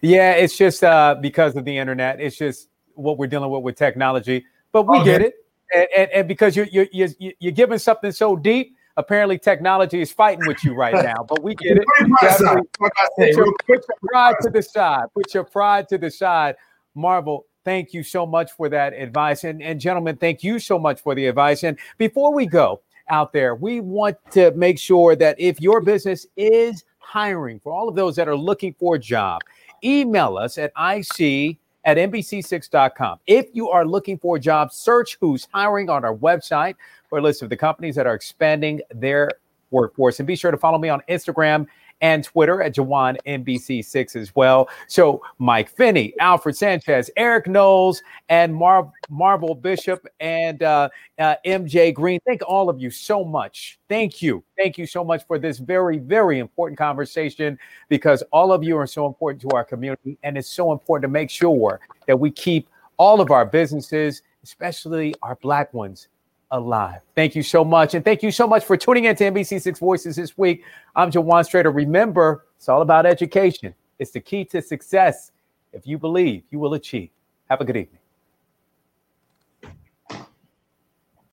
yeah, 0.03 0.32
it's 0.32 0.57
just 0.57 0.84
uh, 0.84 1.16
because 1.20 1.57
of 1.57 1.64
the 1.64 1.76
internet. 1.76 2.20
It's 2.20 2.36
just 2.36 2.68
what 2.94 3.18
we're 3.18 3.26
dealing 3.26 3.51
with 3.51 3.62
with 3.62 3.76
technology, 3.76 4.44
but 4.72 4.86
we 4.86 4.98
okay. 4.98 5.05
get 5.05 5.22
it, 5.22 5.34
and, 5.74 5.86
and, 5.96 6.11
and 6.11 6.28
because 6.28 6.55
you're, 6.57 6.66
you're 6.70 6.88
you're 6.92 7.09
you're 7.38 7.53
giving 7.53 7.78
something 7.78 8.12
so 8.12 8.36
deep. 8.36 8.76
Apparently, 8.96 9.38
technology 9.38 10.03
is 10.03 10.12
fighting 10.12 10.46
with 10.46 10.62
you 10.62 10.74
right 10.74 10.92
now, 10.92 11.24
but 11.26 11.42
we 11.42 11.55
get 11.55 11.78
it. 11.78 11.84
Put 12.20 13.28
your, 13.28 13.55
put 13.66 13.68
your 13.68 13.80
pride 14.03 14.34
to 14.42 14.51
the 14.51 14.62
side. 14.62 15.05
Put 15.14 15.32
your 15.32 15.44
pride 15.44 15.88
to 15.88 15.96
the 15.96 16.11
side, 16.11 16.57
Marvel 16.94 17.46
thank 17.70 17.94
you 17.94 18.02
so 18.02 18.26
much 18.26 18.50
for 18.50 18.68
that 18.68 18.92
advice. 18.94 19.44
And, 19.44 19.62
and 19.62 19.80
gentlemen, 19.80 20.16
thank 20.16 20.42
you 20.42 20.58
so 20.58 20.76
much 20.76 21.00
for 21.00 21.14
the 21.14 21.28
advice. 21.28 21.62
And 21.62 21.78
before 21.98 22.34
we 22.34 22.44
go 22.44 22.80
out 23.08 23.32
there, 23.32 23.54
we 23.54 23.78
want 23.78 24.16
to 24.32 24.50
make 24.56 24.76
sure 24.76 25.14
that 25.14 25.38
if 25.38 25.60
your 25.60 25.80
business 25.80 26.26
is 26.36 26.82
hiring, 26.98 27.60
for 27.60 27.72
all 27.72 27.88
of 27.88 27.94
those 27.94 28.16
that 28.16 28.26
are 28.26 28.36
looking 28.36 28.74
for 28.74 28.96
a 28.96 28.98
job, 28.98 29.42
email 29.84 30.36
us 30.36 30.58
at 30.58 30.72
IC 30.76 31.58
at 31.84 31.96
NBC6.com. 31.96 33.20
If 33.28 33.46
you 33.52 33.70
are 33.70 33.86
looking 33.86 34.18
for 34.18 34.34
a 34.34 34.40
job, 34.40 34.72
search 34.72 35.16
who's 35.20 35.46
hiring 35.54 35.88
on 35.88 36.04
our 36.04 36.16
website 36.16 36.74
for 37.08 37.18
a 37.18 37.22
list 37.22 37.40
of 37.40 37.50
the 37.50 37.56
companies 37.56 37.94
that 37.94 38.04
are 38.04 38.14
expanding 38.14 38.80
their 38.92 39.30
workforce. 39.70 40.18
And 40.18 40.26
be 40.26 40.34
sure 40.34 40.50
to 40.50 40.58
follow 40.58 40.78
me 40.78 40.88
on 40.88 41.02
Instagram 41.08 41.68
and 42.01 42.24
Twitter 42.24 42.62
at 42.62 42.74
Jawan 42.74 43.18
NBC6 43.26 44.16
as 44.16 44.34
well. 44.34 44.68
So 44.86 45.22
Mike 45.38 45.68
Finney, 45.68 46.14
Alfred 46.18 46.57
Sanchez, 46.57 47.11
Eric 47.16 47.46
Knowles, 47.46 48.03
and 48.28 48.55
Mar- 48.55 48.92
Marvel 49.09 49.55
Bishop 49.55 50.07
and 50.20 50.62
uh, 50.62 50.88
uh, 51.18 51.34
MJ 51.44 51.92
Green. 51.92 52.20
Thank 52.26 52.42
all 52.46 52.68
of 52.68 52.80
you 52.80 52.90
so 52.90 53.24
much. 53.24 53.78
Thank 53.88 54.22
you. 54.22 54.42
Thank 54.57 54.78
you 54.78 54.86
so 54.86 55.05
much 55.05 55.26
for 55.26 55.38
this 55.38 55.59
very, 55.59 55.98
very 55.98 56.38
important 56.38 56.78
conversation 56.78 57.59
because 57.88 58.22
all 58.32 58.53
of 58.53 58.62
you 58.64 58.76
are 58.76 58.86
so 58.86 59.07
important 59.07 59.42
to 59.42 59.57
our 59.57 59.64
community. 59.64 60.18
And 60.22 60.36
it's 60.38 60.48
so 60.48 60.72
important 60.72 61.03
to 61.03 61.12
make 61.12 61.30
sure 61.30 61.80
that 62.07 62.18
we 62.18 62.30
keep 62.30 62.68
all 62.96 63.20
of 63.20 63.30
our 63.30 63.46
businesses, 63.46 64.22
especially 64.42 65.14
our 65.22 65.36
Black 65.36 65.72
ones, 65.72 66.09
alive. 66.51 67.01
Thank 67.14 67.34
you 67.34 67.42
so 67.42 67.64
much. 67.64 67.94
And 67.94 68.05
thank 68.05 68.22
you 68.22 68.30
so 68.30 68.46
much 68.46 68.64
for 68.64 68.76
tuning 68.76 69.05
in 69.05 69.16
to 69.16 69.24
NBC6 69.24 69.78
Voices 69.78 70.16
this 70.16 70.36
week. 70.36 70.64
I'm 70.96 71.11
Jawan 71.11 71.48
Strader. 71.48 71.74
Remember, 71.74 72.46
it's 72.57 72.68
all 72.68 72.82
about 72.82 73.07
education, 73.07 73.74
it's 73.98 74.11
the 74.11 74.20
key 74.20 74.44
to 74.46 74.61
success. 74.61 75.32
If 75.72 75.86
you 75.86 75.98
believe, 75.98 76.42
you 76.51 76.59
will 76.59 76.74
achieve. 76.74 77.11
Have 77.48 77.61
a 77.61 77.64
good 77.64 77.76
evening. 77.76 77.99